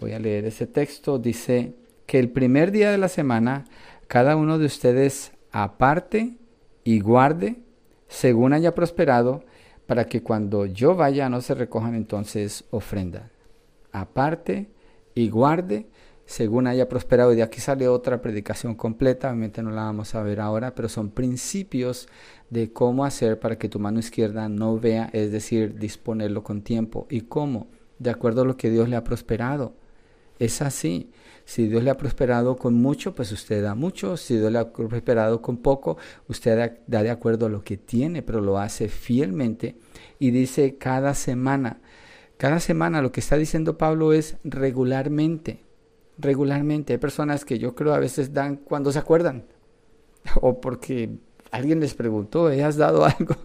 voy 0.00 0.12
a 0.12 0.18
leer 0.18 0.46
ese 0.46 0.66
texto, 0.66 1.18
dice 1.18 1.74
que 2.06 2.18
el 2.18 2.30
primer 2.30 2.70
día 2.70 2.90
de 2.90 2.98
la 2.98 3.08
semana 3.08 3.64
cada 4.06 4.36
uno 4.36 4.58
de 4.58 4.66
ustedes 4.66 5.32
aparte 5.50 6.36
y 6.84 7.00
guarde 7.00 7.56
según 8.08 8.52
haya 8.52 8.74
prosperado, 8.74 9.44
para 9.86 10.06
que 10.06 10.22
cuando 10.22 10.66
yo 10.66 10.94
vaya 10.94 11.28
no 11.28 11.40
se 11.40 11.54
recojan 11.54 11.94
entonces 11.94 12.64
ofrenda. 12.70 13.30
Aparte 13.92 14.68
y 15.14 15.28
guarde 15.28 15.86
según 16.26 16.66
haya 16.66 16.88
prosperado. 16.88 17.32
Y 17.32 17.36
de 17.36 17.42
aquí 17.42 17.60
sale 17.60 17.88
otra 17.88 18.22
predicación 18.22 18.74
completa, 18.74 19.28
obviamente 19.28 19.62
no 19.62 19.70
la 19.70 19.82
vamos 19.82 20.14
a 20.14 20.22
ver 20.22 20.40
ahora, 20.40 20.74
pero 20.74 20.88
son 20.88 21.10
principios 21.10 22.08
de 22.50 22.72
cómo 22.72 23.04
hacer 23.04 23.38
para 23.38 23.58
que 23.58 23.68
tu 23.68 23.78
mano 23.78 23.98
izquierda 23.98 24.48
no 24.48 24.78
vea, 24.78 25.10
es 25.12 25.32
decir, 25.32 25.78
disponerlo 25.78 26.42
con 26.42 26.62
tiempo. 26.62 27.06
¿Y 27.10 27.22
cómo? 27.22 27.68
De 27.98 28.10
acuerdo 28.10 28.42
a 28.42 28.46
lo 28.46 28.56
que 28.56 28.70
Dios 28.70 28.88
le 28.88 28.96
ha 28.96 29.04
prosperado. 29.04 29.74
Es 30.38 30.62
así. 30.62 31.10
Si 31.44 31.68
Dios 31.68 31.82
le 31.82 31.90
ha 31.90 31.96
prosperado 31.96 32.56
con 32.56 32.74
mucho, 32.74 33.14
pues 33.14 33.30
usted 33.30 33.62
da 33.62 33.74
mucho. 33.74 34.16
Si 34.16 34.36
Dios 34.36 34.50
le 34.50 34.58
ha 34.58 34.72
prosperado 34.72 35.42
con 35.42 35.58
poco, 35.58 35.98
usted 36.28 36.72
da, 36.86 37.02
de 37.02 37.10
acuerdo 37.10 37.46
a 37.46 37.50
lo 37.50 37.62
que 37.62 37.76
tiene, 37.76 38.22
pero 38.22 38.40
lo 38.40 38.58
hace 38.58 38.88
fielmente. 38.88 39.76
Y 40.18 40.30
dice 40.30 40.76
cada 40.78 41.14
semana. 41.14 41.80
Cada 42.38 42.60
semana 42.60 43.02
lo 43.02 43.12
que 43.12 43.20
está 43.20 43.36
diciendo 43.36 43.76
Pablo 43.76 44.12
es 44.12 44.36
regularmente. 44.42 45.60
Regularmente. 46.16 46.94
Hay 46.94 46.98
personas 46.98 47.44
que 47.44 47.58
yo 47.58 47.74
creo 47.74 47.92
a 47.92 47.98
veces 47.98 48.32
dan 48.32 48.56
cuando 48.56 48.90
se 48.90 48.98
acuerdan. 48.98 49.44
O 50.40 50.60
porque 50.62 51.10
alguien 51.50 51.80
les 51.80 51.94
preguntó, 51.94 52.46
¿has 52.46 52.76
dado 52.76 53.04
algo? 53.18 53.36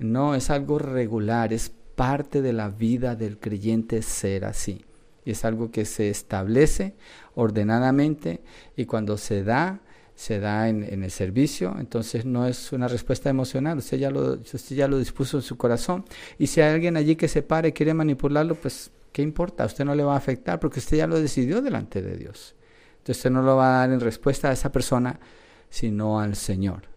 No, 0.00 0.34
es 0.34 0.50
algo 0.50 0.80
regular. 0.80 1.52
Es 1.52 1.72
parte 1.94 2.42
de 2.42 2.52
la 2.52 2.68
vida 2.68 3.14
del 3.14 3.38
creyente 3.38 4.02
ser 4.02 4.44
así 4.44 4.84
y 5.24 5.30
es 5.30 5.44
algo 5.44 5.70
que 5.70 5.84
se 5.84 6.10
establece 6.10 6.94
ordenadamente 7.34 8.40
y 8.76 8.84
cuando 8.84 9.16
se 9.16 9.44
da, 9.44 9.80
se 10.14 10.38
da 10.38 10.68
en, 10.68 10.84
el 10.84 11.10
servicio, 11.10 11.74
entonces 11.78 12.24
no 12.24 12.46
es 12.46 12.72
una 12.72 12.88
respuesta 12.88 13.30
emocional, 13.30 13.78
usted 13.78 13.98
ya, 13.98 14.10
lo, 14.10 14.34
usted 14.34 14.76
ya 14.76 14.86
lo 14.86 14.98
dispuso 14.98 15.38
en 15.38 15.42
su 15.42 15.56
corazón 15.56 16.04
y 16.38 16.46
si 16.46 16.60
hay 16.60 16.74
alguien 16.74 16.96
allí 16.96 17.16
que 17.16 17.28
se 17.28 17.42
pare 17.42 17.68
y 17.68 17.72
quiere 17.72 17.94
manipularlo, 17.94 18.54
pues 18.54 18.90
¿qué 19.12 19.22
importa? 19.22 19.64
usted 19.64 19.84
no 19.84 19.94
le 19.94 20.04
va 20.04 20.14
a 20.14 20.18
afectar 20.18 20.60
porque 20.60 20.78
usted 20.78 20.98
ya 20.98 21.06
lo 21.06 21.20
decidió 21.20 21.60
delante 21.62 22.02
de 22.02 22.16
Dios. 22.16 22.54
Entonces 22.98 23.18
usted 23.18 23.30
no 23.30 23.42
lo 23.42 23.56
va 23.56 23.76
a 23.76 23.78
dar 23.80 23.92
en 23.92 24.00
respuesta 24.00 24.48
a 24.48 24.52
esa 24.52 24.72
persona, 24.72 25.20
sino 25.68 26.20
al 26.20 26.36
Señor. 26.36 26.93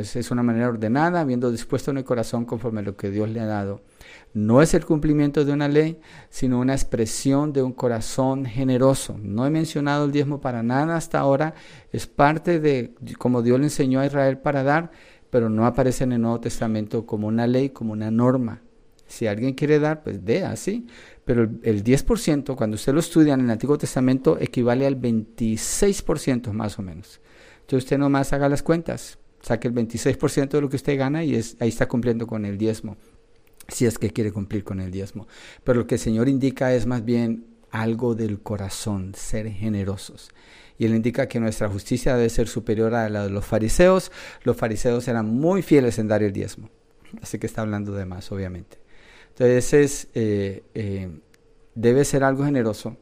Es 0.00 0.30
una 0.30 0.42
manera 0.42 0.68
ordenada, 0.68 1.20
habiendo 1.20 1.50
dispuesto 1.50 1.90
en 1.90 1.98
el 1.98 2.04
corazón 2.04 2.44
conforme 2.44 2.80
a 2.80 2.84
lo 2.84 2.96
que 2.96 3.10
Dios 3.10 3.28
le 3.28 3.40
ha 3.40 3.46
dado. 3.46 3.82
No 4.32 4.62
es 4.62 4.74
el 4.74 4.84
cumplimiento 4.84 5.44
de 5.44 5.52
una 5.52 5.68
ley, 5.68 5.98
sino 6.28 6.60
una 6.60 6.74
expresión 6.74 7.52
de 7.52 7.62
un 7.62 7.72
corazón 7.72 8.44
generoso. 8.44 9.18
No 9.20 9.46
he 9.46 9.50
mencionado 9.50 10.04
el 10.04 10.12
diezmo 10.12 10.40
para 10.40 10.62
nada 10.62 10.96
hasta 10.96 11.18
ahora. 11.18 11.54
Es 11.92 12.06
parte 12.06 12.60
de 12.60 12.94
como 13.18 13.42
Dios 13.42 13.58
le 13.58 13.66
enseñó 13.66 14.00
a 14.00 14.06
Israel 14.06 14.38
para 14.38 14.62
dar, 14.62 14.90
pero 15.30 15.50
no 15.50 15.66
aparece 15.66 16.04
en 16.04 16.12
el 16.12 16.20
Nuevo 16.20 16.40
Testamento 16.40 17.06
como 17.06 17.26
una 17.26 17.46
ley, 17.46 17.70
como 17.70 17.92
una 17.92 18.10
norma. 18.10 18.62
Si 19.06 19.26
alguien 19.26 19.54
quiere 19.54 19.80
dar, 19.80 20.02
pues 20.02 20.24
dé 20.24 20.44
así. 20.44 20.86
Pero 21.24 21.42
el, 21.42 21.60
el 21.62 21.84
10%, 21.84 22.54
cuando 22.54 22.76
usted 22.76 22.94
lo 22.94 23.00
estudia 23.00 23.34
en 23.34 23.40
el 23.40 23.50
Antiguo 23.50 23.76
Testamento, 23.76 24.38
equivale 24.40 24.86
al 24.86 25.00
26% 25.00 26.52
más 26.52 26.78
o 26.78 26.82
menos. 26.82 27.20
Entonces 27.62 27.84
usted 27.84 27.98
nomás 27.98 28.32
haga 28.32 28.48
las 28.48 28.62
cuentas 28.62 29.19
saque 29.42 29.68
el 29.68 29.74
26% 29.74 30.50
de 30.50 30.60
lo 30.60 30.68
que 30.68 30.76
usted 30.76 30.98
gana 30.98 31.24
y 31.24 31.34
es, 31.34 31.56
ahí 31.60 31.68
está 31.68 31.88
cumpliendo 31.88 32.26
con 32.26 32.44
el 32.44 32.58
diezmo, 32.58 32.96
si 33.68 33.86
es 33.86 33.98
que 33.98 34.10
quiere 34.10 34.32
cumplir 34.32 34.64
con 34.64 34.80
el 34.80 34.90
diezmo. 34.90 35.26
Pero 35.64 35.80
lo 35.80 35.86
que 35.86 35.96
el 35.96 36.00
Señor 36.00 36.28
indica 36.28 36.74
es 36.74 36.86
más 36.86 37.04
bien 37.04 37.46
algo 37.70 38.14
del 38.14 38.40
corazón, 38.40 39.14
ser 39.14 39.50
generosos. 39.50 40.30
Y 40.78 40.86
él 40.86 40.94
indica 40.94 41.28
que 41.28 41.40
nuestra 41.40 41.68
justicia 41.68 42.16
debe 42.16 42.30
ser 42.30 42.48
superior 42.48 42.94
a 42.94 43.08
la 43.10 43.24
de 43.24 43.30
los 43.30 43.44
fariseos. 43.44 44.10
Los 44.44 44.56
fariseos 44.56 45.06
eran 45.08 45.26
muy 45.26 45.60
fieles 45.62 45.98
en 45.98 46.08
dar 46.08 46.22
el 46.22 46.32
diezmo. 46.32 46.70
Así 47.20 47.38
que 47.38 47.46
está 47.46 47.60
hablando 47.60 47.92
de 47.92 48.06
más, 48.06 48.32
obviamente. 48.32 48.78
Entonces, 49.28 49.72
es, 49.74 50.08
eh, 50.14 50.62
eh, 50.74 51.10
debe 51.74 52.04
ser 52.04 52.24
algo 52.24 52.44
generoso 52.44 52.96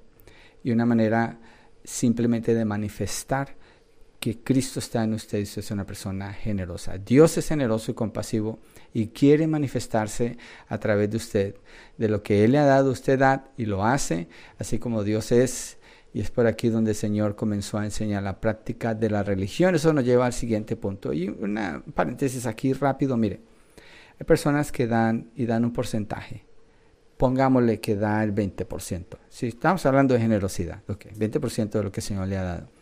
y 0.65 0.73
una 0.73 0.87
manera 0.87 1.39
simplemente 1.85 2.55
de 2.55 2.65
manifestar 2.65 3.57
que 4.21 4.39
Cristo 4.39 4.81
está 4.81 5.05
en 5.05 5.15
usted 5.15 5.39
y 5.39 5.43
es 5.43 5.71
una 5.71 5.87
persona 5.87 6.33
generosa. 6.33 6.99
Dios 6.99 7.39
es 7.39 7.49
generoso 7.49 7.93
y 7.93 7.95
compasivo 7.95 8.59
y 8.93 9.09
quiere 9.09 9.47
manifestarse 9.47 10.37
a 10.69 10.79
través 10.79 11.11
de 11.11 11.17
usted. 11.17 11.55
De 11.97 12.09
lo 12.09 12.23
que 12.23 12.45
Él 12.45 12.53
le 12.53 12.59
ha 12.59 12.65
dado, 12.65 12.91
usted 12.91 13.19
da 13.19 13.51
y 13.57 13.67
lo 13.67 13.85
hace, 13.85 14.29
así 14.59 14.79
como 14.79 15.05
Dios 15.05 15.31
es. 15.31 15.79
Y 16.13 16.21
es 16.21 16.31
por 16.31 16.47
aquí 16.47 16.69
donde 16.69 16.93
el 16.93 16.97
Señor 16.97 17.37
comenzó 17.37 17.79
a 17.79 17.85
enseñar 17.85 18.23
la 18.23 18.41
práctica 18.41 18.95
de 18.95 19.11
la 19.11 19.23
religión. 19.23 19.75
Eso 19.75 19.93
nos 19.93 20.05
lleva 20.05 20.27
al 20.27 20.33
siguiente 20.33 20.75
punto. 20.75 21.13
Y 21.13 21.29
una 21.29 21.83
paréntesis 21.95 22.47
aquí 22.47 22.73
rápido, 22.73 23.17
mire. 23.17 23.41
Hay 24.19 24.27
personas 24.27 24.73
que 24.73 24.89
dan 24.89 25.31
y 25.37 25.47
dan 25.47 25.65
un 25.65 25.73
porcentaje. 25.73 26.45
Pongámosle 27.19 27.81
que 27.81 27.95
da 27.95 28.25
el 28.25 28.35
20%. 28.35 29.05
Si 29.29 29.49
estamos 29.49 29.85
hablando 29.87 30.15
de 30.15 30.21
generosidad, 30.21 30.83
ok, 30.89 31.07
20% 31.17 31.71
de 31.71 31.83
lo 31.85 31.93
que 31.93 32.01
el 32.01 32.05
Señor 32.05 32.27
le 32.27 32.37
ha 32.37 32.43
dado. 32.43 32.78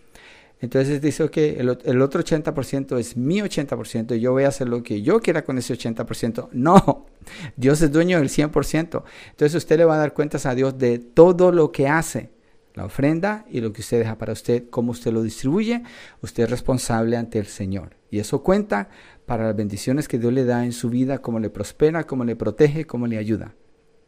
Entonces 0.61 1.03
dice 1.03 1.29
que 1.31 1.61
el, 1.61 1.79
el, 1.85 2.01
otro 2.01 2.23
80% 2.23 2.99
es 2.99 3.17
mi 3.17 3.41
80% 3.41 4.17
y 4.17 4.21
yo 4.21 4.33
voy 4.33 4.45
a 4.45 4.49
hacer 4.49 4.69
lo 4.69 4.83
que 4.83 5.03
yo 5.03 5.21
quiera 5.21 5.45
con 5.45 5.59
ese 5.59 5.75
80%. 5.75 6.49
No, 6.53 7.07
Dios 7.57 7.83
es 7.83 7.93
dueño 7.93 8.19
del 8.19 8.31
100%. 8.31 9.03
Entonces 9.31 9.55
usted 9.55 9.77
le 9.77 9.85
va 9.85 9.97
a 9.97 9.99
dar 9.99 10.15
cuentas 10.15 10.47
a 10.47 10.55
Dios 10.55 10.79
de 10.79 10.99
todo 10.99 11.53
lo 11.53 11.73
que 11.73 11.89
hace, 11.89 12.31
la 12.75 12.87
ofrenda 12.87 13.45
y 13.51 13.61
lo 13.61 13.73
que 13.73 13.83
usted 13.83 13.99
deja 13.99 14.17
para 14.17 14.33
usted, 14.33 14.65
cómo 14.71 14.93
usted 14.93 15.13
lo 15.13 15.23
distribuye. 15.23 15.83
Usted 16.23 16.45
es 16.45 16.51
responsable 16.51 17.19
ante 17.19 17.39
el 17.39 17.47
Señor. 17.47 17.97
Y 18.11 18.19
eso 18.19 18.43
cuenta 18.43 18.89
para 19.27 19.45
las 19.45 19.57
bendiciones 19.57 20.09
que 20.09 20.19
Dios 20.19 20.33
le 20.33 20.45
da 20.45 20.65
en 20.65 20.73
su 20.73 20.89
vida, 20.89 21.19
cómo 21.19 21.39
le 21.39 21.51
prospera, 21.51 22.05
cómo 22.05 22.25
le 22.25 22.35
protege, 22.35 22.87
cómo 22.87 23.07
le 23.07 23.19
ayuda. 23.19 23.55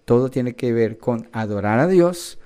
Todo 0.07 0.31
tiene 0.31 0.55
que 0.55 0.73
ver 0.73 0.97
con 0.97 1.29
adorar 1.33 1.79
a 1.79 1.89
Dios, 1.89 2.39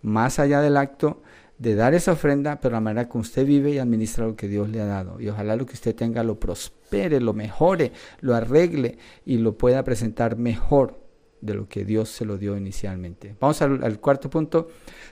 más 0.00 0.38
allá 0.38 0.62
del 0.62 0.78
acto 0.78 1.22
de 1.62 1.76
dar 1.76 1.94
esa 1.94 2.10
ofrenda, 2.10 2.60
pero 2.60 2.74
la 2.74 2.80
manera 2.80 3.08
que 3.08 3.18
usted 3.18 3.46
vive 3.46 3.70
y 3.70 3.78
administra 3.78 4.26
lo 4.26 4.34
que 4.34 4.48
Dios 4.48 4.68
le 4.68 4.80
ha 4.80 4.84
dado. 4.84 5.20
Y 5.20 5.28
ojalá 5.28 5.54
lo 5.54 5.64
que 5.64 5.74
usted 5.74 5.94
tenga 5.94 6.24
lo 6.24 6.40
prospere, 6.40 7.20
lo 7.20 7.34
mejore, 7.34 7.92
lo 8.20 8.34
arregle 8.34 8.98
y 9.24 9.38
lo 9.38 9.56
pueda 9.56 9.84
presentar 9.84 10.36
mejor 10.36 10.98
de 11.40 11.54
lo 11.54 11.68
que 11.68 11.84
Dios 11.84 12.08
se 12.08 12.24
lo 12.24 12.36
dio 12.36 12.56
inicialmente. 12.56 13.36
Vamos 13.38 13.62
al, 13.62 14.00
cuarto 14.00 14.28
punto. 14.28 14.70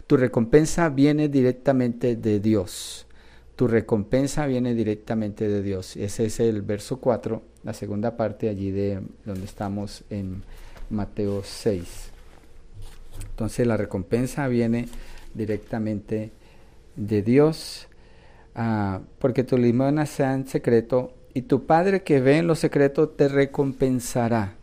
Tu 0.08 0.16
recompensa 0.16 0.88
viene 0.88 1.28
directamente 1.28 2.16
de 2.16 2.40
Dios. 2.40 3.06
Tu 3.54 3.68
recompensa 3.68 4.46
viene 4.46 4.74
directamente 4.74 5.46
de 5.46 5.62
Dios. 5.62 5.96
Ese 5.96 6.24
es 6.24 6.40
el 6.40 6.62
verso 6.62 6.98
4, 6.98 7.42
la 7.62 7.74
segunda 7.74 8.16
parte 8.16 8.48
allí 8.48 8.72
de 8.72 9.00
donde 9.24 9.44
estamos 9.44 10.02
en 10.10 10.42
Mateo 10.88 11.42
6. 11.44 12.10
Entonces 13.30 13.64
la 13.68 13.76
recompensa 13.76 14.48
viene 14.48 14.88
directamente 15.32 16.32
de 17.00 17.22
Dios, 17.22 17.88
ah, 18.54 19.00
porque 19.18 19.42
tu 19.42 19.56
limona 19.56 20.06
sea 20.06 20.34
en 20.34 20.46
secreto 20.46 21.14
y 21.34 21.42
tu 21.42 21.66
Padre 21.66 22.02
que 22.02 22.20
ve 22.20 22.38
en 22.38 22.46
lo 22.46 22.54
secreto 22.54 23.08
te 23.08 23.28
recompensará. 23.28 24.56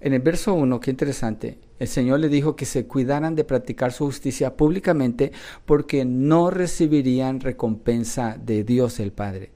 En 0.00 0.12
el 0.12 0.20
verso 0.20 0.54
1, 0.54 0.80
qué 0.80 0.90
interesante, 0.90 1.58
el 1.78 1.88
Señor 1.88 2.20
le 2.20 2.28
dijo 2.28 2.56
que 2.56 2.64
se 2.64 2.86
cuidaran 2.86 3.34
de 3.34 3.44
practicar 3.44 3.92
su 3.92 4.06
justicia 4.06 4.56
públicamente 4.56 5.32
porque 5.64 6.04
no 6.04 6.50
recibirían 6.50 7.40
recompensa 7.40 8.38
de 8.42 8.64
Dios 8.64 8.98
el 9.00 9.12
Padre. 9.12 9.50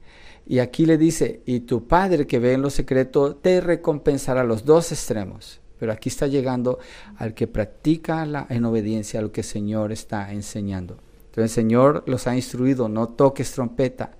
Y 0.46 0.58
aquí 0.58 0.84
le 0.84 0.98
dice, 0.98 1.40
y 1.46 1.60
tu 1.60 1.86
Padre 1.86 2.26
que 2.26 2.38
ve 2.38 2.54
en 2.54 2.62
lo 2.62 2.70
secreto 2.70 3.36
te 3.36 3.60
recompensará 3.60 4.44
los 4.44 4.64
dos 4.64 4.92
extremos. 4.92 5.60
Pero 5.78 5.92
aquí 5.92 6.10
está 6.10 6.26
llegando 6.26 6.78
al 7.16 7.32
que 7.32 7.46
practica 7.46 8.26
la, 8.26 8.46
en 8.50 8.64
obediencia 8.66 9.20
a 9.20 9.22
lo 9.22 9.32
que 9.32 9.40
el 9.40 9.46
Señor 9.46 9.92
está 9.92 10.30
enseñando. 10.32 10.98
El 11.42 11.48
Señor 11.48 12.04
los 12.06 12.26
ha 12.26 12.34
instruido, 12.34 12.88
no 12.88 13.08
toques 13.08 13.52
trompeta, 13.52 14.12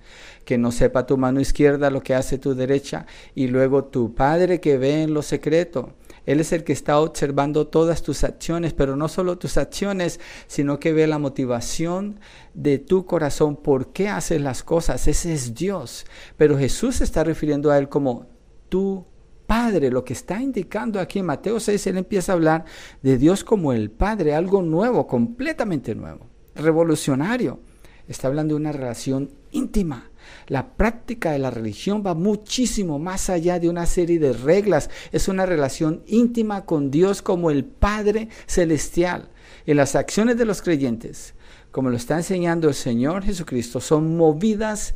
que 0.45 0.57
no 0.57 0.71
sepa 0.71 1.05
tu 1.05 1.17
mano 1.17 1.39
izquierda 1.39 1.89
lo 1.89 2.01
que 2.01 2.15
hace 2.15 2.37
tu 2.37 2.55
derecha, 2.55 3.05
y 3.35 3.47
luego 3.47 3.85
tu 3.85 4.13
Padre 4.13 4.59
que 4.59 4.77
ve 4.77 5.03
en 5.03 5.13
lo 5.13 5.21
secreto. 5.21 5.93
Él 6.25 6.39
es 6.39 6.51
el 6.51 6.63
que 6.63 6.73
está 6.73 6.99
observando 6.99 7.67
todas 7.67 8.03
tus 8.03 8.23
acciones, 8.23 8.73
pero 8.73 8.95
no 8.95 9.07
solo 9.07 9.37
tus 9.37 9.57
acciones, 9.57 10.19
sino 10.47 10.79
que 10.79 10.93
ve 10.93 11.07
la 11.07 11.17
motivación 11.17 12.19
de 12.53 12.77
tu 12.77 13.05
corazón, 13.05 13.55
por 13.55 13.91
qué 13.91 14.07
haces 14.09 14.41
las 14.41 14.63
cosas. 14.63 15.07
Ese 15.07 15.33
es 15.33 15.55
Dios. 15.55 16.05
Pero 16.37 16.57
Jesús 16.57 16.97
se 16.97 17.03
está 17.03 17.23
refiriendo 17.23 17.71
a 17.71 17.77
Él 17.77 17.89
como 17.89 18.27
tu 18.69 19.05
Padre. 19.51 19.91
Lo 19.91 20.05
que 20.05 20.13
está 20.13 20.41
indicando 20.41 20.97
aquí 20.97 21.19
en 21.19 21.25
Mateo 21.25 21.59
6, 21.59 21.87
él 21.87 21.97
empieza 21.97 22.31
a 22.31 22.35
hablar 22.35 22.63
de 23.01 23.17
Dios 23.17 23.43
como 23.43 23.73
el 23.73 23.91
Padre, 23.91 24.33
algo 24.33 24.61
nuevo, 24.61 25.07
completamente 25.07 25.93
nuevo, 25.93 26.27
revolucionario. 26.55 27.59
Está 28.07 28.27
hablando 28.27 28.55
de 28.55 28.61
una 28.61 28.71
relación 28.71 29.29
íntima. 29.51 30.09
La 30.47 30.73
práctica 30.73 31.31
de 31.31 31.39
la 31.39 31.51
religión 31.51 32.03
va 32.05 32.13
muchísimo 32.13 32.99
más 32.99 33.29
allá 33.29 33.59
de 33.59 33.69
una 33.69 33.85
serie 33.85 34.19
de 34.19 34.33
reglas. 34.33 34.89
Es 35.11 35.27
una 35.27 35.45
relación 35.45 36.03
íntima 36.07 36.65
con 36.65 36.91
Dios 36.91 37.21
como 37.21 37.51
el 37.51 37.63
Padre 37.63 38.27
Celestial. 38.47 39.29
Y 39.65 39.73
las 39.73 39.95
acciones 39.95 40.37
de 40.37 40.45
los 40.45 40.61
creyentes, 40.61 41.35
como 41.71 41.89
lo 41.89 41.97
está 41.97 42.17
enseñando 42.17 42.67
el 42.67 42.73
Señor 42.73 43.23
Jesucristo, 43.23 43.79
son 43.79 44.17
movidas 44.17 44.95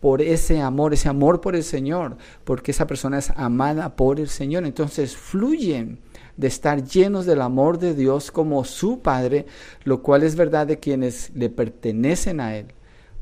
por 0.00 0.20
ese 0.20 0.60
amor, 0.60 0.94
ese 0.94 1.08
amor 1.08 1.40
por 1.40 1.54
el 1.54 1.62
Señor, 1.62 2.16
porque 2.44 2.72
esa 2.72 2.88
persona 2.88 3.18
es 3.18 3.30
amada 3.36 3.94
por 3.94 4.18
el 4.18 4.28
Señor. 4.28 4.64
Entonces 4.66 5.16
fluyen 5.16 6.00
de 6.36 6.46
estar 6.46 6.84
llenos 6.84 7.26
del 7.26 7.42
amor 7.42 7.78
de 7.78 7.94
Dios 7.94 8.30
como 8.30 8.64
su 8.64 9.00
Padre, 9.00 9.46
lo 9.84 10.02
cual 10.02 10.22
es 10.22 10.36
verdad 10.36 10.66
de 10.66 10.78
quienes 10.78 11.30
le 11.34 11.50
pertenecen 11.50 12.40
a 12.40 12.56
Él. 12.56 12.66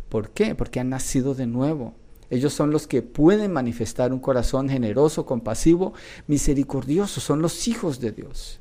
¿Por 0.09 0.31
qué? 0.31 0.55
Porque 0.55 0.81
han 0.81 0.91
nacido 0.91 1.35
de 1.35 1.47
nuevo. 1.47 1.95
Ellos 2.31 2.53
son 2.53 2.71
los 2.71 2.87
que 2.87 3.03
pueden 3.03 3.53
manifestar 3.53 4.13
un 4.13 4.21
corazón 4.21 4.69
generoso, 4.69 5.27
compasivo, 5.27 5.95
misericordioso. 6.29 7.21
Son 7.21 7.43
los 7.43 7.67
hijos 7.67 8.01
de 8.01 8.13
Dios. 8.13 8.61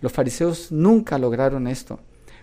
Los 0.00 0.12
fariseos 0.12 0.72
nunca 0.72 1.18
lograron 1.18 1.66
esto, 1.66 2.00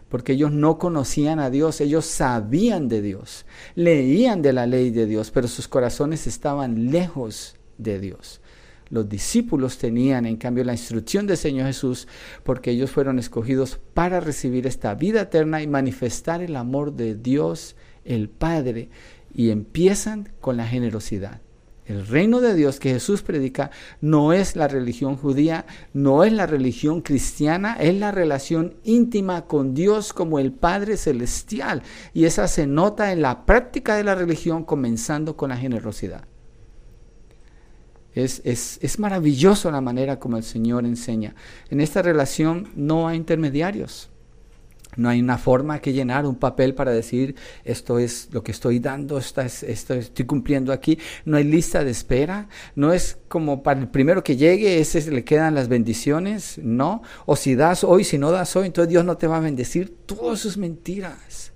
porque 0.09 0.33
ellos 0.33 0.51
no 0.51 0.77
conocían 0.77 1.39
a 1.39 1.49
Dios, 1.49 1.81
ellos 1.81 2.05
sabían 2.05 2.87
de 2.87 3.01
Dios, 3.01 3.45
leían 3.75 4.41
de 4.41 4.53
la 4.53 4.65
ley 4.65 4.89
de 4.89 5.05
Dios, 5.05 5.29
pero 5.29 5.47
sus 5.47 5.67
corazones 5.67 6.25
estaban 6.25 6.91
lejos 6.91 7.55
de 7.77 7.99
Dios. 7.99 8.41
Los 8.93 9.09
discípulos 9.09 9.79
tenían, 9.79 10.27
en 10.27 10.35
cambio, 10.35 10.63
la 10.63 10.73
instrucción 10.73 11.25
del 11.25 11.37
Señor 11.37 11.65
Jesús, 11.65 12.07
porque 12.43 12.69
ellos 12.69 12.91
fueron 12.91 13.17
escogidos 13.17 13.79
para 13.95 14.19
recibir 14.19 14.67
esta 14.67 14.93
vida 14.93 15.21
eterna 15.21 15.63
y 15.63 15.67
manifestar 15.67 16.43
el 16.43 16.55
amor 16.55 16.93
de 16.93 17.15
Dios 17.15 17.75
el 18.05 18.29
Padre, 18.29 18.91
y 19.33 19.49
empiezan 19.49 20.29
con 20.39 20.57
la 20.57 20.67
generosidad. 20.67 21.41
El 21.87 22.05
reino 22.05 22.39
de 22.39 22.53
Dios 22.53 22.79
que 22.79 22.91
Jesús 22.91 23.23
predica 23.23 23.71
no 23.99 24.31
es 24.31 24.55
la 24.55 24.67
religión 24.67 25.17
judía, 25.17 25.65
no 25.93 26.23
es 26.23 26.31
la 26.31 26.45
religión 26.45 27.01
cristiana, 27.01 27.73
es 27.79 27.95
la 27.95 28.11
relación 28.11 28.75
íntima 28.83 29.47
con 29.47 29.73
Dios 29.73 30.13
como 30.13 30.37
el 30.37 30.51
Padre 30.51 30.97
Celestial. 30.97 31.81
Y 32.13 32.25
esa 32.25 32.47
se 32.47 32.67
nota 32.67 33.11
en 33.11 33.23
la 33.23 33.47
práctica 33.47 33.95
de 33.95 34.03
la 34.03 34.13
religión 34.13 34.63
comenzando 34.63 35.35
con 35.35 35.49
la 35.49 35.57
generosidad. 35.57 36.25
Es, 38.15 38.41
es, 38.45 38.79
es 38.81 38.99
maravilloso 38.99 39.71
la 39.71 39.81
manera 39.81 40.19
como 40.19 40.37
el 40.37 40.43
Señor 40.43 40.85
enseña. 40.85 41.35
En 41.69 41.81
esta 41.81 42.01
relación 42.01 42.69
no 42.75 43.07
hay 43.07 43.17
intermediarios. 43.17 44.09
No 44.95 45.09
hay 45.09 45.19
una 45.21 45.37
forma 45.37 45.79
que 45.79 45.93
llenar 45.93 46.25
un 46.25 46.35
papel 46.35 46.75
para 46.75 46.91
decir 46.91 47.35
esto 47.63 47.99
es 47.99 48.29
lo 48.31 48.43
que 48.43 48.51
estoy 48.51 48.79
dando, 48.79 49.17
esto, 49.17 49.41
esto 49.41 49.93
estoy 49.93 50.25
cumpliendo 50.25 50.71
aquí. 50.71 50.99
No 51.25 51.37
hay 51.37 51.43
lista 51.43 51.83
de 51.83 51.91
espera. 51.91 52.47
No 52.75 52.93
es 52.93 53.17
como 53.27 53.63
para 53.63 53.79
el 53.79 53.87
primero 53.87 54.23
que 54.23 54.37
llegue, 54.37 54.79
ese 54.79 55.09
le 55.11 55.23
quedan 55.23 55.55
las 55.55 55.67
bendiciones. 55.67 56.59
No. 56.61 57.01
O 57.25 57.35
si 57.35 57.55
das 57.55 57.83
hoy, 57.83 58.03
si 58.03 58.17
no 58.17 58.31
das 58.31 58.55
hoy, 58.55 58.67
entonces 58.67 58.89
Dios 58.89 59.05
no 59.05 59.17
te 59.17 59.27
va 59.27 59.37
a 59.37 59.41
bendecir. 59.41 59.95
Todo 60.05 60.33
eso 60.33 60.47
es 60.47 60.57
mentiras. 60.57 61.52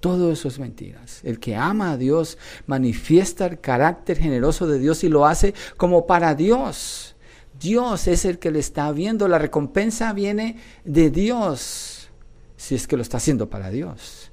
Todo 0.00 0.30
eso 0.30 0.48
es 0.48 0.58
mentiras. 0.58 1.20
El 1.24 1.40
que 1.40 1.56
ama 1.56 1.92
a 1.92 1.96
Dios 1.96 2.38
manifiesta 2.66 3.46
el 3.46 3.60
carácter 3.60 4.18
generoso 4.18 4.66
de 4.66 4.78
Dios 4.78 5.02
y 5.02 5.08
lo 5.08 5.26
hace 5.26 5.54
como 5.76 6.06
para 6.06 6.34
Dios. 6.34 7.16
Dios 7.58 8.06
es 8.06 8.24
el 8.24 8.38
que 8.38 8.52
le 8.52 8.60
está 8.60 8.92
viendo. 8.92 9.26
La 9.26 9.38
recompensa 9.38 10.12
viene 10.12 10.58
de 10.84 11.10
Dios 11.10 12.10
si 12.56 12.74
es 12.76 12.86
que 12.86 12.96
lo 12.96 13.02
está 13.02 13.16
haciendo 13.16 13.50
para 13.50 13.70
Dios. 13.70 14.30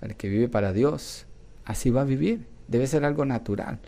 El 0.00 0.16
que 0.16 0.28
vive 0.28 0.48
para 0.48 0.72
Dios, 0.72 1.26
así 1.64 1.90
va 1.90 2.02
a 2.02 2.04
vivir. 2.04 2.46
Debe 2.66 2.86
ser 2.86 3.04
algo 3.04 3.24
natural. 3.24 3.78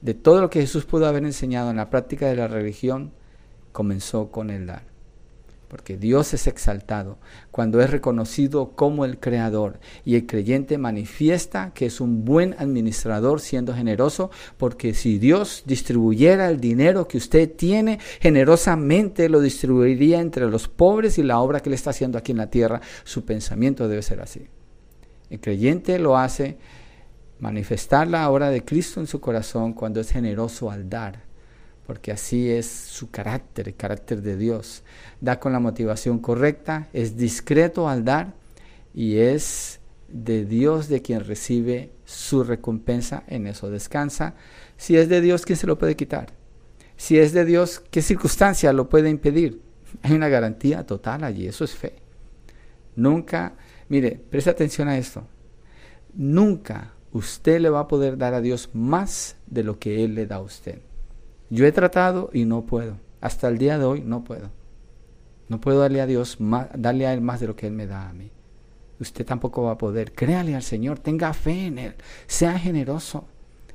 De 0.00 0.14
todo 0.14 0.40
lo 0.40 0.50
que 0.50 0.60
Jesús 0.60 0.84
pudo 0.84 1.06
haber 1.06 1.24
enseñado 1.24 1.70
en 1.70 1.76
la 1.76 1.90
práctica 1.90 2.26
de 2.26 2.36
la 2.36 2.48
religión, 2.48 3.12
comenzó 3.72 4.32
con 4.32 4.50
el 4.50 4.66
dar 4.66 4.91
porque 5.72 5.96
Dios 5.96 6.34
es 6.34 6.48
exaltado 6.48 7.16
cuando 7.50 7.80
es 7.80 7.88
reconocido 7.88 8.72
como 8.76 9.06
el 9.06 9.18
creador 9.18 9.80
y 10.04 10.16
el 10.16 10.26
creyente 10.26 10.76
manifiesta 10.76 11.72
que 11.72 11.86
es 11.86 11.98
un 11.98 12.26
buen 12.26 12.54
administrador 12.58 13.40
siendo 13.40 13.72
generoso, 13.72 14.30
porque 14.58 14.92
si 14.92 15.18
Dios 15.18 15.62
distribuyera 15.64 16.50
el 16.50 16.60
dinero 16.60 17.08
que 17.08 17.16
usted 17.16 17.50
tiene, 17.50 17.98
generosamente 18.20 19.30
lo 19.30 19.40
distribuiría 19.40 20.20
entre 20.20 20.50
los 20.50 20.68
pobres 20.68 21.16
y 21.16 21.22
la 21.22 21.40
obra 21.40 21.60
que 21.60 21.70
le 21.70 21.76
está 21.76 21.88
haciendo 21.88 22.18
aquí 22.18 22.32
en 22.32 22.38
la 22.38 22.50
tierra, 22.50 22.82
su 23.04 23.24
pensamiento 23.24 23.88
debe 23.88 24.02
ser 24.02 24.20
así. 24.20 24.48
El 25.30 25.40
creyente 25.40 25.98
lo 25.98 26.18
hace 26.18 26.58
manifestar 27.38 28.08
la 28.08 28.28
obra 28.28 28.50
de 28.50 28.62
Cristo 28.62 29.00
en 29.00 29.06
su 29.06 29.22
corazón 29.22 29.72
cuando 29.72 30.00
es 30.00 30.10
generoso 30.10 30.70
al 30.70 30.90
dar 30.90 31.31
porque 31.92 32.10
así 32.10 32.50
es 32.50 32.64
su 32.64 33.10
carácter, 33.10 33.68
el 33.68 33.76
carácter 33.76 34.22
de 34.22 34.38
Dios. 34.38 34.82
Da 35.20 35.38
con 35.38 35.52
la 35.52 35.60
motivación 35.60 36.20
correcta, 36.20 36.88
es 36.94 37.18
discreto 37.18 37.86
al 37.86 38.02
dar 38.02 38.32
y 38.94 39.18
es 39.18 39.78
de 40.08 40.46
Dios 40.46 40.88
de 40.88 41.02
quien 41.02 41.22
recibe 41.22 41.92
su 42.06 42.44
recompensa, 42.44 43.24
en 43.26 43.46
eso 43.46 43.68
descansa. 43.68 44.36
Si 44.78 44.96
es 44.96 45.10
de 45.10 45.20
Dios, 45.20 45.44
¿quién 45.44 45.58
se 45.58 45.66
lo 45.66 45.76
puede 45.76 45.94
quitar? 45.94 46.32
Si 46.96 47.18
es 47.18 47.34
de 47.34 47.44
Dios, 47.44 47.82
¿qué 47.90 48.00
circunstancia 48.00 48.72
lo 48.72 48.88
puede 48.88 49.10
impedir? 49.10 49.60
Hay 50.02 50.12
una 50.12 50.30
garantía 50.30 50.86
total 50.86 51.24
allí, 51.24 51.46
eso 51.46 51.62
es 51.62 51.74
fe. 51.74 51.96
Nunca, 52.96 53.52
mire, 53.90 54.18
preste 54.30 54.48
atención 54.48 54.88
a 54.88 54.96
esto, 54.96 55.26
nunca 56.14 56.94
usted 57.12 57.60
le 57.60 57.68
va 57.68 57.80
a 57.80 57.88
poder 57.88 58.16
dar 58.16 58.32
a 58.32 58.40
Dios 58.40 58.70
más 58.72 59.36
de 59.46 59.62
lo 59.62 59.78
que 59.78 60.02
Él 60.02 60.14
le 60.14 60.24
da 60.24 60.36
a 60.36 60.40
usted. 60.40 60.80
Yo 61.52 61.66
he 61.66 61.72
tratado 61.72 62.30
y 62.32 62.46
no 62.46 62.64
puedo. 62.64 62.96
Hasta 63.20 63.46
el 63.46 63.58
día 63.58 63.78
de 63.78 63.84
hoy 63.84 64.00
no 64.00 64.24
puedo. 64.24 64.48
No 65.50 65.60
puedo 65.60 65.80
darle 65.80 66.00
a 66.00 66.06
Dios 66.06 66.40
más, 66.40 66.68
darle 66.74 67.06
a 67.06 67.12
Él 67.12 67.20
más 67.20 67.40
de 67.40 67.46
lo 67.46 67.54
que 67.54 67.66
Él 67.66 67.74
me 67.74 67.86
da 67.86 68.08
a 68.08 68.14
mí. 68.14 68.30
Usted 68.98 69.26
tampoco 69.26 69.64
va 69.64 69.72
a 69.72 69.76
poder. 69.76 70.12
Créale 70.12 70.56
al 70.56 70.62
Señor, 70.62 70.98
tenga 70.98 71.34
fe 71.34 71.66
en 71.66 71.78
Él, 71.78 71.94
sea 72.26 72.58
generoso. 72.58 73.26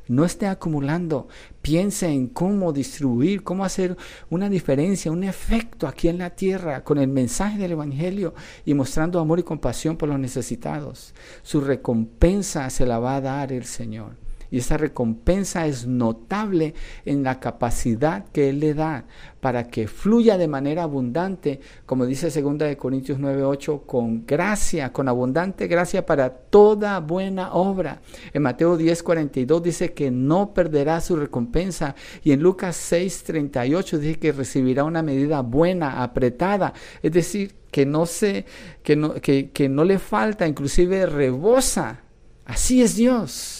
No 0.07 0.25
esté 0.25 0.47
acumulando. 0.47 1.27
Piense 1.61 2.07
en 2.07 2.29
cómo 2.29 2.73
distribuir, 2.73 3.43
cómo 3.43 3.63
hacer 3.63 3.95
una 4.31 4.49
diferencia, 4.49 5.11
un 5.11 5.23
efecto 5.23 5.85
aquí 5.85 6.07
en 6.07 6.17
la 6.17 6.31
tierra 6.31 6.83
con 6.83 6.97
el 6.97 7.09
mensaje 7.09 7.59
del 7.59 7.73
Evangelio 7.73 8.33
y 8.65 8.73
mostrando 8.73 9.19
amor 9.19 9.37
y 9.37 9.43
compasión 9.43 9.97
por 9.97 10.09
los 10.09 10.17
necesitados. 10.17 11.13
Su 11.43 11.61
recompensa 11.61 12.71
se 12.71 12.87
la 12.87 12.97
va 12.97 13.17
a 13.17 13.21
dar 13.21 13.51
el 13.53 13.65
Señor. 13.65 14.26
Y 14.49 14.59
esa 14.59 14.77
recompensa 14.77 15.67
es 15.67 15.87
notable 15.87 16.73
en 17.05 17.23
la 17.23 17.39
capacidad 17.39 18.25
que 18.31 18.49
Él 18.49 18.59
le 18.59 18.73
da 18.73 19.05
para 19.39 19.67
que 19.67 19.87
fluya 19.87 20.37
de 20.37 20.47
manera 20.47 20.83
abundante, 20.83 21.59
como 21.85 22.05
dice 22.05 22.29
2 22.29 22.75
Corintios 22.75 23.19
9:8, 23.19 23.85
con 23.85 24.25
gracia, 24.25 24.91
con 24.91 25.07
abundante 25.07 25.67
gracia 25.67 26.05
para 26.05 26.29
toda 26.29 26.99
buena 26.99 27.53
obra. 27.53 28.01
En 28.33 28.41
Mateo 28.41 28.77
10:42 28.77 29.61
dice 29.61 29.93
que 29.93 30.11
no 30.11 30.53
perderá 30.53 30.99
su 31.01 31.15
recompensa 31.15 31.95
y 32.23 32.31
en 32.31 32.41
Lucas 32.41 32.75
6:38 32.91 33.97
dice 33.99 34.19
que 34.19 34.31
recibirá 34.31 34.83
una 34.83 35.01
medida 35.01 35.41
buena, 35.41 36.03
apretada, 36.03 36.73
es 37.01 37.11
decir, 37.11 37.55
que 37.71 37.85
no 37.85 38.05
se 38.05 38.45
que 38.83 38.95
no, 38.95 39.13
que, 39.15 39.51
que 39.51 39.69
no 39.69 39.83
le 39.83 39.99
falta, 39.99 40.47
inclusive 40.47 41.05
rebosa. 41.05 42.01
Así 42.45 42.81
es 42.81 42.95
Dios. 42.95 43.56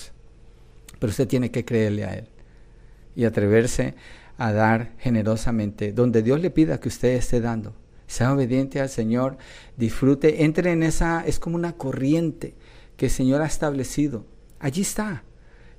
Pero 1.00 1.12
usted 1.12 1.28
tiene 1.28 1.52
que 1.52 1.66
creerle 1.66 2.06
a 2.06 2.14
Él 2.14 2.28
y 3.16 3.26
atreverse 3.26 3.96
a 4.38 4.52
dar 4.52 4.92
generosamente, 5.00 5.92
donde 5.92 6.22
Dios 6.22 6.40
le 6.40 6.52
pida 6.52 6.80
que 6.80 6.90
usted 6.90 7.10
esté 7.16 7.42
dando. 7.42 7.74
Sea 8.06 8.34
obediente 8.34 8.80
al 8.80 8.90
Señor, 8.90 9.38
disfrute, 9.76 10.44
entre 10.44 10.72
en 10.72 10.84
esa, 10.84 11.26
es 11.26 11.40
como 11.40 11.56
una 11.56 11.74
corriente 11.74 12.56
que 12.96 13.08
el 13.08 13.12
Señor 13.12 13.42
ha 13.42 13.48
establecido. 13.48 14.26
Allí 14.60 14.82
está. 14.82 15.24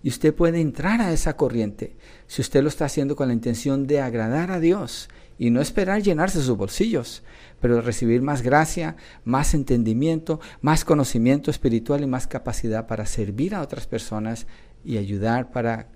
Y 0.03 0.11
usted 0.11 0.35
puede 0.35 0.61
entrar 0.61 1.01
a 1.01 1.13
esa 1.13 1.37
corriente 1.37 1.97
si 2.27 2.41
usted 2.41 2.63
lo 2.63 2.69
está 2.69 2.85
haciendo 2.85 3.17
con 3.17 3.29
la 3.29 3.35
intención 3.35 3.87
de 3.87 4.01
agradar 4.01 4.51
a 4.53 4.61
Dios 4.61 5.09
y 5.39 5.51
no 5.51 5.61
esperar 5.61 6.03
llenarse 6.03 6.41
sus 6.41 6.57
bolsillos, 6.57 7.23
pero 7.61 7.81
recibir 7.81 8.23
más 8.23 8.43
gracia, 8.43 8.97
más 9.25 9.55
entendimiento, 9.55 10.41
más 10.61 10.85
conocimiento 10.85 11.51
espiritual 11.51 12.03
y 12.03 12.07
más 12.07 12.27
capacidad 12.27 12.87
para 12.87 13.07
servir 13.07 13.55
a 13.55 13.63
otras 13.63 13.87
personas 13.87 14.47
y 14.85 14.99
ayudar 14.99 15.51
para 15.51 15.89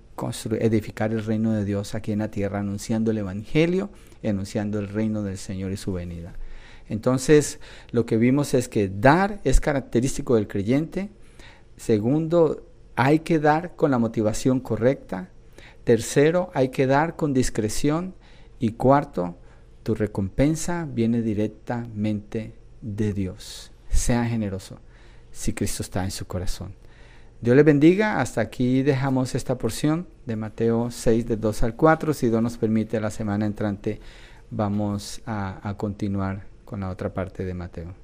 edificar 0.59 1.11
el 1.11 1.25
reino 1.25 1.51
de 1.53 1.65
Dios 1.65 1.95
aquí 1.95 2.11
en 2.11 2.19
la 2.19 2.29
tierra, 2.29 2.59
anunciando 2.59 3.11
el 3.11 3.17
Evangelio 3.17 3.89
y 4.21 4.27
anunciando 4.27 4.79
el 4.79 4.87
reino 4.87 5.23
del 5.23 5.37
Señor 5.37 5.71
y 5.71 5.77
su 5.77 5.93
venida. 5.93 6.33
Entonces, 6.89 7.59
lo 7.91 8.05
que 8.05 8.17
vimos 8.17 8.53
es 8.53 8.67
que 8.69 8.89
dar 8.89 9.39
es 9.43 9.59
característico 9.59 10.35
del 10.35 10.47
creyente. 10.47 11.09
Segundo, 11.77 12.67
hay 12.95 13.19
que 13.19 13.39
dar 13.39 13.75
con 13.75 13.91
la 13.91 13.99
motivación 13.99 14.59
correcta. 14.59 15.29
Tercero, 15.83 16.51
hay 16.53 16.69
que 16.69 16.85
dar 16.87 17.15
con 17.15 17.33
discreción. 17.33 18.15
Y 18.59 18.73
cuarto, 18.73 19.37
tu 19.83 19.95
recompensa 19.95 20.87
viene 20.89 21.21
directamente 21.21 22.53
de 22.81 23.13
Dios. 23.13 23.71
Sea 23.89 24.25
generoso 24.25 24.79
si 25.31 25.53
Cristo 25.53 25.83
está 25.83 26.03
en 26.03 26.11
su 26.11 26.25
corazón. 26.25 26.73
Dios 27.43 27.57
le 27.57 27.63
bendiga. 27.63 28.21
Hasta 28.21 28.39
aquí 28.39 28.83
dejamos 28.83 29.35
esta 29.35 29.57
porción 29.57 30.07
de 30.25 30.37
Mateo 30.37 30.89
6, 30.89 31.27
de 31.27 31.35
2 31.35 31.63
al 31.63 31.75
4. 31.75 32.13
Si 32.13 32.29
Dios 32.29 32.41
nos 32.41 32.57
permite, 32.57 33.01
la 33.01 33.11
semana 33.11 33.45
entrante 33.45 33.99
vamos 34.49 35.21
a, 35.25 35.59
a 35.67 35.75
continuar 35.75 36.45
con 36.63 36.79
la 36.79 36.89
otra 36.89 37.13
parte 37.13 37.43
de 37.43 37.53
Mateo. 37.53 38.02